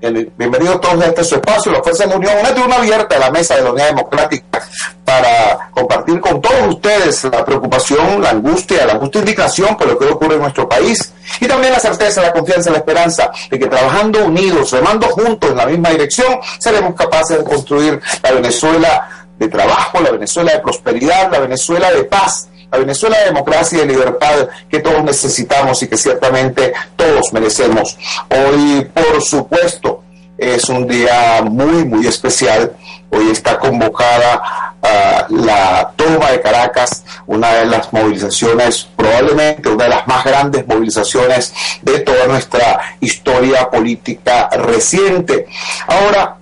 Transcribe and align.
Bienvenidos 0.00 0.80
todos 0.80 1.04
a 1.04 1.08
este 1.08 1.22
su 1.22 1.34
espacio, 1.34 1.70
la 1.70 1.82
Fuerza 1.82 2.04
de 2.04 2.10
la 2.10 2.16
Unión, 2.16 2.32
una 2.40 2.54
tribuna 2.54 2.76
abierta 2.76 3.16
de 3.16 3.20
la 3.20 3.30
Mesa 3.30 3.56
de 3.56 3.62
la 3.62 3.70
Unidad 3.70 3.88
Democrática 3.88 4.62
para 5.04 5.70
compartir 5.72 6.18
con 6.20 6.40
todos 6.40 6.68
ustedes 6.68 7.22
la 7.24 7.44
preocupación, 7.44 8.22
la 8.22 8.30
angustia, 8.30 8.86
la 8.86 8.94
justa 8.94 9.18
indicación 9.18 9.76
por 9.76 9.88
lo 9.88 9.98
que 9.98 10.06
ocurre 10.06 10.36
en 10.36 10.40
nuestro 10.40 10.66
país 10.66 11.12
y 11.38 11.46
también 11.46 11.74
la 11.74 11.78
certeza, 11.78 12.22
la 12.22 12.32
confianza, 12.32 12.70
la 12.70 12.78
esperanza 12.78 13.30
de 13.50 13.58
que 13.58 13.66
trabajando 13.66 14.24
unidos, 14.24 14.70
remando 14.70 15.06
juntos 15.08 15.50
en 15.50 15.56
la 15.58 15.66
misma 15.66 15.90
dirección, 15.90 16.38
seremos 16.58 16.94
capaces 16.94 17.36
de 17.36 17.44
construir 17.44 18.00
la 18.22 18.32
Venezuela 18.32 19.26
de 19.38 19.48
trabajo, 19.48 20.00
la 20.00 20.12
Venezuela 20.12 20.52
de 20.52 20.60
prosperidad, 20.60 21.30
la 21.30 21.40
Venezuela 21.40 21.90
de 21.90 22.04
paz 22.04 22.48
la 22.70 22.78
Venezuela 22.78 23.18
de 23.18 23.24
democracia 23.26 23.78
y 23.78 23.80
de 23.80 23.86
libertad 23.86 24.48
que 24.68 24.80
todos 24.80 25.02
necesitamos 25.02 25.82
y 25.82 25.88
que 25.88 25.96
ciertamente 25.96 26.72
todos 26.96 27.32
merecemos. 27.32 27.98
Hoy, 28.28 28.88
por 28.94 29.22
supuesto, 29.22 30.04
es 30.38 30.68
un 30.68 30.86
día 30.86 31.42
muy, 31.42 31.84
muy 31.84 32.06
especial. 32.06 32.72
Hoy 33.10 33.30
está 33.30 33.58
convocada 33.58 34.74
uh, 34.80 35.34
la 35.34 35.92
toma 35.96 36.30
de 36.30 36.40
Caracas, 36.40 37.04
una 37.26 37.52
de 37.54 37.66
las 37.66 37.92
movilizaciones, 37.92 38.88
probablemente 38.96 39.68
una 39.68 39.84
de 39.84 39.90
las 39.90 40.06
más 40.06 40.24
grandes 40.24 40.66
movilizaciones 40.66 41.52
de 41.82 41.98
toda 42.00 42.26
nuestra 42.26 42.96
historia 43.00 43.68
política 43.68 44.48
reciente. 44.50 45.46
Ahora, 45.86 46.36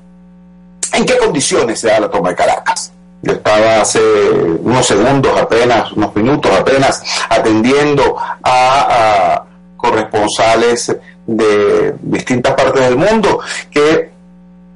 ¿en 0.92 1.05
qué 1.05 1.17
condiciones 1.17 1.81
se 1.81 1.89
da 1.89 2.01
la 2.01 2.11
toma 2.11 2.31
de 2.31 2.37
Caracas? 2.37 2.92
Yo 3.22 3.33
estaba 3.33 3.80
hace 3.80 4.00
unos 4.00 4.86
segundos 4.86 5.36
apenas, 5.36 5.92
unos 5.92 6.14
minutos 6.14 6.52
apenas, 6.52 7.02
atendiendo 7.28 8.16
a, 8.42 9.44
corresponsales 9.77 10.97
de 11.27 11.94
distintas 12.00 12.55
partes 12.55 12.83
del 12.83 12.96
mundo 12.96 13.39
que 13.70 14.11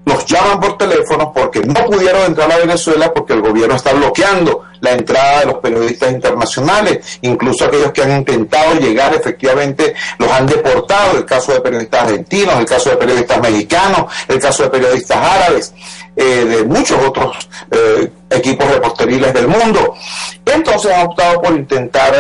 nos 0.04 0.24
llaman 0.26 0.60
por 0.60 0.78
teléfono 0.78 1.32
porque 1.32 1.60
no 1.60 1.84
pudieron 1.86 2.22
entrar 2.22 2.50
a 2.52 2.58
Venezuela 2.58 3.12
porque 3.12 3.32
el 3.32 3.40
gobierno 3.40 3.76
está 3.76 3.92
bloqueando 3.92 4.62
la 4.80 4.92
entrada 4.92 5.40
de 5.40 5.46
los 5.46 5.58
periodistas 5.58 6.12
internacionales, 6.12 7.18
incluso 7.22 7.64
aquellos 7.64 7.92
que 7.92 8.02
han 8.02 8.18
intentado 8.18 8.74
llegar 8.74 9.14
efectivamente 9.14 9.94
los 10.18 10.30
han 10.30 10.46
deportado, 10.46 11.18
el 11.18 11.24
caso 11.24 11.52
de 11.52 11.60
periodistas 11.60 12.02
argentinos, 12.02 12.58
el 12.58 12.66
caso 12.66 12.90
de 12.90 12.96
periodistas 12.96 13.40
mexicanos, 13.40 14.12
el 14.26 14.40
caso 14.40 14.64
de 14.64 14.70
periodistas 14.70 15.18
árabes, 15.18 15.74
eh, 16.16 16.44
de 16.44 16.64
muchos 16.64 16.98
otros 17.06 17.48
eh, 17.70 18.10
equipos 18.34 18.69
reporteriles 18.70 19.33
del 19.33 19.48
mundo. 19.48 19.94
Entonces 20.44 20.92
han 20.92 21.06
optado 21.06 21.41
por 21.41 21.52
intentar 21.52 22.12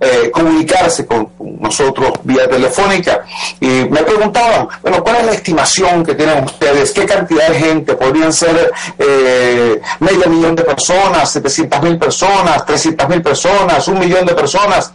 eh, 0.00 0.30
comunicarse 0.32 1.06
con 1.06 1.30
nosotros 1.60 2.12
vía 2.22 2.48
telefónica 2.48 3.24
y 3.60 3.66
me 3.66 4.02
preguntaban, 4.02 4.68
bueno, 4.82 5.02
¿cuál 5.02 5.16
es 5.16 5.26
la 5.26 5.32
estimación 5.32 6.04
que 6.04 6.14
tienen 6.14 6.44
ustedes? 6.44 6.92
¿Qué 6.92 7.06
cantidad 7.06 7.48
de 7.48 7.58
gente? 7.58 7.94
¿Podrían 7.94 8.32
ser 8.32 8.72
eh, 8.98 9.80
medio 10.00 10.28
millón 10.28 10.56
de 10.56 10.64
personas, 10.64 11.30
700 11.30 11.82
mil 11.82 11.98
personas, 11.98 12.64
300 12.66 13.08
mil 13.08 13.22
personas, 13.22 13.86
un 13.88 13.98
millón 13.98 14.26
de 14.26 14.34
personas? 14.34 14.92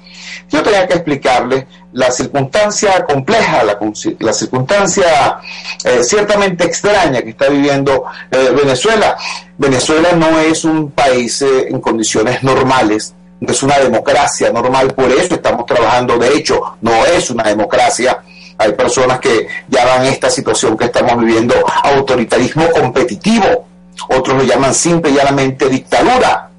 Yo 0.50 0.62
tenía 0.62 0.88
que 0.88 0.94
explicarles 0.96 1.66
la 1.94 2.12
circunstancia 2.12 3.06
compleja, 3.06 3.64
la, 3.64 3.80
la 4.20 4.34
circunstancia 4.34 5.38
eh, 5.84 6.04
ciertamente 6.04 6.66
extraña 6.66 7.22
que 7.22 7.30
está 7.30 7.50
viviendo 7.50 8.06
eh, 8.32 8.52
Venezuela. 8.56 9.16
Venezuela 9.58 10.12
no 10.14 10.40
es 10.40 10.66
un 10.66 10.92
país 10.92 11.42
eh, 11.42 11.68
en 11.70 11.80
condiciones 11.80 12.44
normales, 12.44 13.14
no 13.40 13.52
es 13.52 13.64
una 13.64 13.78
democracia 13.78 14.52
normal, 14.52 14.94
por 14.94 15.12
eso 15.12 15.36
estamos 15.36 15.66
trabajando, 15.66 16.18
de 16.18 16.36
hecho, 16.36 16.78
no 16.82 17.06
es 17.06 17.30
una 17.30 17.44
democracia. 17.44 18.24
Hay 18.58 18.74
personas 18.74 19.20
que 19.20 19.48
llaman 19.68 20.06
esta 20.06 20.30
situación 20.30 20.78
que 20.78 20.86
estamos 20.86 21.18
viviendo 21.20 21.56
autoritarismo 21.84 22.70
competitivo, 22.72 23.68
otros 24.10 24.38
lo 24.38 24.44
llaman 24.44 24.74
simple 24.74 25.12
y 25.12 25.16
llanamente 25.16 25.70
dictadura. 25.70 26.50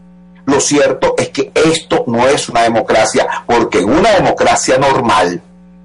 Lo 0.46 0.60
cierto 0.60 1.14
es 1.16 1.30
que 1.30 1.50
esto 1.54 2.04
no 2.06 2.26
es 2.28 2.48
una 2.48 2.62
democracia, 2.62 3.26
porque 3.46 3.78
en 3.78 3.90
una 3.90 4.10
democracia 4.10 4.76
normal 4.78 5.40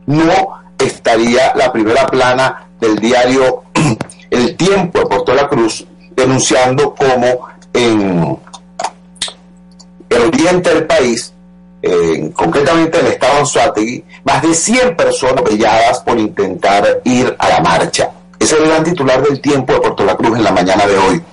no 0.06 0.60
estaría 0.78 1.54
la 1.56 1.72
primera 1.72 2.06
plana 2.08 2.68
del 2.80 2.98
diario 2.98 3.64
El 4.30 4.56
Tiempo 4.56 5.00
de 5.00 5.06
Puerto 5.08 5.34
la 5.34 5.48
Cruz 5.48 5.86
denunciando 6.12 6.94
como 6.94 7.48
en 7.74 8.38
el 10.10 10.22
oriente 10.22 10.74
del 10.74 10.86
país, 10.86 11.34
concretamente 12.34 13.00
en 13.00 13.06
el 13.06 13.12
estado 13.14 13.34
de 13.34 13.40
Anzuategui, 13.40 14.06
más 14.24 14.42
de 14.42 14.54
100 14.54 14.96
personas 14.96 15.44
brilladas 15.44 16.00
por 16.02 16.20
intentar 16.20 17.02
ir 17.06 17.36
a 17.40 17.50
la 17.50 17.60
marcha. 17.62 18.12
Ese 18.38 18.56
es 18.56 18.62
el 18.62 18.68
gran 18.68 18.84
titular 18.84 19.22
del 19.22 19.42
Tiempo 19.42 19.74
de 19.74 19.80
Puerto 19.80 20.04
la 20.04 20.16
Cruz 20.16 20.38
en 20.38 20.44
la 20.44 20.52
mañana 20.52 20.86
de 20.86 20.98
hoy 20.98 21.24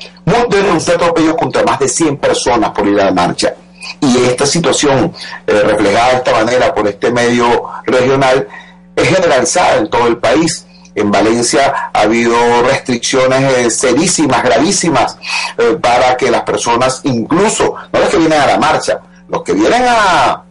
denunció 0.49 0.95
atropellos 0.95 1.37
contra 1.37 1.63
más 1.63 1.79
de 1.79 1.89
100 1.89 2.17
personas 2.19 2.71
por 2.71 2.87
ir 2.87 3.01
a 3.01 3.07
la 3.07 3.13
marcha. 3.13 3.55
Y 4.01 4.25
esta 4.25 4.47
situación, 4.47 5.13
eh, 5.47 5.63
reflejada 5.65 6.11
de 6.11 6.17
esta 6.17 6.33
manera 6.33 6.75
por 6.75 6.87
este 6.89 7.11
medio 7.11 7.65
regional, 7.85 8.49
es 8.95 9.09
generalizada 9.09 9.77
en 9.77 9.89
todo 9.89 10.07
el 10.07 10.19
país. 10.19 10.67
En 10.95 11.11
Valencia 11.11 11.91
ha 11.93 12.01
habido 12.01 12.37
restricciones 12.63 13.53
eh, 13.59 13.71
serísimas, 13.71 14.43
gravísimas, 14.43 15.19
eh, 15.59 15.77
para 15.81 16.17
que 16.17 16.31
las 16.31 16.43
personas, 16.43 17.01
incluso, 17.05 17.75
no 17.93 18.01
los 18.01 18.09
que 18.09 18.17
vienen 18.17 18.41
a 18.41 18.47
la 18.47 18.59
marcha, 18.59 19.01
los 19.29 19.43
que 19.43 19.53
vienen 19.53 19.83
a, 19.87 20.43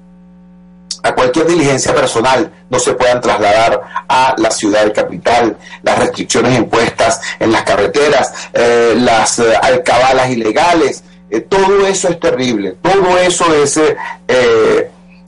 a 1.06 1.14
cualquier 1.14 1.46
diligencia 1.46 1.94
personal 1.94 2.52
no 2.68 2.80
se 2.80 2.94
puedan 2.94 3.22
trasladar 3.22 3.80
a 4.10 4.34
la 4.40 4.50
ciudad 4.50 4.92
capital, 4.92 5.56
las 5.84 6.00
restricciones 6.00 6.58
impuestas 6.58 7.22
en 7.40 7.52
las 7.52 7.62
carreteras, 7.62 8.34
eh, 8.52 8.96
las 8.98 9.38
eh, 9.38 9.56
alcabalas 9.62 10.32
ilegales, 10.32 11.04
eh, 11.30 11.42
todo 11.42 11.86
eso 11.86 12.10
es 12.10 12.20
terrible, 12.20 12.78
todo 12.82 13.20
eso 13.20 13.46
es 13.54 13.80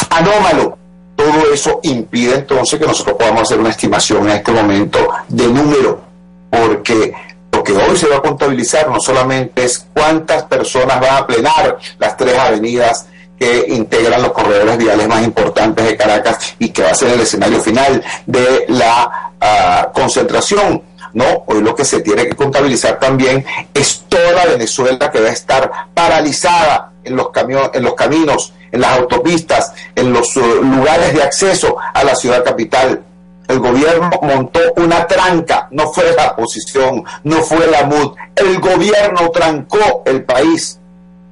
anómalo, 0.10 0.80
todo 1.16 1.54
eso 1.54 1.80
impide 1.84 2.36
entonces 2.36 2.80
que 2.80 2.88
nosotros 2.88 3.16
podamos 3.16 3.44
hacer 3.44 3.60
una 3.60 3.70
estimación 3.70 4.28
en 4.30 4.38
este 4.38 4.52
momento 4.52 5.08
de 5.28 5.48
número, 5.48 6.02
porque 6.50 7.14
lo 7.52 7.64
que 7.64 7.74
hoy 7.74 7.98
se 7.98 8.08
va 8.08 8.18
a 8.18 8.22
contabilizar 8.22 8.90
no 8.90 9.00
solamente 9.00 9.64
es 9.64 9.86
cuántas 9.94 10.44
personas 10.46 11.00
van 11.00 11.18
a 11.18 11.28
plenar 11.28 11.78
las 12.00 12.18
tres 12.18 12.36
avenidas 12.36 13.08
que 13.38 13.66
integran 13.70 14.22
los 14.22 14.32
corredores 14.32 14.78
viales 14.78 15.08
más 15.08 15.24
importantes 15.24 15.86
de 15.86 15.96
Caracas 15.96 16.56
y 16.60 16.70
que 16.70 16.84
va 16.84 16.92
a 16.92 16.96
ser 16.96 17.14
el 17.14 17.22
escenario 17.22 17.62
final 17.62 18.04
de 18.26 18.66
la 18.70 19.32
ah, 19.40 19.92
concentración. 19.94 20.82
No, 21.14 21.44
hoy 21.48 21.62
lo 21.62 21.74
que 21.74 21.86
se 21.86 22.02
tiene 22.02 22.28
que 22.28 22.36
contabilizar 22.36 23.00
también 23.00 23.46
es 23.74 24.04
toda 24.08 24.46
Venezuela 24.46 25.10
que 25.10 25.20
va 25.20 25.30
a 25.30 25.32
estar 25.32 25.72
paralizada 25.94 26.92
en 27.04 27.16
los, 27.16 27.28
en 27.74 27.84
los 27.84 27.94
caminos, 27.94 28.54
en 28.72 28.82
las 28.82 28.98
autopistas, 29.00 29.74
en 29.96 30.14
los 30.14 30.36
uh, 30.36 30.62
lugares 30.62 31.14
de 31.14 31.24
acceso 31.24 31.78
a 31.94 32.04
la 32.04 32.16
ciudad 32.16 32.44
capital. 32.44 33.04
El 33.48 33.60
gobierno 33.60 34.10
montó 34.22 34.60
una 34.76 35.08
tranca, 35.08 35.70
no 35.72 35.88
fue 35.92 36.14
la 36.14 36.32
oposición, 36.32 37.04
no 37.24 37.38
fue 37.38 37.66
la 37.68 37.86
MUD, 37.86 38.14
el 38.36 38.60
gobierno 38.60 39.30
trancó 39.32 40.04
el 40.06 40.24
país 40.26 40.80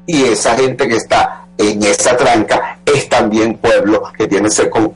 y 0.07 0.23
esa 0.23 0.55
gente 0.55 0.87
que 0.87 0.95
está 0.95 1.44
en 1.57 1.83
esa 1.83 2.17
tranca 2.17 2.79
es 2.85 3.07
también 3.09 3.57
pueblo 3.57 4.03
que 4.17 4.27
tiene, 4.27 4.49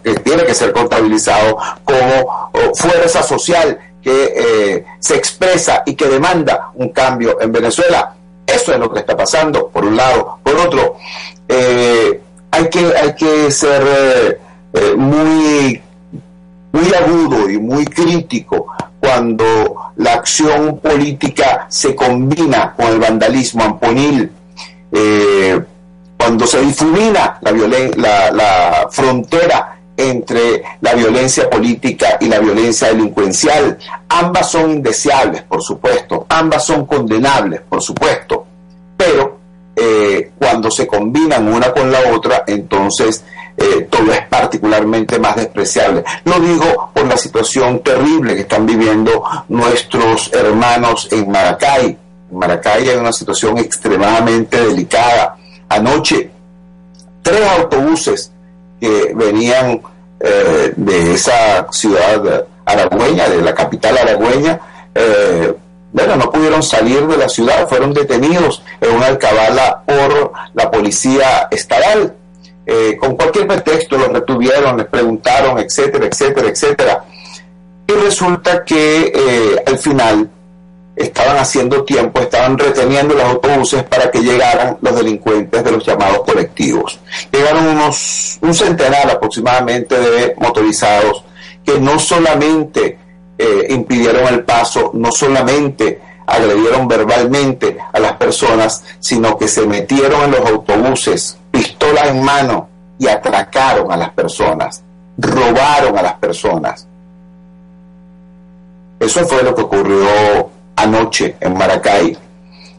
que, 0.04 0.14
tiene 0.16 0.44
que 0.44 0.54
ser 0.54 0.72
contabilizado 0.74 1.58
como 1.84 2.52
fuerza 2.76 3.24
social 3.24 3.80
que 4.02 4.34
eh, 4.36 4.86
se 5.00 5.16
expresa 5.16 5.84
y 5.86 5.96
que 5.96 6.08
demanda 6.08 6.72
un 6.76 6.90
cambio 6.90 7.42
en 7.42 7.52
Venezuela. 7.52 8.14
Eso 8.46 8.74
es 8.74 8.80
lo 8.80 8.92
que 8.92 9.00
está 9.00 9.16
pasando, 9.16 9.68
por 9.68 9.86
un 9.86 9.96
lado. 9.96 10.40
Por 10.44 10.56
otro, 10.56 10.96
eh, 11.48 12.22
hay, 12.52 12.70
que, 12.70 12.94
hay 12.96 13.14
que 13.16 13.52
ser 13.52 14.40
eh, 14.74 14.94
muy, 14.96 15.82
muy 16.72 16.94
agudo 16.94 17.50
y 17.50 17.58
muy 17.58 17.86
crítico 17.86 18.68
cuando 19.00 19.92
la 19.98 20.14
acción 20.14 20.80
política 20.80 21.66
se 21.70 21.96
combina 21.96 22.74
con 22.76 22.88
el 22.88 23.00
vandalismo 23.00 23.64
amponil 23.64 24.32
cuando 26.20 26.46
se 26.46 26.60
difumina 26.60 27.40
la, 27.42 28.88
frontera 28.92 29.80
entre 29.96 30.62
la 30.82 30.94
violencia 30.94 31.50
política 31.50 32.18
y 32.20 32.28
la 32.28 32.40
violencia 32.40 32.90
delincuencial. 32.90 33.78
Ambas 34.10 34.52
son 34.52 34.72
indeseables, 34.72 35.44
por 35.44 35.62
supuesto, 35.64 36.26
ambas 36.28 36.66
son 36.66 36.86
condenables, 36.86 37.62
por 37.62 37.82
supuesto, 37.82 38.46
pero 38.98 39.40
eh, 39.76 40.32
cuando 40.38 40.70
se 40.70 40.86
combinan 40.86 41.48
una 41.48 41.72
con 41.72 41.90
la 41.90 42.00
otra, 42.14 42.44
entonces 42.46 43.24
eh, 43.56 43.88
todo 43.90 44.12
es 44.12 44.22
particularmente 44.28 45.20
más 45.20 45.38
despreciable. 45.38 46.04
Lo 46.26 46.40
digo 46.40 46.92
por 46.94 47.06
la 47.08 47.18
situación 47.18 47.80
terrible 47.80 48.36
que 48.36 48.42
están 48.42 48.66
viviendo 48.66 49.24
nuestros 49.48 50.32
hermanos 50.34 51.08
en 51.12 51.32
Maracay. 51.32 51.98
En 52.32 52.38
Maracay 52.38 52.90
hay 52.90 52.98
una 52.98 53.14
situación 53.14 53.58
extremadamente 53.58 54.66
delicada. 54.66 55.39
Anoche, 55.70 56.32
tres 57.22 57.48
autobuses 57.58 58.32
que 58.80 59.14
venían 59.16 59.82
eh, 60.20 60.74
de 60.76 61.14
esa 61.14 61.68
ciudad 61.72 62.46
aragüeña, 62.66 63.30
de 63.30 63.42
la 63.42 63.54
capital 63.54 63.98
aragüeña, 63.98 64.60
eh, 64.96 65.54
bueno, 65.92 66.16
no 66.16 66.32
pudieron 66.32 66.62
salir 66.62 67.06
de 67.08 67.18
la 67.18 67.30
ciudad, 67.30 67.68
fueron 67.68 67.94
detenidos 67.94 68.64
en 68.82 68.96
una 68.96 69.08
alcabala 69.08 69.84
por 69.86 70.34
la 70.54 70.70
policía 70.70 71.48
estatal. 71.52 72.16
Eh, 72.66 72.98
con 73.00 73.16
cualquier 73.16 73.48
pretexto 73.48 73.98
los 73.98 74.10
retuvieron, 74.10 74.78
les 74.78 74.86
preguntaron, 74.88 75.58
etcétera, 75.58 76.06
etcétera, 76.06 76.50
etcétera. 76.50 77.04
Y 77.88 77.94
resulta 77.94 78.64
que 78.64 79.64
al 79.66 79.78
final 79.80 80.30
estaban 81.00 81.38
haciendo 81.38 81.84
tiempo, 81.86 82.20
estaban 82.20 82.58
reteniendo 82.58 83.16
los 83.16 83.24
autobuses 83.24 83.84
para 83.84 84.12
que 84.12 84.20
llegaran 84.20 84.78
los 84.82 84.96
delincuentes 84.96 85.64
de 85.64 85.72
los 85.72 85.86
llamados 85.86 86.24
colectivos. 86.24 87.00
Llegaron 87.32 87.68
unos, 87.68 88.38
un 88.42 88.54
centenar 88.54 89.10
aproximadamente 89.10 89.98
de 89.98 90.36
motorizados 90.38 91.24
que 91.64 91.80
no 91.80 91.98
solamente 92.00 92.98
eh, 93.38 93.68
impidieron 93.70 94.28
el 94.28 94.44
paso, 94.44 94.92
no 94.94 95.10
solamente 95.12 96.02
agredieron 96.28 96.88
verbalmente 96.88 97.78
a 97.94 98.00
las 98.00 98.14
personas, 98.14 98.84
sino 99.00 99.38
que 99.38 99.48
se 99.48 99.66
metieron 99.66 100.24
en 100.24 100.32
los 100.32 100.46
autobuses, 100.50 101.38
pistola 101.50 102.10
en 102.10 102.22
mano, 102.22 102.68
y 103.00 103.08
atracaron 103.08 103.90
a 103.90 103.96
las 103.96 104.10
personas, 104.10 104.84
robaron 105.18 105.98
a 105.98 106.02
las 106.02 106.16
personas. 106.16 106.86
Eso 109.00 109.26
fue 109.26 109.44
lo 109.44 109.56
que 109.56 109.62
ocurrió 109.62 110.59
anoche 110.82 111.36
en 111.40 111.58
Maracay. 111.58 112.18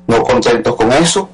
No 0.06 0.22
contentos 0.22 0.74
con 0.74 0.92
eso, 0.92 1.28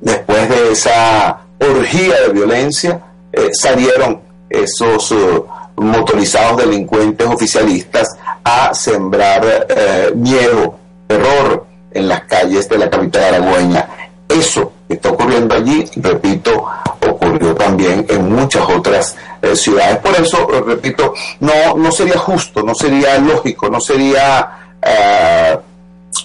después 0.00 0.48
de 0.48 0.72
esa 0.72 1.40
orgía 1.58 2.20
de 2.22 2.32
violencia, 2.32 3.00
eh, 3.32 3.50
salieron 3.52 4.20
esos 4.48 5.12
eh, 5.12 5.42
motorizados 5.76 6.58
delincuentes 6.58 7.26
oficialistas 7.26 8.08
a 8.42 8.72
sembrar 8.72 9.66
eh, 9.68 10.12
miedo, 10.14 10.76
terror 11.06 11.66
en 11.92 12.08
las 12.08 12.22
calles 12.22 12.68
de 12.68 12.78
la 12.78 12.88
capital 12.88 13.34
aragüeña. 13.34 13.88
Eso 14.28 14.72
que 14.88 14.94
está 14.94 15.10
ocurriendo 15.10 15.54
allí, 15.54 15.84
repito, 15.96 16.66
ocurrió 17.08 17.54
también 17.54 18.06
en 18.08 18.32
muchas 18.32 18.62
otras 18.68 19.16
ciudades. 19.54 19.98
Por 19.98 20.14
eso, 20.14 20.46
repito, 20.66 21.14
no, 21.40 21.76
no 21.76 21.90
sería 21.90 22.16
justo, 22.16 22.62
no 22.62 22.74
sería 22.74 23.18
lógico, 23.18 23.68
no 23.68 23.80
sería 23.80 24.60
eh, 24.82 25.58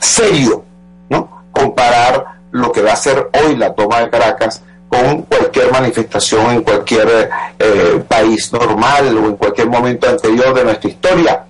serio 0.05 0.63
¿no? 1.09 1.43
comparar 1.51 2.25
lo 2.51 2.71
que 2.71 2.81
va 2.81 2.93
a 2.93 2.95
ser 2.95 3.29
hoy 3.43 3.55
la 3.57 3.73
toma 3.73 4.01
de 4.01 4.09
Caracas 4.09 4.61
con 4.87 5.23
cualquier 5.23 5.71
manifestación 5.71 6.51
en 6.51 6.61
cualquier 6.61 7.29
eh, 7.59 8.03
país 8.07 8.51
normal 8.53 9.17
o 9.17 9.25
en 9.27 9.35
cualquier 9.35 9.67
momento 9.67 10.07
anterior 10.07 10.53
de 10.53 10.63
nuestra 10.63 10.89
historia. 10.89 11.45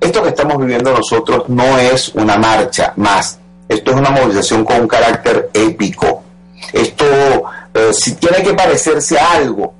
Esto 0.00 0.22
que 0.22 0.30
estamos 0.30 0.58
viviendo 0.58 0.92
nosotros 0.92 1.48
no 1.48 1.78
es 1.78 2.08
una 2.14 2.36
marcha 2.36 2.92
más, 2.96 3.38
esto 3.68 3.92
es 3.92 3.96
una 3.96 4.10
movilización 4.10 4.64
con 4.64 4.80
un 4.80 4.88
carácter 4.88 5.48
épico. 5.54 6.22
Esto, 6.72 7.04
eh, 7.72 7.92
si 7.92 8.16
tiene 8.16 8.42
que 8.42 8.52
parecerse 8.52 9.18
a 9.18 9.32
algo, 9.32 9.72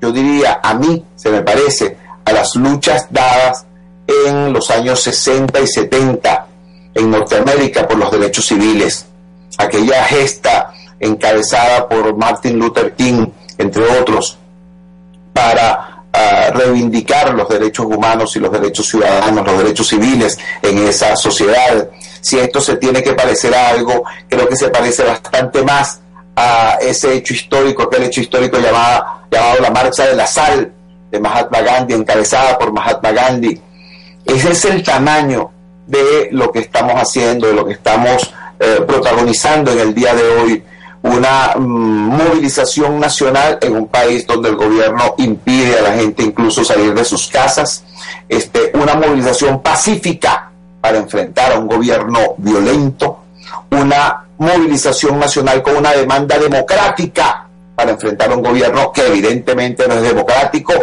yo 0.00 0.12
diría, 0.12 0.60
a 0.62 0.74
mí 0.74 1.04
se 1.16 1.30
me 1.30 1.42
parece 1.42 1.96
a 2.24 2.32
las 2.32 2.54
luchas 2.56 3.06
dadas 3.10 3.64
en 4.06 4.52
los 4.52 4.70
años 4.70 5.00
60 5.00 5.60
y 5.60 5.66
70 5.66 6.47
en 6.98 7.10
Norteamérica 7.10 7.86
por 7.86 7.96
los 7.96 8.10
derechos 8.10 8.46
civiles. 8.46 9.06
Aquella 9.56 10.04
gesta 10.04 10.74
encabezada 11.00 11.88
por 11.88 12.16
Martin 12.16 12.58
Luther 12.58 12.92
King, 12.94 13.26
entre 13.56 13.84
otros, 14.00 14.36
para 15.32 16.02
ah, 16.12 16.50
reivindicar 16.52 17.32
los 17.34 17.48
derechos 17.48 17.86
humanos 17.86 18.34
y 18.36 18.40
los 18.40 18.50
derechos 18.50 18.86
ciudadanos, 18.86 19.46
los 19.46 19.58
derechos 19.58 19.88
civiles 19.88 20.38
en 20.60 20.86
esa 20.86 21.14
sociedad. 21.16 21.88
Si 22.20 22.38
esto 22.38 22.60
se 22.60 22.76
tiene 22.76 23.02
que 23.02 23.12
parecer 23.12 23.54
a 23.54 23.68
algo, 23.68 24.04
creo 24.28 24.48
que 24.48 24.56
se 24.56 24.68
parece 24.68 25.04
bastante 25.04 25.62
más 25.62 26.00
a 26.34 26.78
ese 26.80 27.14
hecho 27.14 27.32
histórico, 27.34 27.84
aquel 27.84 28.04
hecho 28.04 28.20
histórico 28.20 28.58
llamado, 28.58 29.04
llamado 29.30 29.60
la 29.60 29.70
Marcha 29.70 30.06
de 30.06 30.16
la 30.16 30.26
Sal 30.26 30.72
de 31.10 31.20
Mahatma 31.20 31.60
Gandhi, 31.60 31.94
encabezada 31.94 32.58
por 32.58 32.72
Mahatma 32.72 33.12
Gandhi. 33.12 33.60
Ese 34.24 34.50
es 34.50 34.64
el 34.64 34.82
tamaño 34.82 35.52
de 35.88 36.28
lo 36.32 36.52
que 36.52 36.60
estamos 36.60 36.94
haciendo, 36.94 37.48
de 37.48 37.54
lo 37.54 37.66
que 37.66 37.72
estamos 37.72 38.32
eh, 38.60 38.82
protagonizando 38.86 39.72
en 39.72 39.80
el 39.80 39.94
día 39.94 40.14
de 40.14 40.22
hoy 40.22 40.64
una 41.02 41.54
mm, 41.56 41.60
movilización 41.60 43.00
nacional 43.00 43.58
en 43.62 43.74
un 43.74 43.88
país 43.88 44.26
donde 44.26 44.50
el 44.50 44.56
gobierno 44.56 45.14
impide 45.16 45.78
a 45.78 45.82
la 45.82 45.92
gente 45.92 46.22
incluso 46.22 46.62
salir 46.62 46.92
de 46.92 47.04
sus 47.04 47.28
casas, 47.28 47.84
este, 48.28 48.70
una 48.74 48.94
movilización 48.96 49.62
pacífica 49.62 50.50
para 50.80 50.98
enfrentar 50.98 51.52
a 51.52 51.58
un 51.58 51.66
gobierno 51.66 52.34
violento, 52.36 53.20
una 53.70 54.24
movilización 54.36 55.18
nacional 55.18 55.62
con 55.62 55.76
una 55.76 55.92
demanda 55.92 56.38
democrática 56.38 57.46
para 57.74 57.92
enfrentar 57.92 58.30
a 58.30 58.36
un 58.36 58.42
gobierno 58.42 58.92
que 58.92 59.06
evidentemente 59.06 59.88
no 59.88 59.94
es 59.94 60.02
democrático. 60.02 60.74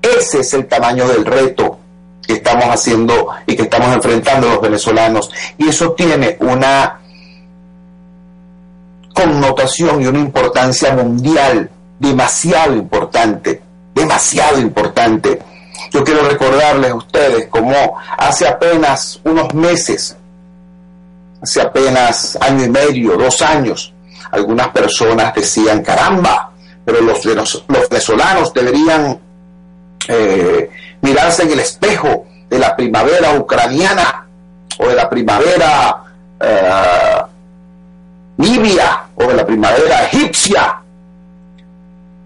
Ese 0.00 0.40
es 0.40 0.54
el 0.54 0.66
tamaño 0.66 1.06
del 1.06 1.26
reto 1.26 1.78
que 2.26 2.34
estamos 2.34 2.66
haciendo 2.66 3.28
y 3.46 3.56
que 3.56 3.62
estamos 3.62 3.94
enfrentando 3.94 4.48
los 4.48 4.60
venezolanos. 4.60 5.30
Y 5.58 5.68
eso 5.68 5.92
tiene 5.92 6.36
una 6.40 7.00
connotación 9.14 10.02
y 10.02 10.06
una 10.06 10.20
importancia 10.20 10.94
mundial 10.94 11.70
demasiado 11.98 12.74
importante, 12.74 13.62
demasiado 13.94 14.60
importante. 14.60 15.40
Yo 15.90 16.02
quiero 16.04 16.28
recordarles 16.28 16.90
a 16.90 16.94
ustedes 16.94 17.46
como 17.48 17.96
hace 18.16 18.48
apenas 18.48 19.20
unos 19.24 19.52
meses, 19.54 20.16
hace 21.42 21.60
apenas 21.60 22.36
año 22.40 22.64
y 22.64 22.70
medio, 22.70 23.16
dos 23.16 23.42
años, 23.42 23.92
algunas 24.30 24.68
personas 24.68 25.34
decían, 25.34 25.82
caramba, 25.82 26.52
pero 26.84 27.00
los, 27.02 27.24
los 27.24 27.88
venezolanos 27.88 28.52
deberían 28.52 29.20
eh, 30.08 30.70
mirarse 31.02 31.42
en 31.42 31.52
el 31.52 31.60
espejo 31.60 32.26
de 32.48 32.58
la 32.58 32.74
primavera 32.74 33.34
ucraniana 33.34 34.26
o 34.78 34.88
de 34.88 34.94
la 34.94 35.08
primavera 35.08 36.02
eh, 36.40 37.22
libia 38.38 39.04
o 39.14 39.24
de 39.24 39.34
la 39.34 39.46
primavera 39.46 40.04
egipcia. 40.06 40.78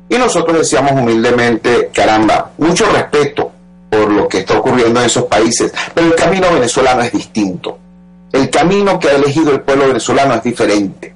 Y 0.08 0.16
nosotros 0.16 0.58
decíamos 0.58 0.92
humildemente, 0.92 1.90
caramba, 1.92 2.52
mucho 2.58 2.86
respeto 2.86 3.50
por 3.90 4.10
lo 4.10 4.28
que 4.28 4.38
está 4.38 4.58
ocurriendo 4.58 5.00
en 5.00 5.06
esos 5.06 5.24
países, 5.24 5.72
pero 5.94 6.08
el 6.08 6.14
camino 6.14 6.52
venezolano 6.52 7.02
es 7.02 7.12
distinto. 7.12 7.78
El 8.32 8.50
camino 8.50 8.98
que 8.98 9.08
ha 9.08 9.16
elegido 9.16 9.52
el 9.52 9.60
pueblo 9.62 9.88
venezolano 9.88 10.34
es 10.34 10.42
diferente. 10.42 11.14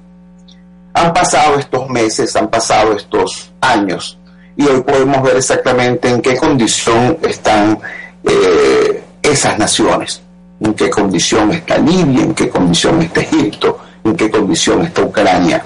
Han 0.93 1.13
pasado 1.13 1.57
estos 1.57 1.89
meses, 1.89 2.35
han 2.35 2.49
pasado 2.49 2.93
estos 2.93 3.51
años, 3.61 4.17
y 4.61 4.67
hoy 4.67 4.81
podemos 4.81 5.23
ver 5.23 5.37
exactamente 5.37 6.09
en 6.09 6.21
qué 6.21 6.37
condición 6.37 7.17
están 7.23 7.79
eh, 8.23 9.03
esas 9.21 9.57
naciones, 9.57 10.21
en 10.59 10.73
qué 10.73 10.89
condición 10.89 11.51
está 11.51 11.77
Libia, 11.77 12.23
en 12.23 12.33
qué 12.35 12.49
condición 12.49 13.01
está 13.01 13.21
Egipto, 13.21 13.79
en 14.03 14.15
qué 14.15 14.29
condición 14.29 14.85
está 14.85 15.01
Ucrania. 15.01 15.63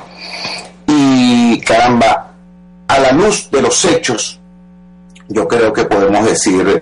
Y 0.88 1.60
caramba, 1.60 2.32
a 2.88 3.00
la 3.00 3.12
luz 3.12 3.50
de 3.52 3.62
los 3.62 3.84
hechos, 3.84 4.40
yo 5.28 5.48
creo 5.48 5.74
que 5.74 5.86
podemos 5.86 6.26
decir 6.26 6.82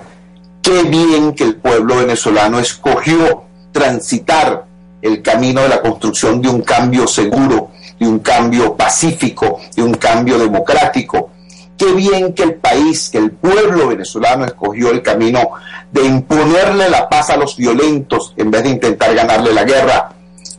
qué 0.61 0.83
bien 0.83 1.33
que 1.33 1.45
el 1.45 1.55
pueblo 1.55 1.97
venezolano 1.97 2.59
escogió 2.59 3.43
transitar 3.71 4.65
el 5.01 5.21
camino 5.21 5.61
de 5.61 5.69
la 5.69 5.81
construcción 5.81 6.41
de 6.41 6.49
un 6.49 6.61
cambio 6.61 7.07
seguro, 7.07 7.71
de 7.99 8.07
un 8.07 8.19
cambio 8.19 8.75
pacífico, 8.75 9.59
de 9.75 9.83
un 9.83 9.95
cambio 9.95 10.37
democrático. 10.37 11.31
Qué 11.77 11.91
bien 11.93 12.33
que 12.33 12.43
el 12.43 12.55
país, 12.55 13.09
que 13.09 13.17
el 13.17 13.31
pueblo 13.31 13.87
venezolano 13.87 14.45
escogió 14.45 14.91
el 14.91 15.01
camino 15.01 15.49
de 15.91 16.05
imponerle 16.05 16.89
la 16.89 17.09
paz 17.09 17.29
a 17.29 17.37
los 17.37 17.57
violentos 17.57 18.33
en 18.37 18.51
vez 18.51 18.63
de 18.63 18.69
intentar 18.69 19.13
ganarle 19.13 19.53
la 19.53 19.63
guerra. 19.63 20.11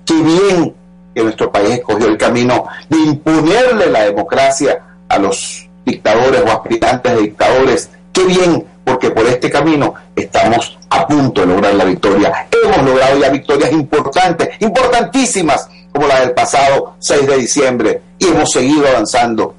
Qué 0.05 0.15
bien 0.15 0.75
que 1.15 1.23
nuestro 1.23 1.51
país 1.51 1.71
escogió 1.71 2.09
el 2.09 2.19
camino 2.19 2.65
de 2.89 2.99
imponerle 2.99 3.91
la 3.91 4.05
democracia 4.05 4.79
a 5.09 5.19
los 5.19 5.69
dictadores 5.85 6.43
o 6.43 6.51
aspirantes 6.51 7.15
de 7.15 7.23
dictadores 7.23 7.91
Qué 8.15 8.25
bien, 8.27 8.65
porque 8.85 9.11
por 9.11 9.27
este 9.27 9.51
camino 9.51 9.93
estamos 10.15 10.79
a 10.89 11.05
punto 11.05 11.41
de 11.41 11.49
lograr 11.49 11.75
la 11.75 11.85
victoria. 11.85 12.47
Hemos 12.65 12.87
logrado 12.87 13.19
ya 13.19 13.29
victorias 13.29 13.73
importantes, 13.73 14.51
importantísimas, 14.61 15.69
como 15.93 16.07
la 16.07 16.21
del 16.21 16.31
pasado 16.31 16.95
6 17.01 17.27
de 17.27 17.37
diciembre, 17.37 18.03
y 18.21 18.29
hemos 18.29 18.53
seguido 18.53 18.87
avanzando. 18.87 19.53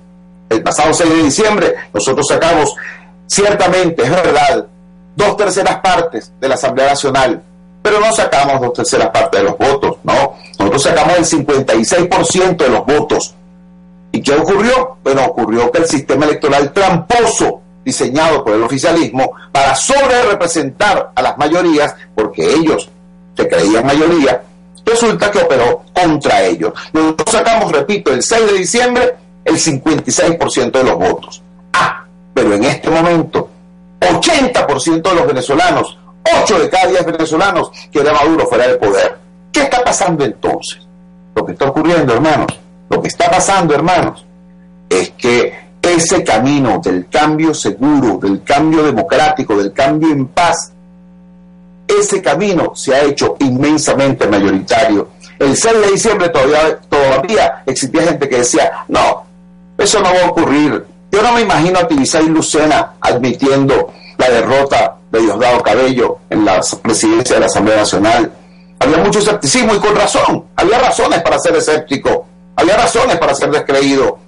El 0.50 0.64
pasado 0.64 0.94
6 0.94 1.10
de 1.10 1.24
diciembre 1.24 1.76
nosotros 1.94 2.26
sacamos, 2.28 2.76
ciertamente, 3.28 4.04
es 4.04 4.10
verdad, 4.10 4.66
dos 5.16 5.38
terceras 5.38 5.80
partes 5.80 6.32
de 6.40 6.48
la 6.48 6.56
Asamblea 6.56 6.90
Nacional, 6.90 7.42
pero 7.82 8.00
no 8.00 8.12
sacamos 8.14 8.62
dos 8.62 8.74
terceras 8.74 9.10
partes 9.10 9.42
de 9.42 9.48
los 9.48 9.58
votos, 9.58 9.98
no. 10.04 10.36
Nosotros 10.60 10.84
sacamos 10.84 11.18
el 11.18 11.26
56% 11.26 12.58
de 12.58 12.70
los 12.70 12.86
votos. 12.86 13.36
¿Y 14.12 14.22
qué 14.22 14.34
ocurrió? 14.34 14.98
Bueno, 15.04 15.26
ocurrió 15.26 15.72
que 15.72 15.80
el 15.80 15.88
sistema 15.88 16.26
electoral 16.26 16.72
tramposo 16.74 17.62
diseñado 17.84 18.44
por 18.44 18.54
el 18.56 18.64
oficialismo 18.64 19.32
para 19.52 19.76
sobre 19.76 20.24
representar 20.24 21.12
a 21.14 21.22
las 21.22 21.38
mayorías, 21.38 21.96
porque 22.16 22.56
ellos 22.56 22.90
se 23.36 23.48
creían 23.48 23.86
mayoría, 23.86 24.42
resulta 24.84 25.30
que 25.30 25.40
operó 25.40 25.84
contra 25.94 26.44
ellos. 26.44 26.74
Nosotros 26.94 27.32
sacamos, 27.32 27.72
repito, 27.72 28.12
el 28.12 28.24
6 28.24 28.48
de 28.48 28.54
diciembre 28.54 29.16
el 29.46 29.56
56% 29.56 30.72
de 30.72 30.84
los 30.84 30.96
votos. 30.96 31.42
Ah, 31.74 32.04
pero 32.34 32.54
en 32.54 32.64
este 32.66 32.90
momento, 32.90 33.50
80% 34.02 35.02
de 35.02 35.16
los 35.16 35.28
venezolanos, 35.28 35.98
8 36.44 36.60
de 36.60 36.70
cada 36.70 36.88
10 36.88 37.06
venezolanos 37.06 37.72
quieren 37.92 38.14
Maduro 38.14 38.46
fuera 38.48 38.68
del 38.68 38.78
poder. 38.78 39.18
¿Qué 39.52 39.62
está 39.62 39.84
pasando 39.84 40.26
entonces? 40.26 40.80
Lo 41.36 41.46
que 41.46 41.54
está 41.54 41.66
ocurriendo, 41.66 42.14
hermanos, 42.14 42.48
lo 42.90 43.02
que 43.02 43.08
está 43.08 43.30
pasando, 43.30 43.74
hermanos, 43.74 44.26
es 44.90 45.12
que 45.12 45.54
ese 45.82 46.24
camino 46.24 46.82
del 46.84 47.08
cambio 47.10 47.54
seguro, 47.54 48.18
del 48.18 48.44
cambio 48.44 48.84
democrático, 48.84 49.56
del 49.56 49.72
cambio 49.72 50.10
en 50.10 50.28
paz, 50.28 50.72
ese 51.88 52.22
camino 52.22 52.76
se 52.76 52.96
ha 52.96 53.04
hecho 53.04 53.36
inmensamente 53.40 54.28
mayoritario. 54.28 55.10
El 55.38 55.56
6 55.56 55.82
de 55.82 55.92
diciembre 55.92 56.30
todavía, 56.30 56.80
todavía 56.90 57.64
existía 57.66 58.04
gente 58.04 58.28
que 58.28 58.38
decía, 58.38 58.72
no, 58.88 59.25
eso 59.78 60.00
no 60.00 60.14
va 60.14 60.22
a 60.26 60.30
ocurrir. 60.30 60.86
Yo 61.12 61.22
no 61.22 61.34
me 61.34 61.42
imagino 61.42 61.80
a 61.80 61.88
Tibisay 61.88 62.28
Lucena 62.28 62.94
admitiendo 63.00 63.92
la 64.18 64.30
derrota 64.30 64.98
de 65.12 65.22
Diosdado 65.22 65.64
Cabello 65.64 66.20
en 66.30 66.46
la 66.46 66.60
presidencia 66.82 67.36
de 67.36 67.42
la 67.42 67.46
Asamblea 67.46 67.78
Nacional. 67.78 68.32
Había 68.80 68.98
mucho 68.98 69.20
escepticismo 69.20 69.76
y 69.76 69.80
con 69.80 69.96
razón. 69.96 70.46
Había 70.56 70.80
razones 70.80 71.22
para 71.22 71.40
ser 71.40 71.56
escéptico. 71.56 72.26
Había 72.56 72.76
razones 72.78 73.18
para 73.18 73.34
ser 73.34 73.52
descreído 73.52 74.20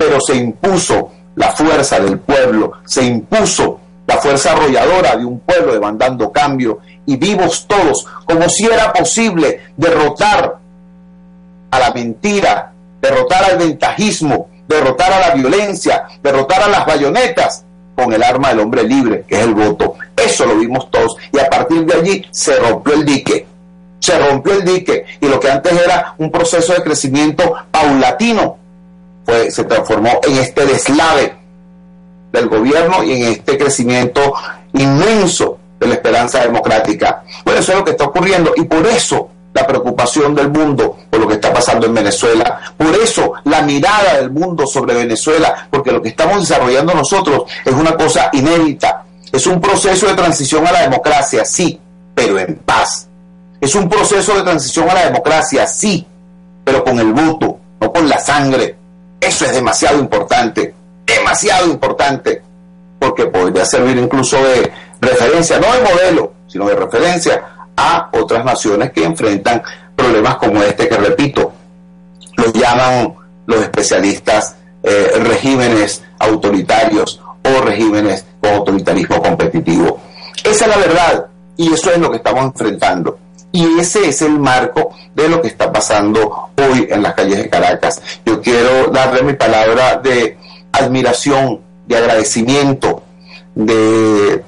pero 0.00 0.18
se 0.18 0.34
impuso 0.34 1.10
la 1.36 1.50
fuerza 1.50 2.00
del 2.00 2.18
pueblo, 2.20 2.72
se 2.86 3.04
impuso 3.04 3.78
la 4.06 4.16
fuerza 4.16 4.52
arrolladora 4.52 5.14
de 5.14 5.26
un 5.26 5.40
pueblo 5.40 5.74
demandando 5.74 6.32
cambio 6.32 6.78
y 7.04 7.18
vivos 7.18 7.66
todos, 7.68 8.06
como 8.24 8.48
si 8.48 8.64
era 8.64 8.94
posible 8.94 9.60
derrotar 9.76 10.56
a 11.70 11.78
la 11.78 11.92
mentira, 11.92 12.72
derrotar 13.02 13.44
al 13.44 13.58
ventajismo, 13.58 14.48
derrotar 14.70 15.12
a 15.12 15.20
la 15.20 15.34
violencia, 15.34 16.04
derrotar 16.22 16.62
a 16.62 16.68
las 16.68 16.86
bayonetas 16.86 17.64
con 17.94 18.12
el 18.12 18.22
arma 18.22 18.48
del 18.48 18.60
hombre 18.60 18.82
libre, 18.84 19.24
que 19.26 19.36
es 19.36 19.42
el 19.42 19.54
voto. 19.54 19.94
Eso 20.16 20.46
lo 20.46 20.56
vimos 20.56 20.90
todos 20.90 21.16
y 21.32 21.38
a 21.38 21.50
partir 21.50 21.84
de 21.84 21.94
allí 21.94 22.26
se 22.30 22.56
rompió 22.56 22.94
el 22.94 23.04
dique. 23.04 23.46
Se 23.98 24.18
rompió 24.18 24.54
el 24.54 24.64
dique 24.64 25.04
y 25.20 25.28
lo 25.28 25.38
que 25.38 25.50
antes 25.50 25.72
era 25.72 26.14
un 26.16 26.30
proceso 26.30 26.72
de 26.72 26.82
crecimiento 26.82 27.54
paulatino 27.70 28.56
se 29.48 29.64
transformó 29.64 30.20
en 30.26 30.38
este 30.38 30.66
deslave 30.66 31.36
del 32.32 32.48
gobierno 32.48 33.04
y 33.04 33.12
en 33.12 33.22
este 33.32 33.58
crecimiento 33.58 34.34
inmenso 34.72 35.58
de 35.78 35.86
la 35.86 35.94
esperanza 35.94 36.40
democrática. 36.40 37.22
Bueno, 37.44 37.60
eso 37.60 37.72
es 37.72 37.78
lo 37.78 37.84
que 37.84 37.92
está 37.92 38.04
ocurriendo 38.04 38.52
y 38.56 38.64
por 38.64 38.86
eso 38.86 39.29
la 39.52 39.66
preocupación 39.66 40.34
del 40.34 40.50
mundo 40.50 40.96
por 41.10 41.20
lo 41.20 41.28
que 41.28 41.34
está 41.34 41.52
pasando 41.52 41.86
en 41.86 41.94
Venezuela. 41.94 42.60
Por 42.76 42.94
eso 42.96 43.32
la 43.44 43.62
mirada 43.62 44.16
del 44.16 44.30
mundo 44.30 44.66
sobre 44.66 44.94
Venezuela, 44.94 45.68
porque 45.70 45.92
lo 45.92 46.00
que 46.00 46.10
estamos 46.10 46.40
desarrollando 46.40 46.94
nosotros 46.94 47.42
es 47.64 47.72
una 47.72 47.96
cosa 47.96 48.30
inédita. 48.32 49.04
Es 49.32 49.46
un 49.46 49.60
proceso 49.60 50.06
de 50.06 50.14
transición 50.14 50.66
a 50.66 50.72
la 50.72 50.82
democracia, 50.82 51.44
sí, 51.44 51.78
pero 52.14 52.38
en 52.38 52.56
paz. 52.56 53.08
Es 53.60 53.74
un 53.74 53.88
proceso 53.88 54.34
de 54.34 54.42
transición 54.42 54.88
a 54.88 54.94
la 54.94 55.04
democracia, 55.06 55.66
sí, 55.66 56.06
pero 56.64 56.82
con 56.82 56.98
el 56.98 57.12
voto, 57.12 57.58
no 57.80 57.92
con 57.92 58.08
la 58.08 58.18
sangre, 58.18 58.76
eso 59.20 59.44
es 59.44 59.52
demasiado 59.52 59.98
importante, 59.98 60.74
demasiado 61.04 61.66
importante, 61.66 62.42
porque 62.98 63.26
podría 63.26 63.64
servir 63.64 63.98
incluso 63.98 64.36
de 64.42 64.72
referencia, 65.00 65.58
no 65.58 65.72
de 65.72 65.80
modelo, 65.80 66.32
sino 66.46 66.66
de 66.66 66.74
referencia 66.74 67.59
a 67.80 68.10
otras 68.12 68.44
naciones 68.44 68.92
que 68.92 69.04
enfrentan 69.04 69.62
problemas 69.96 70.36
como 70.36 70.62
este 70.62 70.86
que, 70.86 70.96
repito, 70.96 71.52
lo 72.36 72.52
llaman 72.52 73.14
los 73.46 73.62
especialistas 73.62 74.56
eh, 74.82 75.12
regímenes 75.22 76.02
autoritarios 76.18 77.20
o 77.42 77.60
regímenes 77.62 78.24
con 78.40 78.52
autoritarismo 78.52 79.22
competitivo. 79.22 79.98
Esa 80.44 80.66
es 80.66 80.70
la 80.70 80.76
verdad 80.76 81.26
y 81.56 81.72
eso 81.72 81.90
es 81.90 81.98
lo 81.98 82.10
que 82.10 82.18
estamos 82.18 82.44
enfrentando. 82.44 83.18
Y 83.52 83.80
ese 83.80 84.08
es 84.08 84.22
el 84.22 84.38
marco 84.38 84.94
de 85.14 85.28
lo 85.28 85.40
que 85.40 85.48
está 85.48 85.72
pasando 85.72 86.50
hoy 86.56 86.86
en 86.88 87.02
las 87.02 87.14
calles 87.14 87.38
de 87.38 87.48
Caracas. 87.48 88.00
Yo 88.24 88.40
quiero 88.40 88.88
darle 88.88 89.22
mi 89.22 89.32
palabra 89.32 89.96
de 89.96 90.38
admiración, 90.72 91.60
de 91.86 91.96
agradecimiento, 91.96 93.02
de 93.54 94.44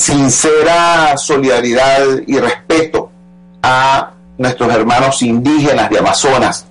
sincera 0.00 1.14
solidaridad 1.18 2.00
y 2.26 2.38
respeto 2.38 3.10
a 3.62 4.12
nuestros 4.38 4.72
hermanos 4.72 5.20
indígenas 5.20 5.90
de 5.90 5.98
Amazonas 5.98 6.64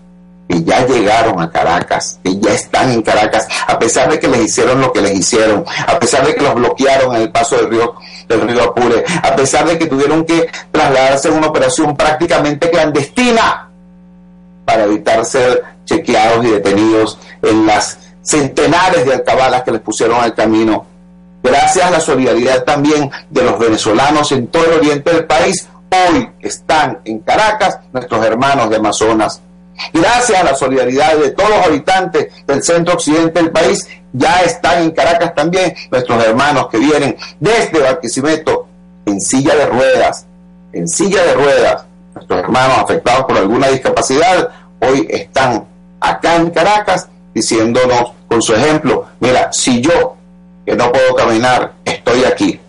que 0.47 0.63
ya 0.63 0.83
llegaron 0.87 1.39
a 1.39 1.51
Caracas, 1.51 2.19
que 2.23 2.39
ya 2.39 2.53
están 2.53 2.89
en 2.91 3.03
Caracas, 3.03 3.47
a 3.67 3.77
pesar 3.77 4.09
de 4.09 4.19
que 4.19 4.27
les 4.27 4.45
hicieron 4.45 4.81
lo 4.81 4.91
que 4.91 5.01
les 5.01 5.13
hicieron, 5.13 5.63
a 5.85 5.99
pesar 5.99 6.25
de 6.25 6.33
que 6.33 6.41
los 6.41 6.55
bloquearon 6.55 7.15
en 7.15 7.21
el 7.21 7.31
paso 7.31 7.55
del 7.57 7.69
río, 7.69 7.93
del 8.27 8.41
río 8.41 8.63
Apure, 8.63 9.05
a 9.21 9.35
pesar 9.35 9.67
de 9.67 9.77
que 9.77 9.85
tuvieron 9.85 10.25
que 10.25 10.49
trasladarse 10.71 11.27
en 11.27 11.35
una 11.35 11.47
operación 11.47 11.95
prácticamente 11.95 12.71
clandestina 12.71 13.69
para 14.65 14.85
evitar 14.85 15.23
ser 15.23 15.63
chequeados 15.85 16.43
y 16.45 16.49
detenidos 16.49 17.19
en 17.43 17.67
las 17.67 17.99
centenares 18.23 19.05
de 19.05 19.13
alcabalas 19.13 19.61
que 19.61 19.71
les 19.71 19.81
pusieron 19.81 20.19
al 20.19 20.33
camino. 20.33 20.87
Gracias 21.41 21.85
a 21.85 21.91
la 21.91 21.99
solidaridad 21.99 22.63
también 22.63 23.09
de 23.29 23.43
los 23.43 23.57
venezolanos 23.57 24.31
en 24.31 24.47
todo 24.47 24.65
el 24.65 24.79
oriente 24.79 25.11
del 25.11 25.25
país, 25.25 25.67
hoy 25.89 26.29
están 26.41 26.99
en 27.05 27.19
Caracas 27.19 27.79
nuestros 27.93 28.25
hermanos 28.25 28.69
de 28.69 28.75
Amazonas. 28.75 29.41
Gracias 29.93 30.39
a 30.39 30.43
la 30.43 30.55
solidaridad 30.55 31.15
de 31.15 31.31
todos 31.31 31.49
los 31.49 31.65
habitantes 31.65 32.27
del 32.45 32.61
centro 32.61 32.95
occidente 32.95 33.41
del 33.41 33.51
país, 33.51 33.87
ya 34.11 34.41
están 34.41 34.83
en 34.83 34.91
Caracas 34.91 35.33
también 35.33 35.73
nuestros 35.89 36.23
hermanos 36.25 36.67
que 36.67 36.77
vienen 36.77 37.15
desde 37.39 37.79
Barquisimeto 37.79 38.67
en 39.05 39.21
silla 39.21 39.55
de 39.55 39.65
ruedas, 39.67 40.25
en 40.73 40.87
silla 40.89 41.23
de 41.23 41.33
ruedas, 41.35 41.85
nuestros 42.13 42.39
hermanos 42.39 42.79
afectados 42.79 43.25
por 43.25 43.37
alguna 43.37 43.69
discapacidad, 43.69 44.49
hoy 44.81 45.07
están 45.09 45.65
acá 46.01 46.35
en 46.35 46.49
Caracas 46.49 47.07
diciéndonos 47.33 48.11
con 48.27 48.41
su 48.41 48.53
ejemplo, 48.53 49.07
mira, 49.21 49.53
si 49.53 49.81
yo 49.81 50.17
que 50.69 50.75
no 50.75 50.91
puedo 50.91 51.15
caminar 51.15 51.73
estoy 51.83 52.25
aquí, 52.25 52.59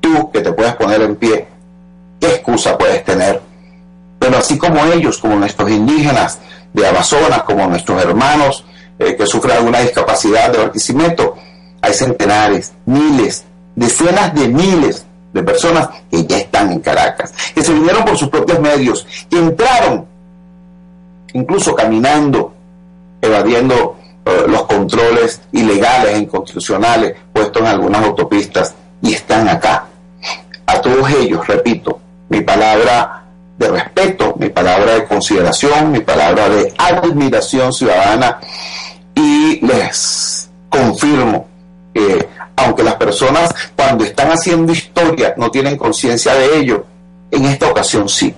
tú 0.00 0.28
que 0.32 0.40
te 0.40 0.52
puedes 0.52 0.74
poner 0.74 1.02
en 1.02 1.14
pie, 1.14 1.46
¿qué 2.18 2.26
excusa 2.26 2.76
puedes 2.76 3.04
tener? 3.04 3.40
Pero 4.18 4.38
así 4.38 4.58
como 4.58 4.84
ellos, 4.86 5.18
como 5.18 5.36
nuestros 5.36 5.70
indígenas 5.70 6.40
de 6.72 6.84
Amazonas, 6.84 7.44
como 7.44 7.68
nuestros 7.68 8.02
hermanos 8.02 8.64
eh, 8.98 9.14
que 9.14 9.24
sufren 9.24 9.58
alguna 9.58 9.78
discapacidad 9.82 10.50
de 10.50 10.58
Barquisimeto, 10.58 11.36
hay 11.80 11.94
centenares, 11.94 12.72
miles, 12.86 13.44
decenas 13.76 14.34
de 14.34 14.48
miles 14.48 15.06
de 15.32 15.44
personas 15.44 15.90
que 16.10 16.26
ya 16.26 16.38
están 16.38 16.72
en 16.72 16.80
Caracas, 16.80 17.32
que 17.54 17.62
se 17.62 17.72
vinieron 17.72 18.04
por 18.04 18.18
sus 18.18 18.30
propios 18.30 18.58
medios, 18.58 19.06
que 19.30 19.38
entraron 19.38 20.06
incluso 21.34 21.72
caminando, 21.72 22.52
evadiendo 23.20 23.96
eh, 24.24 24.44
los 24.46 24.64
controles 24.66 25.40
ilegales 25.52 26.14
e 26.14 26.18
inconstitucionales 26.18 27.16
puestos 27.32 27.62
en 27.62 27.68
algunas 27.68 28.04
autopistas 28.04 28.74
y 29.00 29.14
están 29.14 29.48
acá. 29.48 29.86
A 30.66 30.80
todos 30.80 31.10
ellos, 31.10 31.46
repito, 31.46 32.00
mi 32.28 32.40
palabra 32.40 33.24
de 33.58 33.68
respeto, 33.68 34.34
mi 34.38 34.48
palabra 34.48 34.94
de 34.94 35.04
consideración, 35.04 35.92
mi 35.92 36.00
palabra 36.00 36.48
de 36.48 36.72
admiración 36.78 37.72
ciudadana 37.72 38.38
y 39.14 39.64
les 39.66 40.48
confirmo 40.68 41.46
que 41.92 42.28
aunque 42.56 42.82
las 42.82 42.94
personas 42.94 43.54
cuando 43.76 44.04
están 44.04 44.28
haciendo 44.28 44.72
historia 44.72 45.34
no 45.36 45.50
tienen 45.50 45.76
conciencia 45.76 46.34
de 46.34 46.58
ello, 46.58 46.86
en 47.30 47.44
esta 47.46 47.68
ocasión 47.70 48.08
sí. 48.08 48.34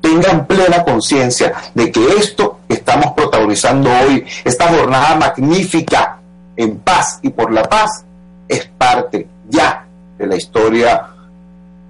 Tengan 0.00 0.46
plena 0.46 0.84
conciencia 0.84 1.54
de 1.74 1.90
que 1.90 2.06
esto 2.18 2.53
que 2.68 2.74
estamos 2.74 3.12
protagonizando 3.12 3.90
hoy, 3.90 4.24
esta 4.44 4.68
jornada 4.68 5.16
magnífica 5.16 6.18
en 6.56 6.78
paz 6.78 7.18
y 7.22 7.30
por 7.30 7.52
la 7.52 7.62
paz, 7.64 8.04
es 8.48 8.66
parte 8.78 9.26
ya 9.48 9.86
de 10.18 10.26
la 10.26 10.36
historia 10.36 11.06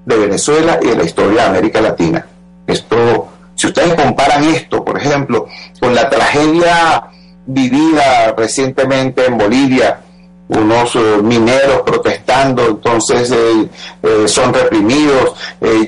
de 0.05 0.17
Venezuela 0.17 0.79
y 0.83 0.87
de 0.89 0.97
la 0.97 1.05
historia 1.05 1.43
de 1.43 1.49
América 1.49 1.81
Latina. 1.81 2.27
Esto, 2.67 3.29
si 3.55 3.67
ustedes 3.67 3.95
comparan 3.95 4.45
esto, 4.45 4.85
por 4.85 4.99
ejemplo, 4.99 5.47
con 5.81 5.95
la 5.95 6.09
tragedia 6.09 7.05
vivida 7.47 8.35
recientemente 8.37 9.27
en 9.27 9.39
Bolivia, 9.39 10.01
unos 10.49 10.95
eh, 10.97 11.21
mineros 11.23 11.83
protestando, 11.83 12.67
entonces 12.67 13.31
eh, 13.31 13.69
eh, 14.03 14.29
son 14.29 14.53
reprimidos, 14.53 15.35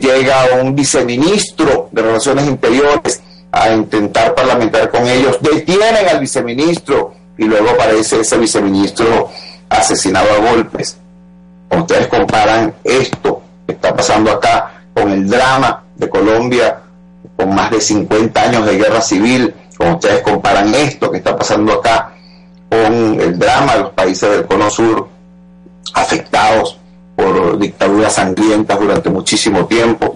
llega 0.00 0.60
un 0.62 0.74
viceministro 0.74 1.88
de 1.92 2.02
Relaciones 2.02 2.46
Interiores 2.46 3.22
a 3.56 3.72
intentar 3.72 4.34
parlamentar 4.34 4.90
con 4.90 5.06
ellos, 5.06 5.38
detienen 5.40 6.08
al 6.08 6.20
viceministro 6.20 7.14
y 7.38 7.44
luego 7.44 7.70
aparece 7.70 8.20
ese 8.20 8.36
viceministro 8.36 9.30
asesinado 9.68 10.28
a 10.32 10.52
golpes. 10.52 10.98
Ustedes 11.70 12.06
comparan 12.08 12.74
esto 12.84 13.42
que 13.66 13.72
está 13.72 13.96
pasando 13.96 14.30
acá 14.30 14.82
con 14.94 15.10
el 15.10 15.28
drama 15.28 15.84
de 15.96 16.08
Colombia, 16.08 16.80
con 17.34 17.54
más 17.54 17.70
de 17.70 17.80
50 17.80 18.40
años 18.40 18.66
de 18.66 18.76
guerra 18.76 19.00
civil, 19.00 19.54
ustedes 19.78 20.22
comparan 20.22 20.74
esto 20.74 21.10
que 21.10 21.18
está 21.18 21.36
pasando 21.36 21.72
acá 21.72 22.12
con 22.68 23.20
el 23.20 23.38
drama 23.38 23.74
de 23.74 23.80
los 23.80 23.90
países 23.90 24.30
del 24.30 24.46
Cono 24.46 24.70
Sur 24.70 25.08
afectados 25.94 26.78
por 27.14 27.58
dictaduras 27.58 28.14
sangrientas 28.14 28.78
durante 28.78 29.08
muchísimo 29.08 29.66
tiempo. 29.66 30.14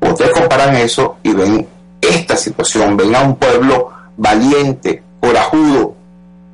Ustedes 0.00 0.32
comparan 0.32 0.76
eso 0.76 1.16
y 1.22 1.32
ven 1.32 1.66
esta 2.08 2.36
situación, 2.36 2.96
ven 2.96 3.14
a 3.14 3.20
un 3.20 3.36
pueblo 3.36 3.90
valiente, 4.16 5.02
corajudo, 5.20 5.94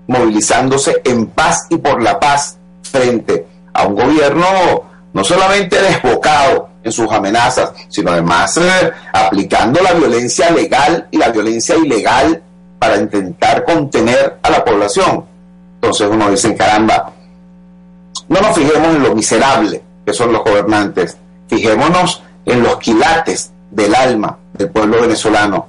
movilizándose 0.07 1.01
en 1.05 1.27
paz 1.27 1.67
y 1.71 1.77
por 1.77 2.03
la 2.03 2.19
paz 2.19 2.59
frente 2.83 3.47
a 3.73 3.87
un 3.87 3.95
gobierno 3.95 4.45
no 5.13 5.25
solamente 5.25 5.81
desbocado 5.81 6.69
en 6.83 6.93
sus 6.93 7.11
amenazas, 7.11 7.73
sino 7.89 8.11
además 8.13 8.57
eh, 8.57 8.91
aplicando 9.13 9.81
la 9.83 9.93
violencia 9.93 10.51
legal 10.51 11.09
y 11.11 11.19
la 11.19 11.29
violencia 11.29 11.77
ilegal 11.77 12.43
para 12.79 12.97
intentar 12.97 13.65
contener 13.65 14.39
a 14.43 14.51
la 14.51 14.65
población. 14.65 15.25
Entonces 15.75 16.09
uno 16.11 16.31
dice, 16.31 16.55
caramba, 16.57 17.13
no 18.29 18.41
nos 18.41 18.57
fijemos 18.57 18.97
en 18.97 19.03
lo 19.03 19.15
miserable 19.15 19.83
que 20.05 20.13
son 20.13 20.33
los 20.33 20.43
gobernantes, 20.43 21.17
fijémonos 21.49 22.23
en 22.47 22.63
los 22.63 22.79
quilates 22.79 23.53
del 23.71 23.95
alma 23.95 24.39
del 24.53 24.71
pueblo 24.71 25.01
venezolano 25.03 25.67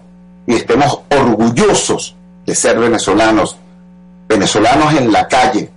y 0.48 0.56
estemos 0.56 1.02
orgullosos 1.10 2.16
de 2.46 2.56
ser 2.56 2.80
venezolanos, 2.80 3.56
venezolanos 4.28 4.94
en 4.96 5.12
la 5.12 5.28
calle, 5.28 5.70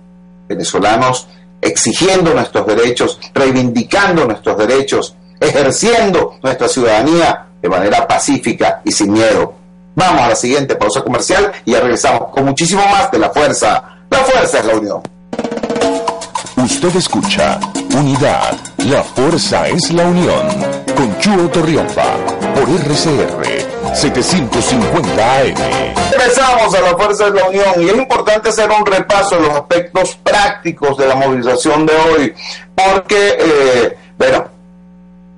venezolanos 0.47 1.27
exigiendo 1.61 2.33
nuestros 2.33 2.65
derechos, 2.67 3.19
reivindicando 3.33 4.25
nuestros 4.25 4.57
derechos, 4.57 5.15
ejerciendo 5.39 6.35
nuestra 6.43 6.67
ciudadanía 6.67 7.47
de 7.61 7.69
manera 7.69 8.07
pacífica 8.07 8.81
y 8.83 8.91
sin 8.91 9.13
miedo. 9.13 9.53
Vamos 9.95 10.21
a 10.21 10.29
la 10.29 10.35
siguiente 10.35 10.75
pausa 10.75 11.01
comercial 11.01 11.51
y 11.63 11.71
ya 11.71 11.79
regresamos 11.79 12.29
con 12.31 12.45
muchísimo 12.45 12.83
más 12.85 13.09
de 13.11 13.19
la 13.19 13.29
fuerza. 13.29 13.83
La 14.09 14.19
fuerza 14.19 14.59
es 14.59 14.65
la 14.65 14.75
unión. 14.75 15.01
Usted 16.57 16.95
escucha 16.95 17.59
Unidad. 17.97 18.57
La 18.79 19.01
fuerza 19.03 19.69
es 19.69 19.91
la 19.93 20.05
unión. 20.05 20.84
Con 20.95 21.19
Chuo 21.19 21.49
Torrialba. 21.49 22.15
Por 22.53 22.69
RCR 22.69 23.93
750 23.93 25.37
AM. 25.37 25.55
Regresamos 26.11 26.73
a 26.73 26.81
la 26.81 26.97
fuerza 26.97 27.27
es 27.27 27.33
la 27.33 27.45
unión 27.45 27.81
y 27.81 27.89
es 27.89 27.95
importante 27.95 28.49
hacer 28.49 28.69
un 28.69 28.85
repaso 28.85 29.35
de 29.35 29.41
los 29.43 29.51
aspectos 29.51 30.17
prácticos 30.23 30.97
de 30.97 31.07
la 31.07 31.15
movilización 31.15 31.85
de 31.85 31.93
hoy 31.95 32.33
porque, 32.75 33.37
eh, 33.39 33.97
bueno, 34.17 34.45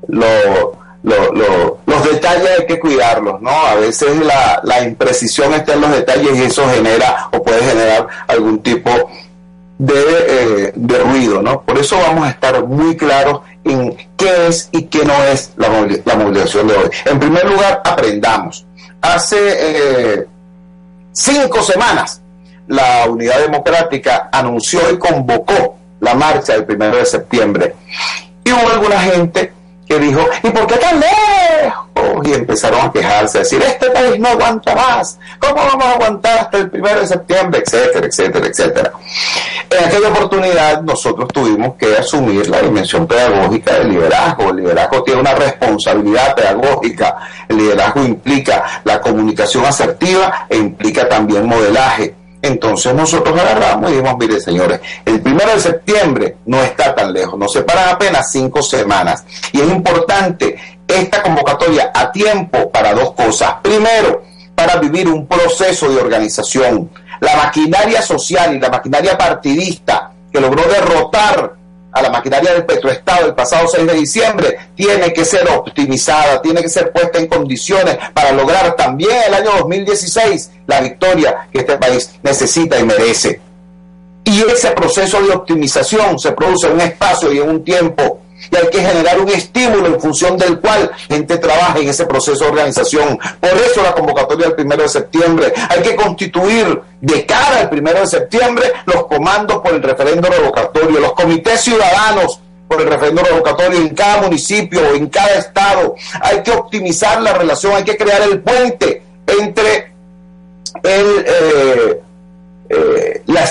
lo 0.08 0.78
los 1.08 2.04
detalles 2.12 2.60
hay 2.60 2.66
que 2.66 2.80
cuidarlos, 2.80 3.42
¿no? 3.42 3.52
A 3.52 3.76
veces 3.76 4.10
la, 4.64 4.84
imprecisión 4.84 5.54
está 5.54 5.74
en 5.74 5.82
los 5.82 5.92
detalles 5.92 6.38
y 6.38 6.44
eso 6.44 6.68
genera 6.70 7.30
o 7.32 7.42
puede 7.42 7.62
generar 7.64 8.08
algún 8.28 8.62
tipo 8.62 8.92
de, 9.78 9.94
eh, 9.96 10.72
de 10.76 11.00
ruido, 11.00 11.42
¿no? 11.42 11.62
Por 11.62 11.78
eso 11.78 11.98
vamos 11.98 12.28
a 12.28 12.32
estar 12.32 12.64
muy 12.66 12.98
claros 12.98 13.42
en 13.72 13.98
qué 14.16 14.48
es 14.48 14.70
y 14.72 14.84
qué 14.84 15.06
no 15.06 15.14
es 15.24 15.52
la, 15.58 15.70
movilización 16.16 16.68
de 16.68 16.76
hoy. 16.76 16.90
En 17.06 17.20
primer 17.20 17.50
lugar, 17.50 17.82
aprendamos. 17.84 18.66
Hace 19.02 19.38
eh, 19.40 20.28
cinco 21.12 21.62
semanas 21.62 22.22
la 22.68 23.06
Unidad 23.08 23.40
Democrática 23.40 24.30
anunció 24.32 24.80
y 24.92 24.98
convocó 24.98 25.78
la 26.00 26.14
marcha 26.14 26.54
del 26.54 26.66
primero 26.66 26.98
de 26.98 27.06
septiembre. 27.06 27.76
Y 28.44 28.52
hubo 28.52 28.70
alguna 28.70 29.00
gente 29.00 29.54
que 29.88 30.00
dijo, 30.00 30.22
¿y 30.44 30.50
por 30.50 30.68
qué 30.68 30.76
tan 30.76 31.00
lejos? 31.00 31.87
Y 32.24 32.34
empezaron 32.34 32.82
a 32.82 32.92
quejarse, 32.92 33.40
a 33.40 33.42
decir, 33.42 33.62
este 33.62 33.90
país 33.90 34.20
no 34.20 34.30
aguanta 34.30 34.76
más, 34.76 35.20
¿cómo 35.40 35.56
vamos 35.56 35.86
a 35.86 35.92
aguantar 35.94 36.40
hasta 36.40 36.58
el 36.58 36.70
primero 36.70 37.00
de 37.00 37.08
septiembre? 37.08 37.64
Etcétera, 37.66 38.08
etcétera, 38.08 38.48
etcétera. 38.48 38.92
En 39.70 39.86
aquella 39.86 40.10
oportunidad 40.10 40.82
nosotros 40.82 41.28
tuvimos 41.34 41.76
que 41.76 41.96
asumir 41.96 42.50
la 42.50 42.62
dimensión 42.62 43.06
pedagógica 43.06 43.76
del 43.76 43.90
liderazgo. 43.90 44.50
El 44.50 44.58
liderazgo 44.58 45.04
tiene 45.04 45.22
una 45.22 45.36
responsabilidad 45.36 46.36
pedagógica. 46.36 47.18
El 47.48 47.58
liderazgo 47.58 48.04
implica 48.04 48.82
la 48.84 49.02
comunicación 49.02 49.66
asertiva 49.66 50.48
e 50.50 50.58
implica 50.58 51.08
también 51.08 51.46
modelaje 51.46 52.16
entonces 52.42 52.94
nosotros 52.94 53.38
agarramos 53.40 53.90
y 53.90 53.96
dijimos, 53.96 54.18
mire 54.20 54.40
señores, 54.40 54.80
el 55.06 55.22
primero 55.22 55.52
de 55.54 55.60
septiembre 55.60 56.38
no 56.46 56.62
está 56.62 56.94
tan 56.94 57.12
lejos, 57.12 57.38
nos 57.38 57.52
separan 57.52 57.90
apenas 57.90 58.32
cinco 58.32 58.62
semanas. 58.62 59.26
Y 59.52 59.60
es 59.60 59.70
importante 59.70 60.77
esta 60.88 61.22
convocatoria 61.22 61.92
a 61.94 62.12
tiempo 62.12 62.70
para 62.72 62.94
dos 62.94 63.14
cosas. 63.14 63.56
Primero, 63.62 64.24
para 64.56 64.78
vivir 64.78 65.08
un 65.08 65.28
proceso 65.28 65.88
de 65.90 65.98
organización. 66.02 66.90
La 67.20 67.36
maquinaria 67.36 68.02
social 68.02 68.56
y 68.56 68.60
la 68.60 68.70
maquinaria 68.70 69.18
partidista 69.18 70.12
que 70.32 70.42
logró 70.42 70.64
derrotar 70.64 71.56
a 71.92 72.02
la 72.02 72.10
maquinaria 72.10 72.54
del 72.54 72.66
Petroestado 72.66 73.28
el 73.28 73.36
pasado 73.36 73.68
6 73.68 73.88
de 73.88 73.94
diciembre 73.94 74.58
tiene 74.76 75.14
que 75.14 75.26
ser 75.26 75.48
optimizada, 75.50 76.42
tiene 76.42 76.62
que 76.62 76.70
ser 76.70 76.92
puesta 76.92 77.18
en 77.20 77.28
condiciones 77.28 77.98
para 78.14 78.32
lograr 78.32 78.76
también 78.76 79.18
el 79.28 79.34
año 79.34 79.52
2016 79.60 80.52
la 80.68 80.82
victoria 80.82 81.48
que 81.52 81.60
este 81.60 81.78
país 81.78 82.12
necesita 82.24 82.80
y 82.80 82.84
merece. 82.84 83.42
Y 84.24 84.42
ese 84.42 84.72
proceso 84.72 85.22
de 85.22 85.34
optimización 85.34 86.20
se 86.20 86.34
produce 86.34 86.68
en 86.68 86.74
un 86.74 86.82
espacio 86.82 87.32
y 87.32 87.40
en 87.40 87.50
un 87.50 87.64
tiempo 87.64 88.22
y 88.52 88.56
hay 88.56 88.68
que 88.70 88.80
generar 88.80 89.20
un 89.20 89.30
estímulo 89.30 89.88
en 89.88 90.00
función 90.00 90.38
del 90.38 90.60
cual 90.60 90.92
gente 91.10 91.38
trabaje 91.38 91.82
en 91.82 91.90
ese 91.90 92.06
proceso 92.06 92.46
de 92.46 92.52
organización. 92.52 93.20
Por 93.40 93.50
eso 93.50 93.82
la 93.82 93.94
convocatoria 93.94 94.48
del 94.48 94.56
primero 94.56 94.84
de 94.84 94.90
septiembre. 94.90 95.54
Hay 95.70 95.82
que 95.82 95.96
constituir 95.96 96.82
de 97.02 97.26
cara 97.26 97.60
al 97.62 97.70
primero 97.70 98.00
de 98.00 98.08
septiembre 98.08 98.72
los 98.86 99.06
comandos 99.08 99.58
por 99.62 99.74
el 99.74 99.84
referendo 99.84 100.30
revocatorio, 100.30 101.00
los 101.00 101.14
comités 101.14 101.62
ciudadanos 101.62 102.40
por 102.68 102.82
el 102.82 102.88
referendo 102.88 103.24
revocatorio 103.24 103.80
en 103.80 103.90
cada 103.90 104.22
municipio 104.22 104.82
o 104.82 104.96
en 104.96 105.08
cada 105.08 105.36
estado. 105.36 105.96
Hay 106.22 106.44
que 106.44 106.52
optimizar 106.52 107.22
la 107.22 107.34
relación, 107.34 107.76
hay 107.76 107.84
que 107.84 107.98
crear 107.98 108.22
el 108.22 108.40
puente 108.40 109.04
entre 109.26 109.92
el... 110.84 111.26
Eh, 111.28 112.02
eh, 112.70 113.22
la 113.28 113.44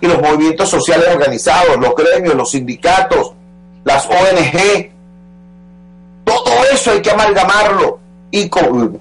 y 0.00 0.06
los 0.06 0.20
movimientos 0.20 0.68
sociales 0.68 1.08
organizados, 1.12 1.76
los 1.78 1.94
gremios, 1.94 2.34
los 2.34 2.50
sindicatos, 2.50 3.32
las 3.84 4.06
ONG. 4.06 4.90
Todo 6.24 6.64
eso 6.72 6.92
hay 6.92 7.02
que 7.02 7.10
amalgamarlo 7.10 7.98
y, 8.30 8.50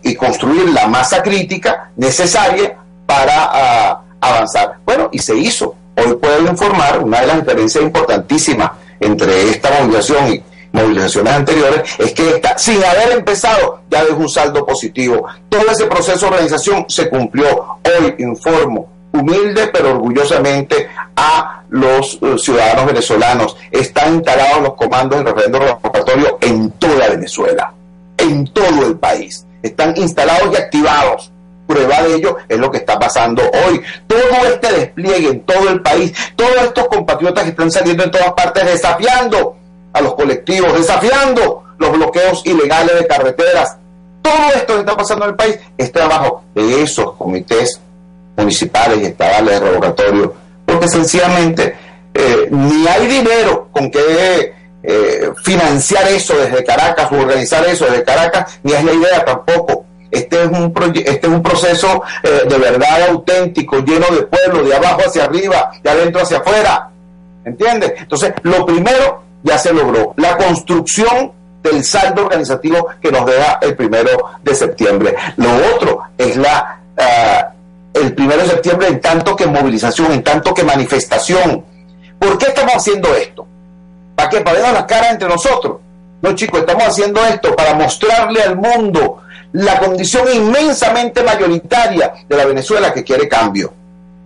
y 0.04 0.16
construir 0.16 0.70
la 0.70 0.88
masa 0.88 1.22
crítica 1.22 1.92
necesaria 1.96 2.78
para 3.06 3.50
ah, 3.52 4.02
avanzar. 4.20 4.78
Bueno, 4.86 5.10
y 5.12 5.20
se 5.20 5.36
hizo. 5.38 5.76
Hoy 5.96 6.16
puedo 6.16 6.48
informar 6.48 7.04
una 7.04 7.22
de 7.22 7.28
las 7.28 7.40
diferencias 7.42 7.84
importantísimas 7.84 8.72
entre 9.00 9.50
esta 9.50 9.70
movilización 9.72 10.34
y 10.34 10.44
movilizaciones 10.72 11.34
anteriores, 11.34 11.96
es 12.00 12.14
que 12.14 12.30
esta, 12.30 12.58
sin 12.58 12.84
haber 12.84 13.12
empezado, 13.12 13.82
ya 13.90 14.06
dejó 14.06 14.20
un 14.20 14.30
saldo 14.30 14.66
positivo. 14.66 15.26
Todo 15.50 15.70
ese 15.70 15.86
proceso 15.86 16.28
de 16.28 16.32
organización 16.32 16.86
se 16.88 17.10
cumplió. 17.10 17.78
Hoy 17.84 18.16
informo 18.20 18.88
humilde 19.22 19.70
pero 19.72 19.92
orgullosamente 19.92 20.90
a 21.16 21.64
los 21.70 22.20
eh, 22.22 22.38
ciudadanos 22.38 22.86
venezolanos. 22.86 23.58
Están 23.72 24.16
instalados 24.16 24.62
los 24.62 24.74
comandos 24.76 25.20
del 25.20 25.28
referendo 25.28 25.60
revocatorio 25.60 26.38
en 26.42 26.72
toda 26.72 27.10
Venezuela, 27.10 27.74
en 28.18 28.46
todo 28.48 28.86
el 28.86 28.98
país. 28.98 29.46
Están 29.62 29.94
instalados 29.98 30.50
y 30.54 30.58
activados. 30.58 31.32
Prueba 31.68 32.02
de 32.02 32.16
ello 32.16 32.38
es 32.50 32.58
lo 32.58 32.70
que 32.70 32.80
está 32.80 33.00
pasando 33.00 33.44
hoy. 33.44 33.82
Todo 34.08 34.46
este 34.46 34.74
despliegue 34.74 35.30
en 35.30 35.42
todo 35.42 35.70
el 35.70 35.82
país, 35.82 36.14
todos 36.36 36.64
estos 36.64 36.88
compatriotas 36.88 37.44
que 37.46 37.52
están 37.52 37.72
saliendo 37.72 38.04
en 38.04 38.12
todas 38.12 38.34
partes 38.34 38.66
desafiando 38.66 39.56
a 39.94 40.02
los 40.02 40.14
colectivos, 40.16 40.74
desafiando 40.74 41.64
los 41.78 41.92
bloqueos 41.92 42.46
ilegales 42.46 43.00
de 43.00 43.08
carreteras. 43.08 43.78
Todo 44.22 44.48
esto 44.56 44.74
que 44.74 44.80
está 44.82 44.98
pasando 44.98 45.26
en 45.26 45.32
el 45.32 45.36
país 45.38 45.60
es 45.78 45.92
trabajo 45.92 46.44
de 46.54 46.84
esos 46.84 47.14
comités 47.14 47.80
municipales 48.36 49.00
y 49.02 49.06
estatales 49.06 49.60
de 49.60 49.68
revocatorio, 49.68 50.34
porque 50.66 50.88
sencillamente 50.88 51.76
eh, 52.14 52.48
ni 52.50 52.88
hay 52.88 53.08
dinero 53.08 53.70
con 53.72 53.90
que 53.90 54.54
eh, 54.84 55.32
financiar 55.44 56.08
eso 56.08 56.36
desde 56.38 56.64
Caracas 56.64 57.12
o 57.12 57.16
organizar 57.16 57.66
eso 57.66 57.86
desde 57.86 58.04
Caracas, 58.04 58.60
ni 58.64 58.74
es 58.74 58.84
la 58.84 58.94
idea 58.94 59.26
tampoco. 59.26 59.86
Este 60.10 60.44
es 60.44 60.50
un, 60.50 60.74
este 60.94 61.28
es 61.28 61.34
un 61.34 61.42
proceso 61.42 62.04
eh, 62.24 62.44
de 62.50 62.58
verdad 62.58 63.10
auténtico, 63.10 63.78
lleno 63.80 64.08
de 64.08 64.24
pueblo, 64.24 64.64
de 64.64 64.76
abajo 64.76 65.02
hacia 65.06 65.24
arriba, 65.24 65.72
de 65.82 65.90
adentro 65.90 66.22
hacia 66.22 66.40
afuera. 66.40 66.90
¿Entiendes? 67.46 67.94
Entonces, 67.98 68.34
lo 68.44 68.66
primero 68.66 69.24
ya 69.44 69.58
se 69.58 69.74
logró, 69.74 70.14
la 70.18 70.38
construcción 70.38 71.32
del 71.64 71.84
saldo 71.84 72.24
organizativo 72.24 72.88
que 73.02 73.12
nos 73.12 73.26
deja 73.26 73.60
el 73.62 73.76
primero 73.76 74.32
de 74.44 74.56
septiembre. 74.56 75.16
Lo 75.38 75.50
otro 75.76 76.02
es 76.18 76.36
la 76.38 76.82
ah, 76.98 77.54
el 77.94 78.14
primero 78.14 78.42
de 78.42 78.50
septiembre 78.50 78.88
en 78.88 79.02
tanto 79.02 79.36
que 79.36 79.46
movilización, 79.46 80.12
en 80.12 80.24
tanto 80.24 80.54
que 80.54 80.64
manifestación. 80.64 81.66
¿Por 82.20 82.38
qué 82.38 82.48
estamos 82.48 82.76
haciendo 82.76 83.14
esto? 83.16 83.48
¿Para 84.16 84.30
qué? 84.30 84.42
¿Para 84.42 84.58
vernos 84.58 84.74
las 84.74 84.86
caras 84.86 85.12
entre 85.12 85.28
nosotros? 85.28 85.78
No, 86.22 86.36
chicos, 86.36 86.60
estamos 86.60 86.84
haciendo 86.84 87.24
esto 87.26 87.56
para 87.56 87.74
mostrarle 87.74 88.42
al 88.44 88.56
mundo 88.56 89.22
la 89.54 89.80
condición 89.80 90.26
inmensamente 90.34 91.24
mayoritaria 91.24 92.14
de 92.28 92.38
la 92.38 92.46
Venezuela 92.46 92.94
que 92.94 93.04
quiere 93.04 93.28
cambio. 93.28 93.74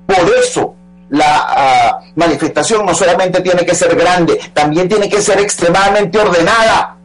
Por 0.06 0.30
eso 0.38 0.76
la 1.10 1.46
ah, 1.48 2.00
manifestación 2.16 2.86
no 2.86 2.94
solamente 2.94 3.42
tiene 3.42 3.66
que 3.66 3.74
ser 3.74 3.96
grande, 3.96 4.40
también 4.54 4.90
tiene 4.90 5.10
que 5.10 5.22
ser 5.22 5.40
extremadamente 5.40 6.20
ordenada, 6.20 6.98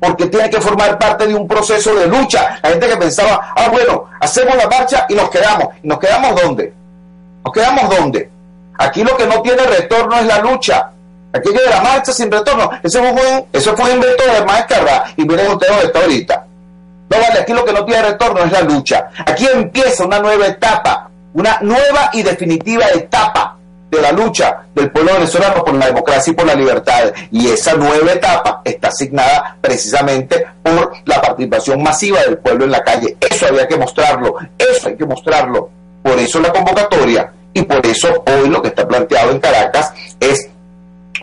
porque 0.00 0.26
tiene 0.26 0.48
que 0.48 0.60
formar 0.60 0.98
parte 0.98 1.26
de 1.26 1.34
un 1.34 1.46
proceso 1.48 1.94
de 1.94 2.06
lucha. 2.06 2.58
La 2.62 2.70
gente 2.70 2.88
que 2.88 2.96
pensaba, 2.96 3.52
ah, 3.54 3.68
bueno, 3.70 4.04
hacemos 4.20 4.56
la 4.56 4.68
marcha 4.68 5.06
y 5.08 5.14
nos 5.14 5.28
quedamos. 5.30 5.68
¿Y 5.82 5.88
nos 5.88 5.98
quedamos 5.98 6.40
dónde? 6.40 6.72
¿Nos 7.44 7.52
quedamos 7.52 7.96
dónde? 7.96 8.30
Aquí 8.78 9.02
lo 9.02 9.16
que 9.16 9.26
no 9.26 9.42
tiene 9.42 9.62
retorno 9.64 10.16
es 10.16 10.26
la 10.26 10.38
lucha. 10.38 10.90
Aquello 11.32 11.60
de 11.60 11.70
la 11.70 11.82
marcha 11.82 12.12
sin 12.12 12.30
retorno, 12.30 12.70
eso 12.82 13.02
fue, 13.02 13.46
eso 13.52 13.76
fue 13.76 13.84
un 13.90 13.96
invento 13.96 14.24
de 14.24 14.44
Maescarra 14.46 15.04
y 15.16 15.24
miren 15.24 15.48
ustedes 15.48 15.72
dónde 15.72 15.86
está 15.86 16.00
ahorita. 16.00 16.46
No 17.10 17.16
vale, 17.18 17.40
aquí 17.40 17.52
lo 17.52 17.64
que 17.64 17.72
no 17.72 17.84
tiene 17.84 18.02
retorno 18.02 18.44
es 18.44 18.52
la 18.52 18.60
lucha. 18.62 19.10
Aquí 19.26 19.46
empieza 19.46 20.06
una 20.06 20.20
nueva 20.20 20.46
etapa, 20.46 21.10
una 21.34 21.58
nueva 21.60 22.10
y 22.12 22.22
definitiva 22.22 22.86
etapa 22.94 23.57
de 23.90 24.02
la 24.02 24.12
lucha 24.12 24.64
del 24.74 24.90
pueblo 24.90 25.14
venezolano 25.14 25.64
por 25.64 25.74
la 25.74 25.86
democracia 25.86 26.30
y 26.30 26.34
por 26.34 26.46
la 26.46 26.54
libertad. 26.54 27.12
Y 27.30 27.48
esa 27.48 27.74
nueva 27.74 28.12
etapa 28.12 28.60
está 28.64 28.88
asignada 28.88 29.56
precisamente 29.60 30.46
por 30.62 30.92
la 31.04 31.20
participación 31.20 31.82
masiva 31.82 32.20
del 32.20 32.38
pueblo 32.38 32.64
en 32.64 32.72
la 32.72 32.82
calle. 32.82 33.16
Eso 33.20 33.46
había 33.46 33.66
que 33.66 33.76
mostrarlo, 33.76 34.36
eso 34.58 34.88
hay 34.88 34.96
que 34.96 35.06
mostrarlo. 35.06 35.70
Por 36.02 36.18
eso 36.18 36.40
la 36.40 36.52
convocatoria 36.52 37.32
y 37.52 37.62
por 37.62 37.84
eso 37.86 38.24
hoy 38.26 38.48
lo 38.48 38.62
que 38.62 38.68
está 38.68 38.86
planteado 38.86 39.30
en 39.30 39.40
Caracas 39.40 39.92
es 40.20 40.48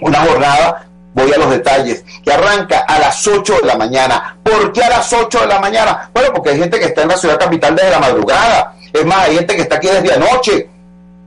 una 0.01 0.25
jornada, 0.25 0.88
voy 1.13 1.32
a 1.32 1.38
los 1.38 1.49
detalles, 1.49 2.04
que 2.23 2.34
arranca 2.34 2.80
a 2.80 2.99
las 2.99 3.25
8 3.25 3.60
de 3.62 3.67
la 3.67 3.78
mañana. 3.78 4.38
¿Por 4.43 4.73
qué 4.73 4.84
a 4.84 4.89
las 4.89 5.13
8 5.13 5.41
de 5.41 5.47
la 5.47 5.60
mañana? 5.60 6.10
Bueno, 6.13 6.34
porque 6.34 6.49
hay 6.49 6.60
gente 6.60 6.80
que 6.80 6.86
está 6.86 7.04
en 7.04 7.10
la 7.10 7.17
ciudad 7.17 7.39
capital 7.39 7.75
desde 7.75 7.91
la 7.91 7.99
madrugada. 7.99 8.75
Es 8.91 9.06
más, 9.06 9.28
hay 9.28 9.36
gente 9.36 9.56
que 9.56 9.62
está 9.62 9.75
aquí 9.75 9.88
desde 9.88 10.13
anoche 10.13 10.69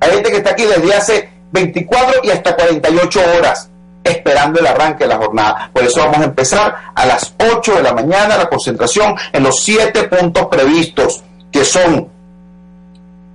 hay 0.01 0.11
gente 0.13 0.31
que 0.31 0.37
está 0.39 0.51
aquí 0.51 0.65
desde 0.65 0.95
hace 0.95 1.29
24 1.53 2.21
y 2.25 2.31
hasta 2.31 2.55
48 2.55 3.21
horas 3.37 3.71
esperando 4.05 4.61
el 4.61 4.67
arranque 4.67 5.05
de 5.05 5.09
la 5.09 5.17
jornada. 5.17 5.71
Por 5.73 5.83
eso 5.85 6.01
vamos 6.01 6.19
a 6.19 6.25
empezar 6.25 6.75
a 6.95 7.07
las 7.07 7.35
8 7.39 7.77
de 7.77 7.83
la 7.83 7.93
mañana 7.93 8.37
la 8.37 8.49
concentración 8.49 9.15
en 9.33 9.43
los 9.43 9.63
siete 9.63 10.05
puntos 10.05 10.47
previstos, 10.47 11.23
que 11.51 11.65
son 11.65 12.09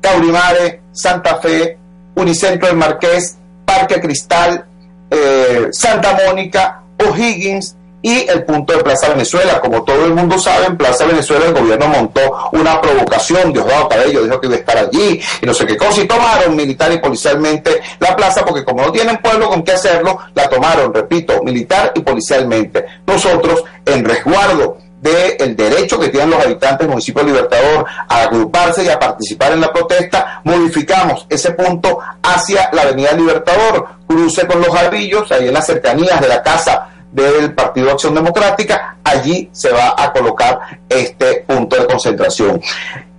Caurimare, 0.01 0.81
Santa 0.91 1.37
Fe, 1.37 1.77
Unicentro 2.15 2.67
del 2.67 2.77
Marqués, 2.77 3.37
Parque 3.65 3.99
Cristal, 3.99 4.65
eh, 5.09 5.67
Santa 5.71 6.17
Mónica, 6.25 6.81
O'Higgins, 6.99 7.75
y 8.03 8.29
el 8.29 8.43
punto 8.43 8.73
de 8.77 8.83
Plaza 8.83 9.09
Venezuela. 9.09 9.59
Como 9.59 9.83
todo 9.83 10.05
el 10.05 10.13
mundo 10.13 10.37
sabe, 10.37 10.67
en 10.67 10.77
Plaza 10.77 11.05
Venezuela 11.05 11.47
el 11.47 11.53
gobierno 11.53 11.87
montó 11.87 12.49
una 12.51 12.79
provocación, 12.79 13.51
Diosdado 13.51 13.89
Cabello 13.89 14.23
dijo 14.23 14.39
que 14.39 14.47
iba 14.47 14.55
a 14.57 14.59
estar 14.59 14.77
allí 14.77 15.19
y 15.41 15.45
no 15.45 15.53
sé 15.53 15.65
qué 15.65 15.77
cosa, 15.77 16.01
y 16.01 16.07
tomaron 16.07 16.55
militar 16.55 16.91
y 16.91 16.99
policialmente 16.99 17.81
la 17.99 18.15
plaza 18.15 18.45
porque 18.45 18.63
como 18.63 18.83
no 18.83 18.91
tienen 18.91 19.17
pueblo 19.17 19.49
con 19.49 19.63
qué 19.63 19.71
hacerlo, 19.71 20.19
la 20.35 20.49
tomaron, 20.49 20.93
repito, 20.93 21.41
militar 21.41 21.93
y 21.95 22.01
policialmente. 22.01 22.85
Nosotros, 23.07 23.63
en 23.85 24.03
resguardo 24.03 24.77
del 25.01 25.55
derecho 25.55 25.99
que 25.99 26.09
tienen 26.09 26.29
los 26.29 26.43
habitantes 26.43 26.79
del 26.79 26.89
municipio 26.89 27.23
Libertador 27.23 27.85
a 28.07 28.21
agruparse 28.21 28.83
y 28.83 28.89
a 28.89 28.99
participar 28.99 29.53
en 29.53 29.61
la 29.61 29.71
protesta, 29.71 30.41
modificamos 30.43 31.25
ese 31.29 31.51
punto 31.51 31.99
hacia 32.21 32.69
la 32.71 32.83
avenida 32.83 33.11
Libertador, 33.13 33.85
cruce 34.07 34.45
con 34.45 34.61
los 34.61 34.69
jarrillos, 34.69 35.29
ahí 35.31 35.47
en 35.47 35.53
las 35.53 35.65
cercanías 35.65 36.21
de 36.21 36.27
la 36.27 36.41
casa 36.41 36.92
del 37.13 37.53
Partido 37.53 37.91
Acción 37.91 38.15
Democrática, 38.15 38.97
allí 39.03 39.49
se 39.51 39.71
va 39.71 39.95
a 39.97 40.11
colocar 40.11 40.59
este 40.89 41.45
punto 41.47 41.75
de 41.75 41.85
concentración. 41.85 42.61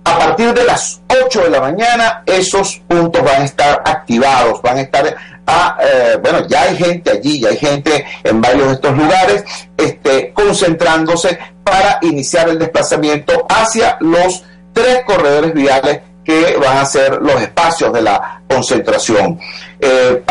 A 0.03 0.19
partir 0.19 0.53
de 0.53 0.63
las 0.65 1.01
8 1.07 1.41
de 1.43 1.49
la 1.49 1.61
mañana, 1.61 2.23
esos 2.25 2.81
puntos 2.87 3.23
van 3.23 3.41
a 3.41 3.45
estar 3.45 3.81
activados, 3.85 4.61
van 4.61 4.77
a 4.77 4.81
estar, 4.81 5.15
a, 5.47 5.77
eh, 5.81 6.17
bueno, 6.21 6.45
ya 6.47 6.63
hay 6.63 6.75
gente 6.77 7.09
allí, 7.09 7.39
ya 7.39 7.49
hay 7.49 7.57
gente 7.57 8.05
en 8.23 8.39
varios 8.39 8.67
de 8.67 8.73
estos 8.73 8.95
lugares, 8.95 9.43
este, 9.75 10.31
concentrándose 10.33 11.39
para 11.63 11.97
iniciar 12.01 12.49
el 12.49 12.59
desplazamiento 12.59 13.47
hacia 13.49 13.97
los 14.01 14.43
tres 14.73 15.03
corredores 15.05 15.53
viales 15.53 16.01
que 16.23 16.57
van 16.57 16.77
a 16.77 16.85
ser 16.85 17.21
los 17.21 17.41
espacios 17.41 17.93
de 17.93 18.01
la 18.01 18.41
concentración. 18.47 19.39
Eh, 19.79 20.23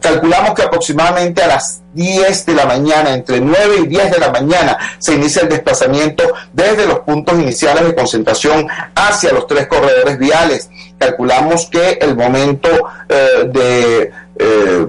calculamos 0.00 0.54
que 0.54 0.62
aproximadamente 0.62 1.42
a 1.42 1.48
las 1.48 1.80
10 1.94 2.46
de 2.46 2.54
la 2.54 2.66
mañana, 2.66 3.14
entre 3.14 3.40
9 3.40 3.76
y 3.82 3.86
10 3.86 4.10
de 4.12 4.18
la 4.18 4.30
mañana, 4.30 4.78
se 4.98 5.14
inicia 5.14 5.42
el 5.42 5.48
desplazamiento 5.48 6.24
desde 6.52 6.86
los 6.86 7.00
puntos 7.00 7.38
iniciales 7.38 7.84
de 7.84 7.94
concentración 7.94 8.68
hacia 8.94 9.32
los 9.32 9.46
tres 9.46 9.66
corredores 9.66 10.18
viales. 10.18 10.70
Calculamos 10.98 11.66
que 11.66 11.92
el 12.00 12.14
momento 12.14 12.68
eh, 13.08 13.48
de, 13.48 14.12
eh, 14.38 14.86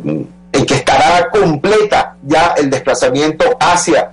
en 0.52 0.66
que 0.66 0.74
estará 0.74 1.30
completa 1.30 2.16
ya 2.24 2.54
el 2.58 2.70
desplazamiento 2.70 3.46
hacia 3.60 4.12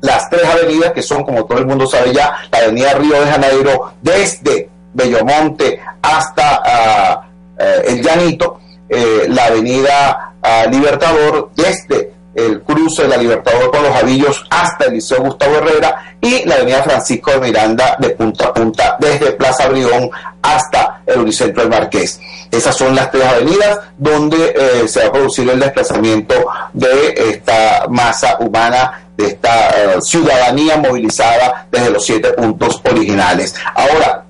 las 0.00 0.30
tres 0.30 0.44
avenidas 0.44 0.92
que 0.92 1.02
son, 1.02 1.24
como 1.24 1.44
todo 1.44 1.58
el 1.58 1.66
mundo 1.66 1.86
sabe 1.86 2.12
ya, 2.12 2.36
la 2.52 2.58
avenida 2.58 2.94
Río 2.94 3.20
de 3.20 3.26
Janeiro 3.26 3.94
desde 4.00 4.68
Bellomonte 4.94 5.80
hasta 6.00 7.26
eh, 7.58 7.82
el 7.88 8.02
Llanito, 8.02 8.60
la 8.90 9.44
avenida 9.44 10.34
Libertador 10.70 11.50
desde 11.54 12.18
el 12.38 12.62
cruce 12.62 13.02
de 13.02 13.08
la 13.08 13.16
Libertador 13.16 13.70
con 13.70 13.82
los 13.82 13.94
Avillos 13.96 14.44
hasta 14.50 14.86
el 14.86 14.94
Liceo 14.94 15.22
Gustavo 15.22 15.56
Herrera 15.56 16.16
y 16.20 16.44
la 16.46 16.56
avenida 16.56 16.82
Francisco 16.82 17.32
de 17.32 17.40
Miranda 17.40 17.96
de 17.98 18.10
punta 18.10 18.46
a 18.46 18.54
punta 18.54 18.96
desde 19.00 19.32
Plaza 19.32 19.68
Brigón 19.68 20.10
hasta 20.42 21.02
el 21.06 21.20
Unicentro 21.20 21.62
del 21.62 21.70
Marqués. 21.70 22.20
Esas 22.50 22.76
son 22.76 22.94
las 22.94 23.10
tres 23.10 23.24
avenidas 23.24 23.80
donde 23.96 24.54
eh, 24.56 24.88
se 24.88 25.00
va 25.00 25.06
a 25.06 25.12
producir 25.12 25.48
el 25.50 25.58
desplazamiento 25.58 26.34
de 26.72 27.14
esta 27.16 27.86
masa 27.88 28.36
humana, 28.38 29.08
de 29.16 29.26
esta 29.26 29.70
eh, 29.70 30.00
ciudadanía 30.00 30.76
movilizada 30.76 31.66
desde 31.70 31.90
los 31.90 32.04
siete 32.04 32.32
puntos 32.32 32.80
originales. 32.88 33.54
Ahora, 33.74 34.24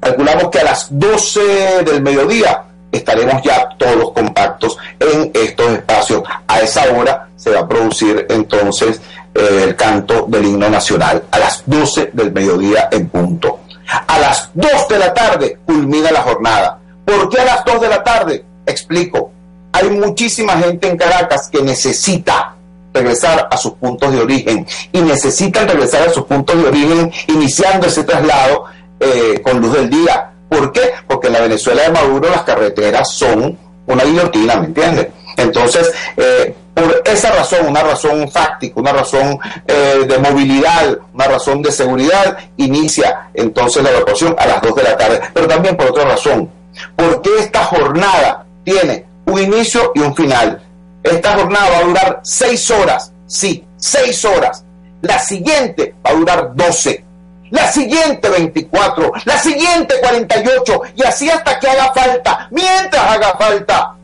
calculamos 0.00 0.50
que 0.50 0.58
a 0.58 0.64
las 0.64 0.88
12 0.90 1.84
del 1.84 2.02
mediodía 2.02 2.64
estaremos 2.92 3.42
ya 3.42 3.68
todos 3.78 4.12
compactos 4.12 4.76
en 5.00 5.30
estos 5.34 5.72
espacios. 5.72 6.22
A 6.46 6.60
esa 6.60 6.84
hora 6.92 7.28
se 7.36 7.50
va 7.50 7.60
a 7.60 7.68
producir 7.68 8.26
entonces 8.28 9.00
eh, 9.34 9.64
el 9.64 9.74
canto 9.76 10.26
del 10.28 10.44
himno 10.44 10.68
nacional 10.68 11.24
a 11.30 11.38
las 11.38 11.62
12 11.66 12.10
del 12.12 12.32
mediodía 12.32 12.88
en 12.92 13.08
punto. 13.08 13.60
A 14.06 14.18
las 14.18 14.50
2 14.54 14.88
de 14.88 14.98
la 14.98 15.12
tarde 15.12 15.58
culmina 15.64 16.12
la 16.12 16.22
jornada. 16.22 16.78
¿Por 17.04 17.28
qué 17.28 17.40
a 17.40 17.44
las 17.44 17.64
2 17.64 17.80
de 17.80 17.88
la 17.88 18.04
tarde? 18.04 18.44
Explico. 18.66 19.32
Hay 19.72 19.88
muchísima 19.90 20.52
gente 20.58 20.88
en 20.88 20.96
Caracas 20.96 21.48
que 21.50 21.62
necesita 21.62 22.54
regresar 22.92 23.48
a 23.50 23.56
sus 23.56 23.72
puntos 23.72 24.12
de 24.12 24.20
origen 24.20 24.66
y 24.92 25.00
necesitan 25.00 25.66
regresar 25.66 26.08
a 26.08 26.12
sus 26.12 26.24
puntos 26.24 26.56
de 26.56 26.68
origen 26.68 27.10
iniciando 27.28 27.86
ese 27.86 28.04
traslado 28.04 28.64
eh, 29.00 29.40
con 29.42 29.60
luz 29.60 29.72
del 29.72 29.90
día, 29.90 30.31
¿Por 30.52 30.70
qué? 30.70 30.92
Porque 31.08 31.28
en 31.28 31.32
la 31.32 31.40
Venezuela 31.40 31.82
de 31.82 31.90
Maduro 31.90 32.28
las 32.28 32.42
carreteras 32.42 33.10
son 33.10 33.58
una 33.86 34.04
guillotina, 34.04 34.56
¿me 34.56 34.66
entiendes? 34.66 35.08
Entonces, 35.38 35.90
eh, 36.16 36.54
por 36.74 37.02
esa 37.06 37.30
razón, 37.32 37.68
una 37.68 37.82
razón 37.82 38.30
fáctica, 38.30 38.78
una 38.78 38.92
razón 38.92 39.38
eh, 39.66 40.04
de 40.06 40.18
movilidad, 40.18 40.98
una 41.14 41.24
razón 41.26 41.62
de 41.62 41.72
seguridad, 41.72 42.36
inicia 42.58 43.30
entonces 43.32 43.82
la 43.82 43.90
evacuación 43.92 44.36
a 44.38 44.46
las 44.46 44.60
2 44.60 44.74
de 44.76 44.82
la 44.82 44.96
tarde. 44.96 45.20
Pero 45.32 45.48
también 45.48 45.74
por 45.74 45.86
otra 45.86 46.04
razón, 46.04 46.50
porque 46.94 47.30
esta 47.38 47.64
jornada 47.64 48.44
tiene 48.62 49.06
un 49.24 49.40
inicio 49.40 49.92
y 49.94 50.00
un 50.00 50.14
final. 50.14 50.62
Esta 51.02 51.34
jornada 51.34 51.70
va 51.70 51.78
a 51.78 51.84
durar 51.84 52.20
6 52.22 52.70
horas, 52.72 53.12
sí, 53.26 53.64
6 53.78 54.24
horas. 54.26 54.64
La 55.00 55.18
siguiente 55.18 55.94
va 56.04 56.10
a 56.10 56.14
durar 56.14 56.54
12 56.54 57.04
la 57.52 57.70
siguiente 57.70 58.30
24, 58.30 59.12
la 59.26 59.38
siguiente 59.38 59.96
48 60.00 60.80
y 60.96 61.04
así 61.04 61.28
hasta 61.28 61.60
que 61.60 61.68
haga 61.68 61.92
falta, 61.92 62.48
mientras 62.50 63.02
haga 63.02 63.36
falta. 63.38 63.94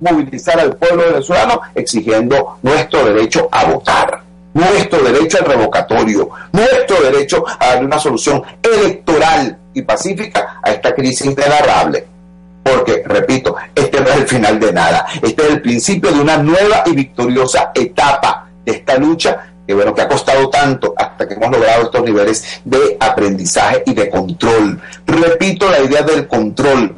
movilizar 0.00 0.58
al 0.58 0.76
pueblo 0.76 1.04
venezolano 1.04 1.60
exigiendo 1.74 2.58
nuestro 2.62 3.04
derecho 3.04 3.48
a 3.52 3.64
votar, 3.66 4.22
nuestro 4.54 5.02
derecho 5.02 5.38
al 5.38 5.44
revocatorio, 5.44 6.30
nuestro 6.52 7.00
derecho 7.02 7.44
a 7.46 7.66
darle 7.66 7.86
una 7.86 7.98
solución 7.98 8.42
electoral 8.62 9.56
y 9.72 9.82
pacífica 9.82 10.58
a 10.62 10.70
esta 10.70 10.92
crisis 10.92 11.26
inenarrable. 11.26 12.06
Porque, 12.62 13.02
repito, 13.06 13.56
este 13.74 14.00
no 14.00 14.08
es 14.08 14.16
el 14.16 14.26
final 14.26 14.58
de 14.58 14.72
nada, 14.72 15.06
este 15.22 15.42
es 15.42 15.50
el 15.50 15.62
principio 15.62 16.10
de 16.12 16.20
una 16.20 16.38
nueva 16.38 16.82
y 16.86 16.92
victoriosa 16.92 17.70
etapa 17.74 18.48
de 18.64 18.72
esta 18.72 18.96
lucha 18.96 19.49
que 19.70 19.74
bueno, 19.74 19.94
que 19.94 20.02
ha 20.02 20.08
costado 20.08 20.50
tanto 20.50 20.92
hasta 20.96 21.28
que 21.28 21.34
hemos 21.34 21.48
logrado 21.48 21.84
estos 21.84 22.02
niveles 22.02 22.60
de 22.64 22.96
aprendizaje 22.98 23.84
y 23.86 23.94
de 23.94 24.10
control. 24.10 24.80
Repito 25.06 25.70
la 25.70 25.78
idea 25.78 26.02
del 26.02 26.26
control. 26.26 26.92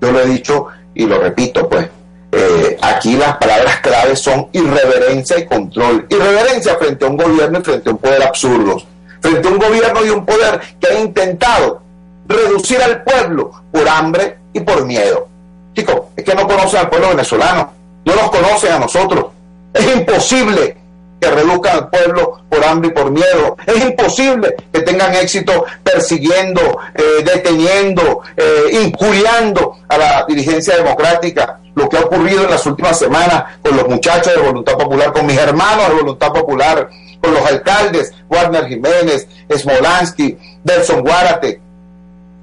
Yo 0.00 0.10
lo 0.10 0.20
he 0.20 0.26
dicho 0.28 0.68
y 0.94 1.04
lo 1.04 1.20
repito, 1.20 1.68
pues. 1.68 1.86
Eh, 2.32 2.78
aquí 2.80 3.16
las 3.18 3.36
palabras 3.36 3.80
claves 3.80 4.18
son 4.18 4.48
irreverencia 4.52 5.40
y 5.40 5.44
control. 5.44 6.06
Irreverencia 6.08 6.76
frente 6.76 7.04
a 7.04 7.08
un 7.08 7.18
gobierno 7.18 7.58
y 7.58 7.62
frente 7.62 7.90
a 7.90 7.92
un 7.92 7.98
poder 7.98 8.22
absurdo. 8.22 8.82
Frente 9.20 9.46
a 9.46 9.50
un 9.50 9.58
gobierno 9.58 10.06
y 10.06 10.08
un 10.08 10.24
poder 10.24 10.58
que 10.80 10.88
ha 10.88 10.98
intentado 10.98 11.82
reducir 12.26 12.80
al 12.80 13.02
pueblo 13.02 13.50
por 13.70 13.86
hambre 13.86 14.38
y 14.54 14.60
por 14.60 14.86
miedo. 14.86 15.28
Chicos, 15.74 16.00
es 16.16 16.24
que 16.24 16.34
no 16.34 16.48
conocen 16.48 16.80
al 16.80 16.88
pueblo 16.88 17.10
venezolano, 17.10 17.74
no 18.06 18.14
nos 18.14 18.30
conocen 18.30 18.72
a 18.72 18.78
nosotros. 18.78 19.26
Es 19.74 19.94
imposible 19.94 20.79
que 21.20 21.30
reduzcan 21.30 21.76
al 21.76 21.90
pueblo 21.90 22.40
por 22.48 22.64
hambre 22.64 22.88
y 22.88 22.92
por 22.92 23.10
miedo. 23.10 23.56
Es 23.66 23.84
imposible 23.84 24.54
que 24.72 24.80
tengan 24.80 25.14
éxito 25.14 25.64
persiguiendo, 25.82 26.78
eh, 26.94 27.22
deteniendo, 27.24 28.22
eh, 28.36 28.80
injuriando 28.84 29.76
a 29.88 29.98
la 29.98 30.24
dirigencia 30.26 30.76
democrática. 30.76 31.60
Lo 31.74 31.88
que 31.88 31.98
ha 31.98 32.00
ocurrido 32.00 32.44
en 32.44 32.50
las 32.50 32.66
últimas 32.66 32.98
semanas 32.98 33.44
con 33.62 33.76
los 33.76 33.88
muchachos 33.88 34.34
de 34.34 34.40
Voluntad 34.40 34.76
Popular, 34.76 35.12
con 35.12 35.26
mis 35.26 35.38
hermanos 35.38 35.88
de 35.88 35.94
Voluntad 35.94 36.32
Popular, 36.32 36.88
con 37.20 37.34
los 37.34 37.44
alcaldes, 37.44 38.12
Warner 38.28 38.66
Jiménez, 38.66 39.28
Smolansky, 39.54 40.38
Delson 40.64 41.02
Guárate, 41.02 41.60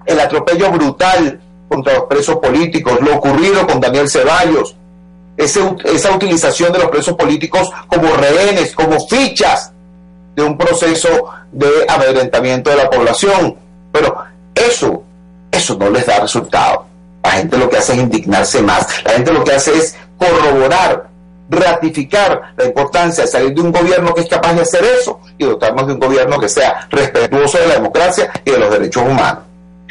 el 0.05 0.19
atropello 0.19 0.71
brutal 0.71 1.41
contra 1.67 1.95
los 1.95 2.03
presos 2.03 2.37
políticos, 2.37 2.97
lo 3.01 3.17
ocurrido 3.17 3.67
con 3.67 3.81
Daniel 3.81 4.09
Ceballos, 4.09 4.75
esa 5.37 6.11
utilización 6.15 6.73
de 6.73 6.79
los 6.79 6.89
presos 6.89 7.15
políticos 7.15 7.69
como 7.87 8.15
rehenes, 8.15 8.73
como 8.73 8.99
fichas 9.07 9.71
de 10.35 10.43
un 10.43 10.57
proceso 10.57 11.09
de 11.51 11.67
amedrentamiento 11.87 12.69
de 12.69 12.77
la 12.77 12.89
población. 12.89 13.55
Pero 13.91 14.17
eso, 14.53 15.03
eso 15.51 15.75
no 15.77 15.89
les 15.89 16.05
da 16.05 16.19
resultado. 16.19 16.85
La 17.23 17.31
gente 17.31 17.57
lo 17.57 17.69
que 17.69 17.77
hace 17.77 17.93
es 17.93 17.99
indignarse 17.99 18.61
más. 18.61 19.03
La 19.03 19.11
gente 19.11 19.33
lo 19.33 19.43
que 19.43 19.53
hace 19.53 19.77
es 19.77 19.95
corroborar, 20.17 21.07
ratificar 21.49 22.53
la 22.57 22.65
importancia 22.65 23.23
de 23.23 23.29
salir 23.29 23.53
de 23.53 23.61
un 23.61 23.71
gobierno 23.71 24.13
que 24.13 24.21
es 24.21 24.27
capaz 24.27 24.53
de 24.53 24.61
hacer 24.61 24.83
eso 24.83 25.19
y 25.37 25.45
dotarnos 25.45 25.87
de 25.87 25.93
un 25.93 25.99
gobierno 25.99 26.39
que 26.39 26.49
sea 26.49 26.87
respetuoso 26.89 27.57
de 27.57 27.67
la 27.67 27.73
democracia 27.75 28.31
y 28.43 28.51
de 28.51 28.57
los 28.57 28.71
derechos 28.71 29.03
humanos. 29.03 29.43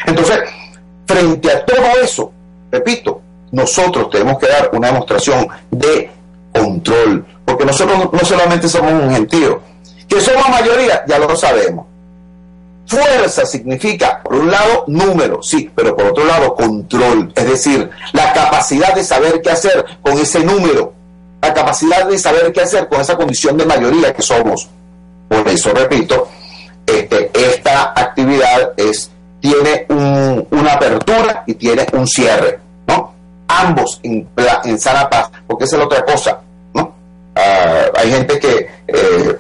Entonces, 0.05 0.41
frente 1.07 1.51
a 1.51 1.65
todo 1.65 1.85
eso, 2.03 2.33
repito, 2.71 3.21
nosotros 3.53 4.11
tenemos 4.11 4.39
que 4.39 4.47
dar 4.47 4.71
una 4.73 4.89
demostración 4.89 5.49
de 5.71 6.11
control, 6.53 7.25
porque 7.45 7.65
nosotros 7.65 8.09
no 8.13 8.19
solamente 8.21 8.69
somos 8.69 8.93
un 8.93 9.11
gentío, 9.11 9.61
que 10.09 10.21
somos 10.21 10.49
mayoría, 10.49 11.05
ya 11.07 11.19
lo 11.19 11.35
sabemos. 11.37 11.87
Fuerza 12.87 13.45
significa, 13.45 14.23
por 14.23 14.37
un 14.37 14.51
lado, 14.51 14.85
número, 14.87 15.43
sí, 15.43 15.71
pero 15.75 15.97
por 15.97 16.07
otro 16.07 16.25
lado, 16.25 16.55
control, 16.55 17.33
es 17.35 17.45
decir, 17.45 17.91
la 18.13 18.33
capacidad 18.33 18.95
de 18.95 19.03
saber 19.03 19.43
qué 19.43 19.51
hacer 19.51 19.85
con 20.03 20.17
ese 20.19 20.45
número, 20.45 20.93
la 21.43 21.53
capacidad 21.53 22.07
de 22.07 22.17
saber 22.17 22.53
qué 22.53 22.61
hacer 22.61 22.89
con 22.89 23.01
esa 23.01 23.17
condición 23.17 23.57
de 23.57 23.67
mayoría 23.67 24.13
que 24.13 24.23
somos. 24.23 24.69
Por 25.29 25.49
eso, 25.49 25.73
repito, 25.73 26.29
este, 26.87 27.33
esta 27.35 27.93
actividad 27.97 28.73
es, 28.77 29.11
tiene 29.41 29.87
una 29.89 30.75
apertura 30.75 31.43
y 31.47 31.55
tiene 31.55 31.87
un 31.93 32.07
cierre 32.07 32.66
ambos 33.49 34.01
en, 34.03 34.29
en 34.65 34.79
sana 34.79 35.09
paz, 35.09 35.31
porque 35.47 35.65
esa 35.65 35.77
es 35.77 35.81
la 35.81 35.87
otra 35.87 36.05
cosa, 36.05 36.41
¿no? 36.75 36.95
Ah, 37.35 37.85
hay 37.97 38.11
gente 38.11 38.39
que 38.39 38.69
eh, 38.89 39.37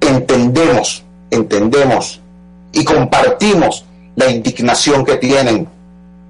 entendemos, 0.00 1.04
entendemos 1.30 2.20
y 2.72 2.84
compartimos 2.84 3.84
la 4.16 4.30
indignación 4.30 5.04
que 5.04 5.16
tienen. 5.16 5.68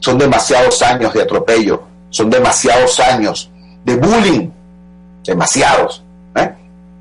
Son 0.00 0.16
demasiados 0.16 0.80
años 0.82 1.12
de 1.12 1.22
atropello, 1.22 1.82
son 2.10 2.30
demasiados 2.30 3.00
años 3.00 3.50
de 3.84 3.96
bullying, 3.96 4.50
demasiados. 5.24 6.02
¿eh? 6.36 6.52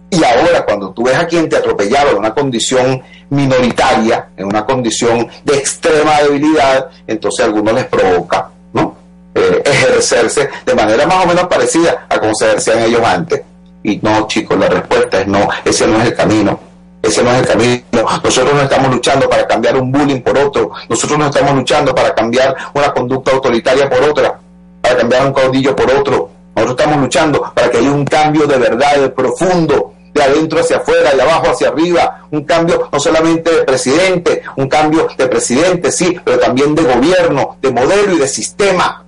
Y 0.09 0.23
ahora 0.23 0.65
cuando 0.65 0.91
tú 0.91 1.03
ves 1.03 1.15
a 1.15 1.27
quien 1.27 1.47
te 1.47 1.57
atropellaba 1.57 2.11
en 2.11 2.17
una 2.17 2.33
condición 2.33 3.01
minoritaria, 3.29 4.29
en 4.35 4.45
una 4.45 4.65
condición 4.65 5.27
de 5.43 5.57
extrema 5.57 6.21
debilidad, 6.21 6.87
entonces 7.05 7.43
a 7.43 7.47
algunos 7.47 7.73
les 7.73 7.85
provoca 7.85 8.49
eh, 9.37 9.61
ejercerse 9.63 10.49
de 10.65 10.73
manera 10.73 11.05
más 11.05 11.23
o 11.23 11.27
menos 11.27 11.47
parecida 11.47 12.07
a 12.09 12.19
como 12.19 12.33
se 12.33 12.47
ejercían 12.47 12.79
ellos 12.79 13.01
antes. 13.03 13.41
Y 13.83 13.99
no, 14.01 14.25
chicos, 14.27 14.57
la 14.57 14.67
respuesta 14.67 15.21
es 15.21 15.27
no, 15.27 15.47
ese 15.63 15.85
no 15.87 16.01
es 16.01 16.07
el 16.07 16.15
camino. 16.15 16.59
Ese 17.03 17.23
no 17.23 17.31
es 17.31 17.41
el 17.41 17.47
camino. 17.47 17.83
Nosotros 18.23 18.53
no 18.55 18.61
estamos 18.63 18.91
luchando 18.91 19.29
para 19.29 19.45
cambiar 19.45 19.77
un 19.77 19.91
bullying 19.91 20.21
por 20.21 20.37
otro. 20.37 20.71
Nosotros 20.89 21.19
no 21.19 21.27
estamos 21.27 21.53
luchando 21.53 21.93
para 21.93 22.15
cambiar 22.15 22.55
una 22.73 22.91
conducta 22.91 23.31
autoritaria 23.31 23.87
por 23.87 24.01
otra, 24.01 24.39
para 24.81 24.97
cambiar 24.97 25.27
un 25.27 25.33
caudillo 25.33 25.75
por 25.75 25.89
otro. 25.91 26.31
Nosotros 26.55 26.79
estamos 26.79 27.01
luchando 27.03 27.53
para 27.53 27.69
que 27.69 27.77
haya 27.77 27.91
un 27.91 28.05
cambio 28.05 28.47
de 28.47 28.57
verdad, 28.57 28.95
de 28.97 29.09
profundo, 29.09 29.93
de 30.15 30.23
adentro 30.23 30.59
hacia 30.59 30.77
afuera, 30.77 31.13
de 31.13 31.21
abajo 31.21 31.51
hacia 31.51 31.69
arriba, 31.69 32.23
un 32.31 32.43
cambio 32.43 32.89
no 32.91 32.99
solamente 32.99 33.53
de 33.53 33.63
presidente, 33.63 34.41
un 34.55 34.67
cambio 34.67 35.07
de 35.15 35.27
presidente, 35.27 35.91
sí, 35.91 36.19
pero 36.25 36.39
también 36.39 36.73
de 36.73 36.81
gobierno, 36.81 37.57
de 37.61 37.71
modelo 37.71 38.13
y 38.13 38.17
de 38.17 38.27
sistema 38.27 39.05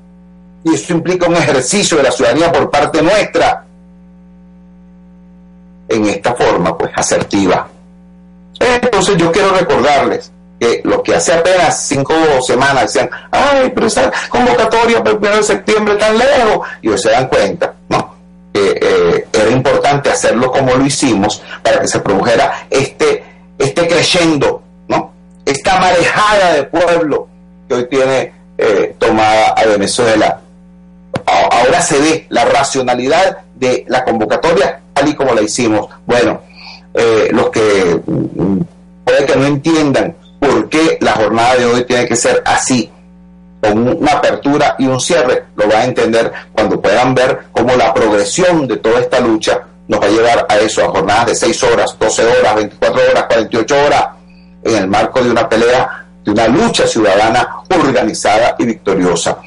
y 0.63 0.74
eso 0.74 0.93
implica 0.93 1.28
un 1.28 1.36
ejercicio 1.36 1.98
de 1.98 2.04
la 2.04 2.12
ciudadanía 2.12 2.52
por 2.52 2.69
parte 2.69 3.02
nuestra 3.02 3.65
en 5.88 6.06
esta 6.06 6.36
forma 6.36 6.78
pues 6.78 6.91
asertiva. 6.95 7.67
Entonces 8.60 9.17
yo 9.17 9.32
quiero 9.32 9.52
recordarles 9.52 10.32
que 10.60 10.82
lo 10.84 11.02
que 11.02 11.15
hace 11.15 11.34
apenas 11.34 11.88
cinco 11.88 12.13
semanas 12.45 12.93
decían, 12.93 13.10
ay, 13.32 13.72
pero 13.74 13.88
esa 13.88 14.12
convocatoria 14.30 15.02
para 15.02 15.12
el 15.12 15.17
1 15.17 15.36
de 15.38 15.43
septiembre 15.43 15.95
tan 15.95 16.17
lejos, 16.17 16.67
y 16.82 16.89
hoy 16.89 16.98
se 16.98 17.12
dan 17.12 17.28
cuenta, 17.28 17.74
¿no? 17.88 18.15
Que 18.54 18.78
eh, 18.82 19.28
era 19.32 19.50
importante 19.50 20.10
hacerlo 20.10 20.52
como 20.52 20.76
lo 20.76 20.86
hicimos 20.86 21.41
para 21.63 21.80
que 21.80 21.88
se 21.88 22.00
produjera 22.00 22.67
este, 22.69 23.24
este 23.58 23.88
creyendo, 23.88 24.62
¿no? 24.89 25.13
Esta 25.45 25.80
marejada 25.80 26.54
de 26.56 26.63
pueblo 26.63 27.28
que 27.67 27.76
hoy 27.76 27.86
tiene 27.88 28.34
eh, 28.58 28.95
tomada 29.00 29.50
a 29.52 29.65
Venezuela 29.65 30.41
ahora 31.52 31.82
se 31.82 32.00
ve 32.00 32.26
la 32.30 32.46
racionalidad 32.46 33.38
de 33.56 33.86
la 33.88 34.04
convocatoria 34.04 34.82
tal 34.94 35.08
y 35.08 35.15
como 35.15 35.34
la 35.34 35.42
hicimos. 35.42 35.89
Bueno, 36.06 36.42
eh, 36.94 37.30
los 37.32 37.50
que 37.50 38.02
mm, 38.06 38.60
puede 39.04 39.26
que 39.26 39.36
no 39.36 39.46
entiendan 39.46 40.15
por 40.39 40.70
qué 40.70 40.98
la 41.02 41.13
jornada 41.13 41.56
de 41.56 41.65
hoy 41.65 41.84
tiene 41.86 42.08
que 42.08 42.15
ser 42.15 42.42
así, 42.46 42.89
con 43.62 43.88
una 43.98 44.13
apertura 44.13 44.76
y 44.80 44.88
un 44.88 45.00
cierre, 45.00 45.46
lo 45.56 45.68
van 45.68 45.78
a 45.78 45.84
entender 45.86 46.32
cuando 46.54 46.82
puedan 46.82 47.13
ver 47.13 47.48
cómo 47.52 47.76
la 47.76 47.94
progresión 47.94 48.68
de 48.68 48.78
toda 48.78 49.02
esta 49.02 49.20
lucha 49.20 49.62
nos 49.88 50.00
va 50.00 50.06
a 50.06 50.10
llevar 50.10 50.46
a 50.48 50.58
eso, 50.58 50.86
a 50.86 50.89
jornadas 50.89 51.26
de 51.28 51.36
6 51.36 51.63
horas, 51.63 51.96
12 52.00 52.26
horas, 52.26 52.56
24 52.56 53.02
horas, 53.12 53.24
48 53.26 53.86
horas, 53.86 54.06
en 54.63 54.76
el 54.76 54.88
marco 54.88 55.22
de 55.22 55.32
una 55.32 55.50
pelea, 55.50 56.06
de 56.24 56.32
una 56.32 56.48
lucha 56.48 56.88
ciudadana 56.88 57.48
organizada 57.70 58.56
y 58.60 58.65
victoriosa. 58.65 59.39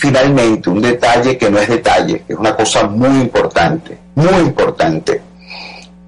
Finalmente, 0.00 0.70
un 0.70 0.80
detalle 0.80 1.36
que 1.36 1.50
no 1.50 1.58
es 1.58 1.68
detalle, 1.68 2.22
que 2.26 2.32
es 2.32 2.38
una 2.38 2.56
cosa 2.56 2.84
muy 2.84 3.20
importante, 3.20 3.98
muy 4.14 4.32
importante. 4.40 5.20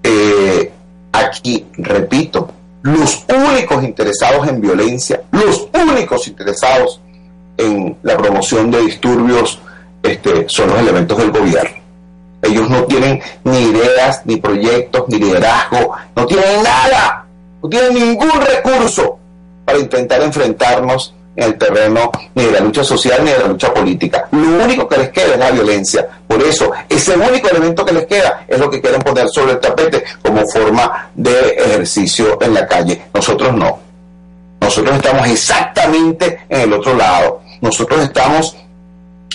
Eh, 0.03 0.73
aquí, 1.13 1.67
repito, 1.77 2.49
los 2.81 3.23
únicos 3.29 3.85
interesados 3.85 4.49
en 4.49 4.63
violencia, 4.63 5.21
los 5.33 5.69
únicos 5.75 6.27
interesados 6.27 7.03
en 7.59 7.99
la 8.03 8.17
promoción 8.17 8.71
de 8.71 8.81
disturbios 8.81 9.59
este, 10.03 10.49
son 10.49 10.71
los 10.71 10.79
elementos 10.79 11.19
del 11.19 11.31
gobierno. 11.31 11.77
Ellos 12.41 12.71
no 12.71 12.85
tienen 12.85 13.21
ni 13.45 13.59
ideas, 13.59 14.23
ni 14.25 14.37
proyectos, 14.37 15.05
ni 15.09 15.19
liderazgo, 15.19 15.93
no 16.17 16.25
tienen 16.25 16.63
nada, 16.63 17.27
no 17.63 17.69
tienen 17.69 17.93
ningún 17.93 18.41
recurso 18.41 19.19
para 19.67 19.79
intentar 19.79 20.23
enfrentarnos 20.23 21.15
en 21.35 21.45
el 21.45 21.59
terreno 21.59 22.11
ni 22.35 22.45
de 22.45 22.53
la 22.53 22.61
lucha 22.61 22.85
social 22.85 23.25
ni 23.25 23.31
de 23.31 23.39
la 23.39 23.47
lucha 23.47 23.73
política. 23.73 24.29
Lo 24.31 24.65
único 24.65 24.87
que 24.87 24.99
les 24.99 25.11
queda 25.11 25.33
es 25.33 25.39
la 25.39 25.51
violencia. 25.51 26.07
Por 26.27 26.43
eso, 26.43 26.71
ese 26.89 27.17
único 27.17 27.49
elemento 27.49 27.85
que 27.85 27.93
les 27.93 28.07
queda 28.07 28.45
es 28.47 28.59
lo 28.59 28.71
que 28.71 28.81
quieren 28.81 29.01
poner 29.03 29.29
sobre 29.29 29.53
el 29.53 29.61
tapete 29.61 30.05
como 30.23 30.47
forma 30.49 31.11
de 31.15 31.57
ejercicio 31.59 32.39
en 32.41 32.55
la 32.55 32.67
calle. 32.67 33.03
Nosotros 33.15 33.55
no. 33.55 33.79
Nosotros 34.61 34.97
estamos 34.97 35.29
exactamente 35.29 36.41
en 36.49 36.61
el 36.61 36.73
otro 36.75 36.95
lado. 36.95 37.41
Nosotros 37.61 38.03
estamos 38.03 38.57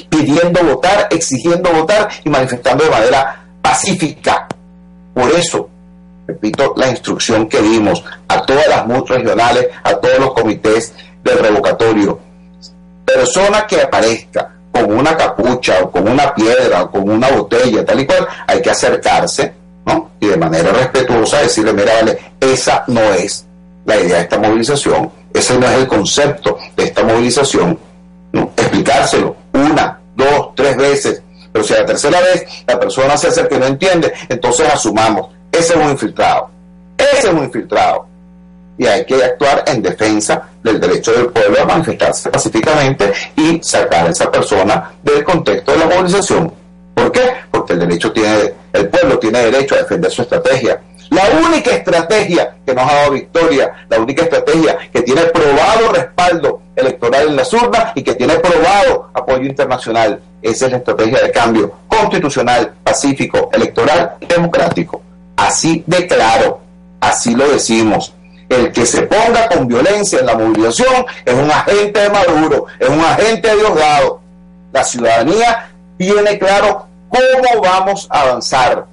pidiendo 0.10 0.64
votar, 0.64 1.08
exigiendo 1.12 1.72
votar 1.72 2.10
y 2.24 2.30
manifestando 2.30 2.86
de 2.86 2.90
manera 2.92 3.46
pacífica. 3.62 4.48
Por 5.14 5.32
eso, 5.32 5.70
repito, 6.28 6.74
la 6.78 6.90
instrucción 6.90 7.48
que 7.48 7.62
dimos 7.62 8.04
a 8.28 8.42
todas 8.46 8.68
las 8.68 8.88
MUT 8.88 9.10
regionales, 9.10 9.68
a 9.84 9.96
todos 9.96 10.20
los 10.20 10.34
comités 10.34 10.94
del 11.28 11.40
revocatorio. 11.40 12.20
Persona 13.06 13.66
que 13.66 13.82
aparezca 13.82 14.54
con 14.72 14.98
una 14.98 15.16
capucha 15.16 15.80
o 15.84 15.92
con 15.92 16.08
una 16.08 16.34
piedra 16.34 16.84
o 16.84 16.92
con 16.92 17.10
una 17.10 17.30
botella, 17.30 17.86
tal 17.86 18.00
y 18.00 18.06
cual, 18.06 18.28
hay 18.46 18.62
que 18.62 18.70
acercarse, 18.70 19.54
¿no? 19.86 20.12
Y 20.20 20.28
de 20.28 20.38
manera 20.38 20.72
respetuosa 20.72 21.42
decirle, 21.42 21.74
mira, 21.74 21.94
vale, 21.96 22.18
esa 22.40 22.84
no 22.88 23.02
es 23.14 23.46
la 23.86 23.96
idea 23.98 24.18
de 24.18 24.24
esta 24.24 24.38
movilización, 24.38 25.12
ese 25.34 25.58
no 25.58 25.66
es 25.68 25.78
el 25.78 25.88
concepto 25.88 26.58
de 26.76 26.84
esta 26.84 27.04
movilización, 27.04 27.80
explicárselo 28.56 29.36
una, 29.54 30.00
dos, 30.16 30.50
tres 30.56 30.76
veces, 30.76 31.22
pero 31.52 31.64
si 31.64 31.74
a 31.74 31.80
la 31.80 31.86
tercera 31.86 32.20
vez 32.22 32.46
la 32.68 32.80
persona 32.80 33.18
se 33.18 33.30
hace 33.30 33.48
que 33.48 33.58
no 33.58 33.66
entiende, 33.66 34.14
entonces 34.30 34.68
asumamos, 34.72 35.30
ese 35.52 35.74
es 35.74 35.80
un 35.80 35.90
infiltrado, 35.90 36.50
ese 36.98 37.28
es 37.28 37.34
un 37.34 37.44
infiltrado. 37.44 38.06
Y 38.78 38.86
hay 38.86 39.06
que 39.06 39.24
actuar 39.24 39.64
en 39.66 39.82
defensa 39.82 40.50
del 40.68 40.80
derecho 40.80 41.12
del 41.14 41.28
pueblo 41.28 41.62
a 41.62 41.66
manifestarse 41.66 42.30
pacíficamente 42.30 43.12
y 43.36 43.60
sacar 43.62 44.08
a 44.08 44.12
esa 44.12 44.32
persona 44.32 44.92
del 45.02 45.24
contexto 45.24 45.72
de 45.72 45.78
la 45.80 45.86
movilización. 45.86 46.54
¿Por 46.94 47.12
qué? 47.12 47.22
Porque 47.52 47.74
el 47.74 47.80
derecho 47.80 48.12
tiene, 48.12 48.54
el 48.74 48.90
pueblo 48.90 49.18
tiene 49.20 49.40
derecho 49.40 49.76
a 49.76 49.80
defender 49.80 50.12
su 50.12 50.24
estrategia. 50.24 50.80
La 51.10 51.24
única 51.48 51.72
estrategia 51.72 52.58
que 52.66 52.74
nos 52.74 52.90
ha 52.90 52.96
dado 52.96 53.12
victoria, 53.12 53.72
la 53.88 54.00
única 54.00 54.24
estrategia 54.24 54.78
que 54.92 55.02
tiene 55.04 55.22
probado 55.24 55.94
respaldo 55.94 56.62
electoral 56.76 57.30
en 57.30 57.36
las 57.38 57.54
urnas 57.54 57.94
y 57.96 58.04
que 58.04 58.16
tiene 58.16 58.36
probado 58.36 59.10
apoyo 59.14 59.46
internacional, 59.46 60.20
esa 60.42 60.66
es 60.66 60.72
la 60.72 60.78
estrategia 60.80 61.20
de 61.20 61.32
cambio 61.32 61.74
constitucional, 61.88 62.74
pacífico, 62.84 63.50
electoral 63.54 64.16
y 64.20 64.26
democrático. 64.26 65.02
Así 65.38 65.84
de 65.88 66.08
claro, 66.08 66.60
así 67.00 67.36
lo 67.36 67.48
decimos. 67.48 68.14
El 68.50 68.72
que 68.72 68.86
se 68.86 69.02
ponga 69.04 69.48
con 69.50 69.68
violencia 69.68 70.20
en 70.20 70.26
la 70.26 70.36
movilización 70.36 71.06
es 71.26 71.34
un 71.34 71.52
agente 71.52 72.00
de 72.00 72.10
Maduro, 72.10 72.66
es 72.80 72.88
un 72.88 73.02
agente 73.02 73.50
de 73.50 73.56
Diosdado. 73.56 74.22
La 74.72 74.84
ciudadanía 74.84 75.70
tiene 75.98 76.40
claro 76.40 76.88
cómo 77.10 77.62
vamos 77.62 78.08
a 78.10 78.22
avanzar. 78.22 78.86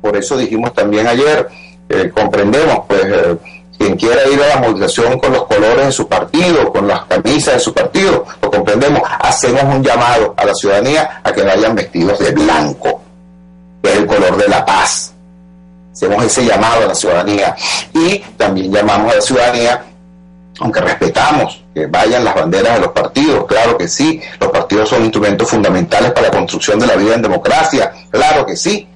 Por 0.00 0.16
eso 0.16 0.36
dijimos 0.36 0.72
también 0.74 1.06
ayer, 1.06 1.48
eh, 1.88 2.10
comprendemos, 2.14 2.80
pues, 2.88 3.04
eh, 3.04 3.36
quien 3.78 3.96
quiera 3.96 4.26
ir 4.26 4.42
a 4.42 4.48
la 4.48 4.56
movilización 4.56 5.18
con 5.20 5.32
los 5.32 5.44
colores 5.44 5.86
de 5.86 5.92
su 5.92 6.08
partido, 6.08 6.72
con 6.72 6.88
las 6.88 7.04
camisas 7.04 7.54
de 7.54 7.60
su 7.60 7.72
partido, 7.72 8.24
lo 8.42 8.50
comprendemos, 8.50 9.02
hacemos 9.20 9.62
un 9.62 9.82
llamado 9.82 10.34
a 10.36 10.44
la 10.44 10.54
ciudadanía 10.54 11.20
a 11.22 11.32
que 11.32 11.42
vayan 11.42 11.76
vestidos 11.76 12.18
de 12.18 12.32
blanco, 12.32 13.00
que 13.82 13.92
es 13.92 13.98
el 13.98 14.06
color 14.06 14.36
de 14.36 14.48
la 14.48 14.64
paz. 14.64 15.14
Hacemos 15.98 16.24
ese 16.24 16.44
llamado 16.44 16.84
a 16.84 16.86
la 16.86 16.94
ciudadanía. 16.94 17.56
Y 17.92 18.20
también 18.36 18.72
llamamos 18.72 19.10
a 19.10 19.16
la 19.16 19.20
ciudadanía 19.20 19.84
aunque 20.60 20.80
respetamos 20.80 21.62
que 21.74 21.86
vayan 21.86 22.24
las 22.24 22.34
banderas 22.34 22.74
de 22.74 22.80
los 22.80 22.92
partidos, 22.92 23.46
claro 23.46 23.78
que 23.78 23.86
sí, 23.86 24.20
los 24.40 24.50
partidos 24.50 24.88
son 24.88 25.02
instrumentos 25.02 25.48
fundamentales 25.48 26.12
para 26.12 26.28
la 26.28 26.36
construcción 26.36 26.78
de 26.80 26.86
la 26.86 26.96
vida 26.96 27.14
en 27.14 27.22
democracia, 27.22 27.92
claro 28.10 28.44
que 28.44 28.56
sí, 28.56 28.86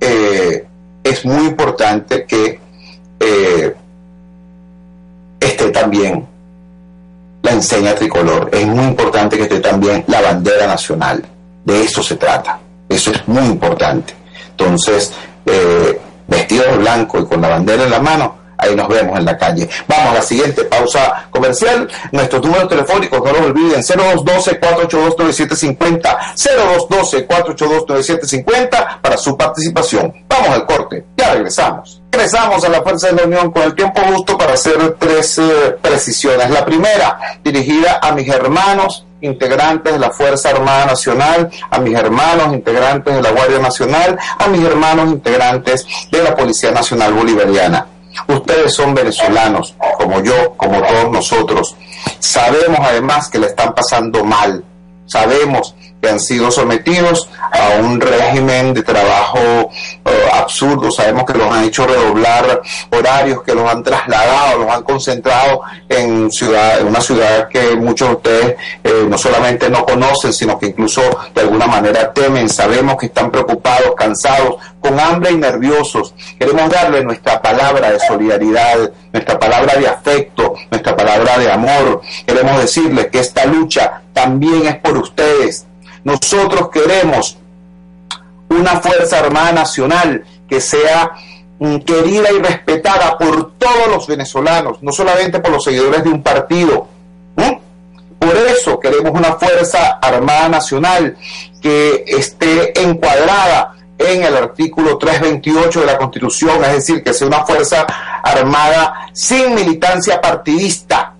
eh, 0.00 0.66
es 1.04 1.24
muy 1.24 1.46
importante 1.46 2.24
que 2.24 2.58
eh, 3.20 3.74
esté 5.38 5.70
también 5.70 6.26
la 7.42 7.52
enseña 7.52 7.94
tricolor, 7.94 8.50
es 8.52 8.66
muy 8.66 8.84
importante 8.84 9.36
que 9.36 9.44
esté 9.44 9.60
también 9.60 10.04
la 10.08 10.20
bandera 10.20 10.66
nacional, 10.66 11.24
de 11.64 11.84
eso 11.84 12.02
se 12.02 12.16
trata, 12.16 12.58
eso 12.88 13.12
es 13.12 13.28
muy 13.28 13.44
importante. 13.44 14.14
Entonces, 14.50 15.12
eh, 15.44 16.00
vestidos 16.26 16.66
de 16.66 16.76
blanco 16.78 17.20
y 17.20 17.26
con 17.26 17.40
la 17.40 17.48
bandera 17.48 17.84
en 17.84 17.90
la 17.90 18.00
mano, 18.00 18.46
ahí 18.58 18.74
nos 18.74 18.88
vemos 18.88 19.16
en 19.18 19.24
la 19.24 19.36
calle. 19.36 19.68
Vamos 19.86 20.10
a 20.10 20.14
la 20.14 20.22
siguiente 20.22 20.64
pausa 20.64 21.28
comercial. 21.30 21.88
Nuestros 22.12 22.42
números 22.42 22.68
telefónicos, 22.68 23.20
no 23.20 23.32
lo 23.32 23.44
olviden, 23.46 23.82
0212-482-9750, 23.82 26.18
0212-482-9750 26.36 29.00
para 29.00 29.16
su 29.16 29.36
participación. 29.36 30.12
Vamos 30.28 30.48
al 30.50 30.66
corte, 30.66 31.04
ya 31.16 31.34
regresamos. 31.34 32.02
Regresamos 32.10 32.64
a 32.64 32.68
la 32.68 32.82
Fuerza 32.82 33.06
de 33.08 33.14
la 33.14 33.24
Unión 33.24 33.50
con 33.50 33.62
el 33.62 33.74
tiempo 33.74 34.00
justo 34.02 34.38
para 34.38 34.52
hacer 34.54 34.96
tres 34.98 35.38
eh, 35.38 35.76
precisiones. 35.82 36.48
La 36.50 36.64
primera, 36.64 37.18
dirigida 37.42 37.98
a 38.02 38.12
mis 38.12 38.28
hermanos 38.28 39.05
integrantes 39.20 39.92
de 39.92 39.98
la 39.98 40.10
Fuerza 40.10 40.50
Armada 40.50 40.86
Nacional, 40.86 41.50
a 41.70 41.78
mis 41.78 41.94
hermanos 41.94 42.52
integrantes 42.52 43.14
de 43.14 43.22
la 43.22 43.30
Guardia 43.30 43.58
Nacional, 43.58 44.18
a 44.38 44.48
mis 44.48 44.64
hermanos 44.64 45.10
integrantes 45.10 45.86
de 46.10 46.22
la 46.22 46.34
Policía 46.34 46.70
Nacional 46.70 47.12
Bolivariana. 47.12 47.86
Ustedes 48.28 48.74
son 48.74 48.94
venezolanos, 48.94 49.74
como 49.98 50.22
yo, 50.22 50.54
como 50.56 50.80
todos 50.82 51.10
nosotros. 51.10 51.76
Sabemos 52.18 52.80
además 52.82 53.28
que 53.28 53.38
le 53.38 53.46
están 53.46 53.74
pasando 53.74 54.24
mal. 54.24 54.64
Sabemos 55.06 55.74
que 56.00 56.08
han 56.08 56.20
sido 56.20 56.50
sometidos 56.50 57.28
a 57.52 57.80
un 57.80 58.00
régimen 58.00 58.74
de 58.74 58.82
trabajo 58.82 59.38
eh, 60.04 60.28
absurdo. 60.32 60.90
Sabemos 60.90 61.24
que 61.24 61.34
los 61.38 61.52
han 61.52 61.64
hecho 61.64 61.86
redoblar 61.86 62.62
horarios, 62.90 63.42
que 63.42 63.54
los 63.54 63.68
han 63.70 63.82
trasladado, 63.82 64.58
los 64.60 64.70
han 64.70 64.82
concentrado 64.82 65.62
en, 65.88 66.30
ciudad, 66.30 66.80
en 66.80 66.88
una 66.88 67.00
ciudad 67.00 67.48
que 67.48 67.76
muchos 67.76 68.08
de 68.08 68.14
ustedes 68.14 68.56
eh, 68.84 69.06
no 69.08 69.16
solamente 69.18 69.70
no 69.70 69.84
conocen, 69.84 70.32
sino 70.32 70.58
que 70.58 70.66
incluso 70.66 71.02
de 71.34 71.40
alguna 71.40 71.66
manera 71.66 72.12
temen. 72.12 72.48
Sabemos 72.48 72.96
que 72.96 73.06
están 73.06 73.30
preocupados, 73.30 73.94
cansados, 73.96 74.56
con 74.80 74.98
hambre 75.00 75.32
y 75.32 75.36
nerviosos. 75.36 76.14
Queremos 76.38 76.70
darle 76.70 77.02
nuestra 77.02 77.40
palabra 77.40 77.90
de 77.90 78.00
solidaridad, 78.00 78.90
nuestra 79.12 79.38
palabra 79.38 79.74
de 79.76 79.88
afecto, 79.88 80.54
nuestra 80.70 80.96
palabra 80.96 81.38
de 81.38 81.50
amor. 81.50 82.02
Queremos 82.24 82.58
decirles 82.60 83.06
que 83.06 83.20
esta 83.20 83.44
lucha 83.46 84.02
también 84.12 84.66
es 84.66 84.76
por 84.76 84.96
ustedes. 84.96 85.66
Nosotros 86.06 86.70
queremos 86.70 87.36
una 88.48 88.80
Fuerza 88.80 89.18
Armada 89.18 89.50
Nacional 89.50 90.24
que 90.48 90.60
sea 90.60 91.10
mm, 91.58 91.78
querida 91.78 92.30
y 92.30 92.38
respetada 92.38 93.18
por 93.18 93.54
todos 93.58 93.88
los 93.90 94.06
venezolanos, 94.06 94.80
no 94.84 94.92
solamente 94.92 95.40
por 95.40 95.50
los 95.50 95.64
seguidores 95.64 96.04
de 96.04 96.10
un 96.10 96.22
partido. 96.22 96.86
Por 98.20 98.36
eso 98.36 98.78
queremos 98.78 99.18
una 99.18 99.32
Fuerza 99.32 99.98
Armada 100.00 100.48
Nacional 100.48 101.16
que 101.60 102.04
esté 102.06 102.80
encuadrada 102.80 103.74
en 103.98 104.22
el 104.22 104.36
artículo 104.36 104.98
328 104.98 105.80
de 105.80 105.86
la 105.86 105.98
Constitución, 105.98 106.64
es 106.66 106.72
decir, 106.72 107.02
que 107.02 107.12
sea 107.14 107.26
una 107.26 107.44
Fuerza 107.44 107.84
Armada 108.22 109.08
sin 109.12 109.56
militancia 109.56 110.20
partidista, 110.20 111.14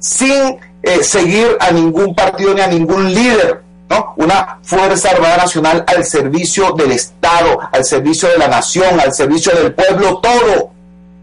sin 0.00 0.58
eh, 0.82 1.04
seguir 1.04 1.56
a 1.60 1.70
ningún 1.70 2.12
partido 2.12 2.54
ni 2.54 2.60
a 2.60 2.66
ningún 2.66 3.14
líder, 3.14 3.65
una 4.16 4.58
Fuerza 4.62 5.10
Armada 5.10 5.36
Nacional 5.38 5.84
al 5.86 6.04
servicio 6.04 6.72
del 6.72 6.92
Estado, 6.92 7.58
al 7.70 7.84
servicio 7.84 8.28
de 8.28 8.38
la 8.38 8.48
nación, 8.48 8.98
al 9.00 9.12
servicio 9.14 9.52
del 9.54 9.74
pueblo 9.74 10.18
todo, 10.18 10.70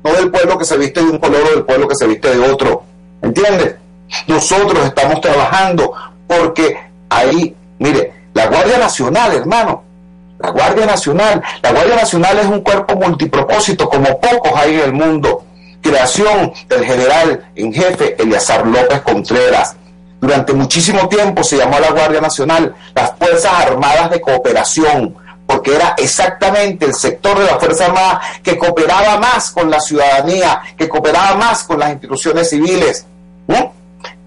no 0.03 0.13
del 0.13 0.31
pueblo 0.31 0.57
que 0.57 0.65
se 0.65 0.77
viste 0.77 1.01
de 1.01 1.09
un 1.09 1.17
color 1.17 1.41
o 1.45 1.49
del 1.55 1.65
pueblo 1.65 1.87
que 1.87 1.95
se 1.95 2.07
viste 2.07 2.35
de 2.35 2.51
otro. 2.51 2.83
¿Entiendes? 3.21 3.75
Nosotros 4.27 4.85
estamos 4.85 5.21
trabajando 5.21 5.93
porque 6.27 6.77
ahí, 7.09 7.55
mire, 7.79 8.13
la 8.33 8.47
Guardia 8.47 8.77
Nacional, 8.77 9.33
hermano, 9.33 9.83
la 10.39 10.49
Guardia 10.51 10.85
Nacional, 10.85 11.41
la 11.61 11.71
Guardia 11.71 11.95
Nacional 11.95 12.39
es 12.39 12.45
un 12.47 12.61
cuerpo 12.61 12.95
multipropósito 12.95 13.87
como 13.89 14.19
pocos 14.19 14.51
hay 14.55 14.75
en 14.75 14.81
el 14.81 14.93
mundo. 14.93 15.45
Creación 15.81 16.53
del 16.69 16.85
general 16.85 17.51
en 17.55 17.73
jefe 17.73 18.15
Eliazar 18.21 18.65
López 18.65 19.01
Contreras, 19.01 19.75
durante 20.23 20.53
muchísimo 20.53 21.09
tiempo 21.09 21.43
se 21.43 21.57
llamó 21.57 21.75
a 21.75 21.81
la 21.81 21.91
Guardia 21.91 22.21
Nacional 22.21 22.73
las 22.95 23.13
Fuerzas 23.19 23.51
Armadas 23.51 24.09
de 24.09 24.21
Cooperación, 24.21 25.15
porque 25.45 25.75
era 25.75 25.95
exactamente 25.97 26.85
el 26.85 26.93
sector 26.93 27.37
de 27.37 27.43
la 27.43 27.59
Fuerza 27.59 27.87
Armada 27.87 28.21
que 28.41 28.57
cooperaba 28.57 29.19
más 29.19 29.51
con 29.51 29.69
la 29.69 29.81
ciudadanía, 29.81 30.61
que 30.77 30.87
cooperaba 30.87 31.35
más 31.35 31.65
con 31.65 31.77
las 31.77 31.91
instituciones 31.91 32.49
civiles. 32.49 33.05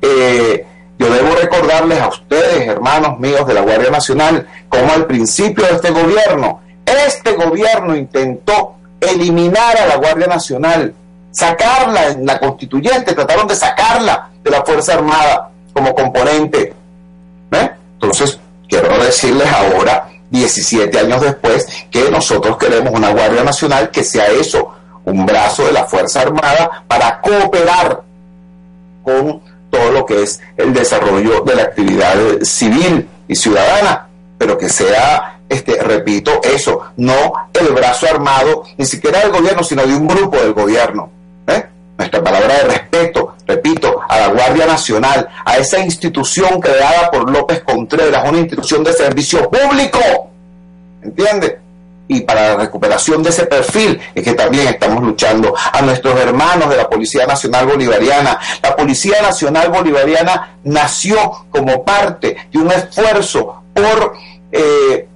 Eh, 0.03 0.66
yo 0.99 1.11
debo 1.11 1.34
recordarles 1.34 1.99
a 1.99 2.09
ustedes, 2.09 2.68
hermanos 2.68 3.18
míos 3.18 3.47
de 3.47 3.55
la 3.55 3.62
Guardia 3.62 3.90
Nacional, 3.90 4.47
como 4.68 4.92
al 4.92 5.07
principio 5.07 5.64
de 5.64 5.76
este 5.76 5.90
gobierno, 5.92 6.61
este 6.84 7.32
gobierno 7.32 7.97
intentó 7.97 8.74
eliminar 9.01 9.78
a 9.78 9.86
la 9.86 9.97
Guardia 9.97 10.26
Nacional, 10.26 10.92
sacarla 11.30 12.09
en 12.09 12.26
la 12.26 12.38
constituyente, 12.38 13.14
trataron 13.14 13.49
de 13.49 13.57
sacarla 13.57 14.28
de 14.42 14.51
la 14.51 14.62
Fuerza 14.62 14.92
Armada 14.92 15.53
como 15.77 15.95
componente. 15.95 16.72
Entonces, 17.95 18.39
quiero 18.68 18.99
decirles 18.99 19.47
ahora, 19.49 20.09
17 20.31 20.99
años 20.99 21.20
después, 21.20 21.66
que 21.91 22.11
nosotros 22.11 22.57
queremos 22.57 22.93
una 22.95 23.11
Guardia 23.11 23.45
Nacional 23.45 23.91
que 23.91 24.03
sea 24.03 24.27
eso, 24.27 24.72
un 25.05 25.27
brazo 25.27 25.66
de 25.66 25.72
la 25.72 25.85
Fuerza 25.85 26.22
Armada 26.22 26.85
para 26.89 27.20
cooperar 27.20 28.03
con 29.05 29.43
todo 29.70 29.91
lo 29.93 30.07
que 30.07 30.22
es 30.22 30.41
el 30.57 30.72
desarrollo 30.72 31.43
de 31.43 31.55
la 31.55 31.62
actividad 31.64 32.16
civil 32.43 33.09
y 33.29 33.37
ciudadana, 33.37 34.09
pero 34.39 34.57
que 34.57 34.68
sea, 34.68 35.41
este, 35.49 35.83
repito, 35.83 36.41
eso, 36.43 36.85
no 36.97 37.33
el 37.53 37.68
brazo 37.74 38.07
armado, 38.07 38.64
ni 38.79 38.87
siquiera 38.87 39.20
del 39.20 39.31
gobierno, 39.31 39.62
sino 39.62 39.87
de 39.87 39.95
un 39.95 40.07
grupo 40.07 40.39
del 40.39 40.55
gobierno. 40.55 41.11
¿eh? 41.47 41.66
Nuestra 41.99 42.22
palabra 42.22 42.55
de 42.55 42.62
respeto, 42.64 43.36
repito, 43.47 44.01
a 44.09 44.18
la 44.20 44.28
Guardia 44.28 44.66
Nacional, 44.66 45.28
a 45.44 45.57
esa 45.57 45.78
institución 45.78 46.61
creada 46.61 47.11
por 47.11 47.30
López 47.30 47.62
Contreras, 47.62 48.28
una 48.28 48.38
institución 48.38 48.82
de 48.82 48.92
servicio 48.92 49.49
público, 49.51 50.01
¿entiende? 51.03 51.66
y 52.09 52.20
para 52.20 52.51
la 52.51 52.57
recuperación 52.57 53.22
de 53.22 53.30
ese 53.30 53.47
perfil 53.47 54.01
es 54.14 54.22
que 54.22 54.34
también 54.34 54.68
estamos 54.68 55.03
luchando 55.03 55.55
a 55.72 55.82
nuestros 55.82 56.18
hermanos 56.20 56.70
de 56.70 56.76
la 56.76 56.88
Policía 56.88 57.26
Nacional 57.26 57.66
Bolivariana. 57.66 58.38
La 58.62 58.76
Policía 58.76 59.20
Nacional 59.22 59.70
Bolivariana 59.70 60.57
nació 60.64 61.47
como 61.51 61.84
parte 61.84 62.36
de 62.53 62.59
un 62.59 62.70
esfuerzo 62.70 63.62
por 63.74 64.14
eh, 64.53 65.09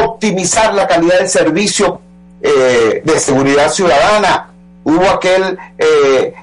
optimizar 0.00 0.74
la 0.74 0.86
calidad 0.86 1.18
del 1.18 1.28
servicio 1.28 2.00
eh, 2.40 3.02
de 3.04 3.20
seguridad 3.20 3.70
ciudadana. 3.70 4.50
Hubo 4.84 5.10
aquel 5.10 5.58
eh, 5.76 6.34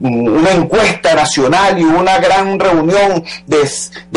una 0.00 0.50
encuesta 0.52 1.14
nacional 1.14 1.78
y 1.78 1.84
una 1.84 2.18
gran 2.18 2.58
reunión 2.58 3.22
de, 3.46 3.60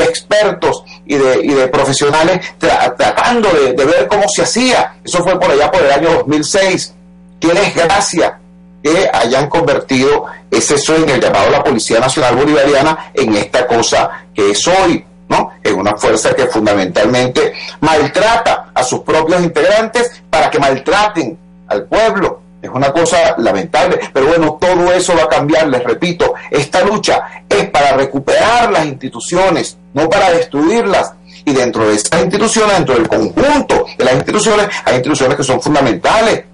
expertos 0.04 0.84
y 1.06 1.16
de, 1.16 1.68
profesionales 1.68 2.40
tratando 2.58 3.50
de, 3.50 3.86
ver 3.86 4.08
cómo 4.08 4.24
se 4.28 4.44
hacía. 4.44 4.96
Eso 5.04 5.24
fue 5.24 5.40
por 5.40 5.52
allá 5.52 5.70
por 5.70 5.84
el 5.84 5.92
año 5.92 6.14
2006. 6.14 6.94
Tienes 7.40 7.76
gracia 7.76 8.40
que 8.82 9.10
hayan 9.14 9.50
convertido 9.50 10.26
ese 10.50 10.78
sueño, 10.78 11.16
el 11.16 11.22
llamado 11.22 11.50
la 11.50 11.64
Policía 11.64 12.00
Nacional 12.00 12.36
Bolivariana, 12.36 13.12
en 13.14 13.36
esta 13.36 13.68
cosa 13.68 14.26
que 14.34 14.52
es 14.52 14.68
hoy. 14.68 15.06
¿no? 15.28 15.52
Es 15.64 15.72
una 15.72 15.96
fuerza 15.98 16.34
que 16.34 16.48
fundamentalmente 16.48 17.54
maltrata 17.80 18.72
a 18.74 18.84
sus 18.84 19.00
propios 19.02 19.42
integrantes 19.42 20.22
para 20.30 20.50
que 20.50 20.60
maltraten 20.60 21.38
al 21.68 21.86
pueblo 21.86 22.43
es 22.64 22.70
una 22.74 22.94
cosa 22.94 23.36
lamentable, 23.40 24.00
pero 24.14 24.28
bueno, 24.28 24.58
todo 24.60 24.94
eso 24.94 25.14
va 25.18 25.24
a 25.24 25.28
cambiar, 25.28 25.68
les 25.68 25.84
repito, 25.84 26.34
esta 26.50 26.82
lucha 26.82 27.44
es 27.50 27.70
para 27.70 27.98
recuperar 27.98 28.72
las 28.72 28.86
instituciones, 28.86 29.78
no 29.94 30.10
para 30.10 30.32
destruirlas. 30.32 31.14
Y 31.44 31.52
dentro 31.52 31.90
de 31.90 31.96
esas 31.96 32.22
instituciones, 32.22 32.78
dentro 32.78 32.96
del 32.96 33.10
conjunto 33.10 33.86
de 33.98 34.06
las 34.06 34.14
instituciones, 34.14 34.68
hay 34.86 34.96
instituciones 34.96 35.36
que 35.36 35.44
son 35.44 35.62
fundamentales. 35.62 36.46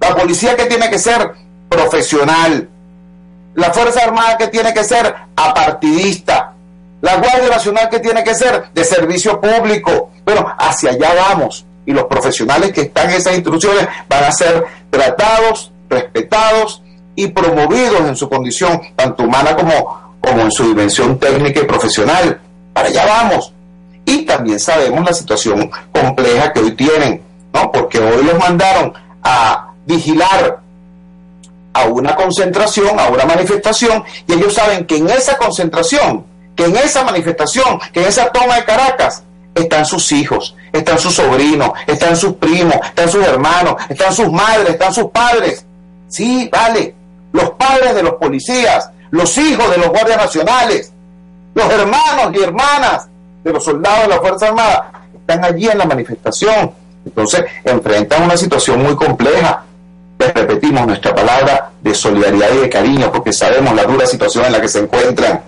La 0.00 0.14
policía 0.14 0.54
que 0.54 0.66
tiene 0.66 0.88
que 0.88 1.00
ser 1.00 1.32
profesional, 1.68 2.68
la 3.56 3.72
Fuerza 3.72 4.04
Armada 4.04 4.38
que 4.38 4.46
tiene 4.46 4.72
que 4.72 4.84
ser 4.84 5.12
apartidista, 5.34 6.54
la 7.00 7.16
Guardia 7.16 7.50
Nacional 7.50 7.88
que 7.88 7.98
tiene 7.98 8.22
que 8.22 8.36
ser 8.36 8.70
de 8.72 8.84
servicio 8.84 9.40
público. 9.40 10.10
Bueno, 10.24 10.54
hacia 10.56 10.90
allá 10.90 11.12
vamos 11.12 11.66
y 11.86 11.92
los 11.92 12.04
profesionales 12.04 12.72
que 12.72 12.82
están 12.82 13.10
en 13.10 13.16
esas 13.16 13.34
instituciones 13.34 13.88
van 14.08 14.24
a 14.24 14.32
ser 14.32 14.64
tratados, 14.90 15.72
respetados 15.88 16.82
y 17.14 17.28
promovidos 17.28 18.00
en 18.00 18.16
su 18.16 18.28
condición 18.28 18.80
tanto 18.96 19.24
humana 19.24 19.56
como, 19.56 20.16
como 20.20 20.42
en 20.42 20.52
su 20.52 20.64
dimensión 20.64 21.18
técnica 21.18 21.60
y 21.60 21.64
profesional. 21.64 22.40
Para 22.72 22.88
allá 22.88 23.06
vamos. 23.06 23.52
Y 24.04 24.24
también 24.24 24.58
sabemos 24.58 25.04
la 25.04 25.12
situación 25.12 25.70
compleja 25.92 26.52
que 26.52 26.60
hoy 26.60 26.72
tienen, 26.72 27.22
¿no? 27.52 27.70
Porque 27.70 27.98
hoy 27.98 28.24
los 28.24 28.38
mandaron 28.38 28.92
a 29.22 29.72
vigilar 29.86 30.60
a 31.72 31.84
una 31.84 32.16
concentración, 32.16 32.98
a 32.98 33.08
una 33.08 33.24
manifestación, 33.24 34.02
y 34.26 34.32
ellos 34.32 34.54
saben 34.54 34.86
que 34.86 34.96
en 34.96 35.08
esa 35.08 35.36
concentración, 35.36 36.24
que 36.56 36.64
en 36.64 36.76
esa 36.76 37.04
manifestación, 37.04 37.78
que 37.92 38.02
en 38.02 38.08
esa 38.08 38.30
toma 38.32 38.56
de 38.56 38.64
Caracas, 38.64 39.22
están 39.54 39.84
sus 39.84 40.12
hijos, 40.12 40.56
están 40.72 40.98
sus 40.98 41.14
sobrinos, 41.14 41.72
están 41.86 42.16
sus 42.16 42.34
primos, 42.34 42.76
están 42.84 43.08
sus 43.08 43.26
hermanos, 43.26 43.76
están 43.88 44.12
sus 44.12 44.30
madres, 44.30 44.70
están 44.70 44.92
sus 44.92 45.10
padres. 45.10 45.64
Sí, 46.08 46.48
vale. 46.50 46.94
Los 47.32 47.50
padres 47.50 47.94
de 47.94 48.02
los 48.02 48.14
policías, 48.14 48.90
los 49.10 49.36
hijos 49.38 49.70
de 49.70 49.78
los 49.78 49.88
guardias 49.88 50.18
nacionales, 50.18 50.92
los 51.54 51.70
hermanos 51.70 52.32
y 52.34 52.42
hermanas 52.42 53.08
de 53.44 53.52
los 53.52 53.64
soldados 53.64 54.02
de 54.02 54.08
la 54.08 54.20
Fuerza 54.20 54.48
Armada 54.48 54.92
están 55.14 55.44
allí 55.44 55.68
en 55.68 55.78
la 55.78 55.84
manifestación. 55.84 56.72
Entonces, 57.04 57.44
enfrentan 57.64 58.24
una 58.24 58.36
situación 58.36 58.82
muy 58.82 58.94
compleja. 58.94 59.64
Les 60.18 60.34
repetimos 60.34 60.86
nuestra 60.86 61.14
palabra 61.14 61.70
de 61.80 61.94
solidaridad 61.94 62.48
y 62.54 62.58
de 62.58 62.68
cariño 62.68 63.10
porque 63.10 63.32
sabemos 63.32 63.74
la 63.74 63.84
dura 63.84 64.06
situación 64.06 64.44
en 64.44 64.52
la 64.52 64.60
que 64.60 64.68
se 64.68 64.80
encuentran 64.80 65.40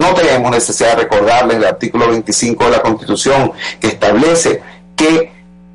no 0.00 0.14
tenemos 0.14 0.50
necesidad 0.50 0.96
de 0.96 1.02
recordarles 1.02 1.58
el 1.58 1.64
artículo 1.66 2.08
25 2.08 2.64
de 2.64 2.70
la 2.70 2.80
Constitución 2.80 3.52
que 3.78 3.88
establece 3.88 4.62
que 4.96 5.30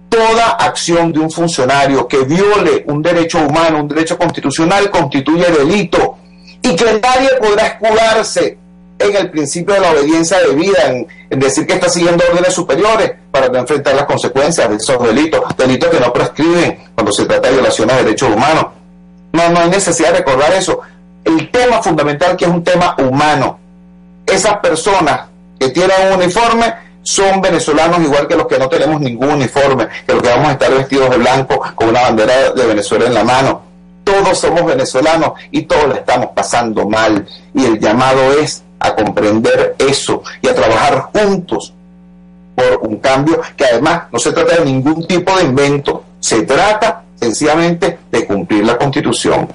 toda 0.10 0.52
acción 0.52 1.14
de 1.14 1.20
un 1.20 1.30
funcionario 1.30 2.08
que 2.08 2.18
viole 2.24 2.84
un 2.88 3.04
derecho 3.04 3.38
humano, 3.38 3.82
un 3.82 3.88
derecho 3.88 4.18
constitucional, 4.18 4.90
constituye 4.90 5.46
delito 5.52 6.18
y 6.64 6.76
que 6.76 7.00
nadie 7.00 7.30
podrá 7.40 7.68
escudarse 7.68 8.58
en 8.98 9.16
el 9.16 9.30
principio 9.30 9.76
de 9.76 9.82
la 9.82 9.92
obediencia 9.92 10.40
debida, 10.40 10.88
en, 10.88 11.08
en 11.30 11.40
decir 11.40 11.68
que 11.68 11.74
está 11.74 11.88
siguiendo 11.88 12.24
órdenes 12.28 12.54
superiores 12.54 13.12
para 13.30 13.50
no 13.50 13.60
enfrentar 13.60 13.94
las 13.94 14.06
consecuencias 14.06 14.68
de 14.68 14.78
esos 14.78 15.04
delitos, 15.04 15.44
delitos 15.56 15.90
que 15.90 16.00
no 16.00 16.12
prescriben 16.12 16.80
cuando 16.96 17.12
se 17.12 17.26
trata 17.26 17.50
de 17.50 17.56
violaciones 17.56 17.96
de 17.98 18.04
derechos 18.06 18.30
humanos. 18.30 18.68
No, 19.34 19.50
no 19.50 19.60
hay 19.60 19.70
necesidad 19.70 20.14
de 20.14 20.20
recordar 20.20 20.52
eso. 20.54 20.80
El 21.24 21.52
tema 21.52 21.84
fundamental 21.84 22.36
que 22.38 22.46
es 22.46 22.52
un 22.52 22.64
tema 22.64 22.96
humano, 22.98 23.60
esas 24.36 24.58
personas 24.60 25.22
que 25.60 25.70
tienen 25.70 25.96
un 26.08 26.22
uniforme 26.22 26.74
son 27.04 27.40
venezolanos 27.42 28.00
igual 28.02 28.28
que 28.28 28.36
los 28.36 28.48
que 28.48 28.58
no 28.58 28.68
tenemos 28.68 29.00
ningún 29.00 29.30
uniforme, 29.30 29.88
que 30.06 30.14
los 30.14 30.24
que 30.24 30.30
vamos 30.30 30.50
a 30.50 30.52
estar 30.54 30.72
vestidos 30.72 31.10
de 31.12 31.18
blanco 31.18 31.62
con 31.76 31.90
una 31.90 32.02
bandera 32.02 32.52
de 32.52 32.66
Venezuela 32.66 33.06
en 33.06 33.14
la 33.14 33.24
mano. 33.24 33.62
Todos 34.04 34.38
somos 34.38 34.66
venezolanos 34.66 35.34
y 35.52 35.64
todos 35.64 35.96
estamos 35.96 36.30
pasando 36.36 36.88
mal. 36.88 37.28
Y 37.54 37.66
el 37.66 37.80
llamado 37.80 38.34
es 38.40 38.64
a 38.80 38.96
comprender 38.96 39.76
eso 39.80 40.24
y 40.42 40.48
a 40.48 40.56
trabajar 40.56 41.10
juntos 41.14 41.74
por 42.56 42.80
un 42.82 42.98
cambio 42.98 43.42
que 43.56 43.66
además 43.66 44.04
no 44.12 44.20
se 44.20 44.32
trata 44.32 44.58
de 44.58 44.66
ningún 44.66 45.06
tipo 45.06 45.36
de 45.38 45.44
invento, 45.44 46.04
se 46.20 46.44
trata 46.44 47.04
sencillamente 47.16 48.00
de 48.12 48.26
cumplir 48.26 48.66
la 48.66 48.78
constitución. 48.78 49.48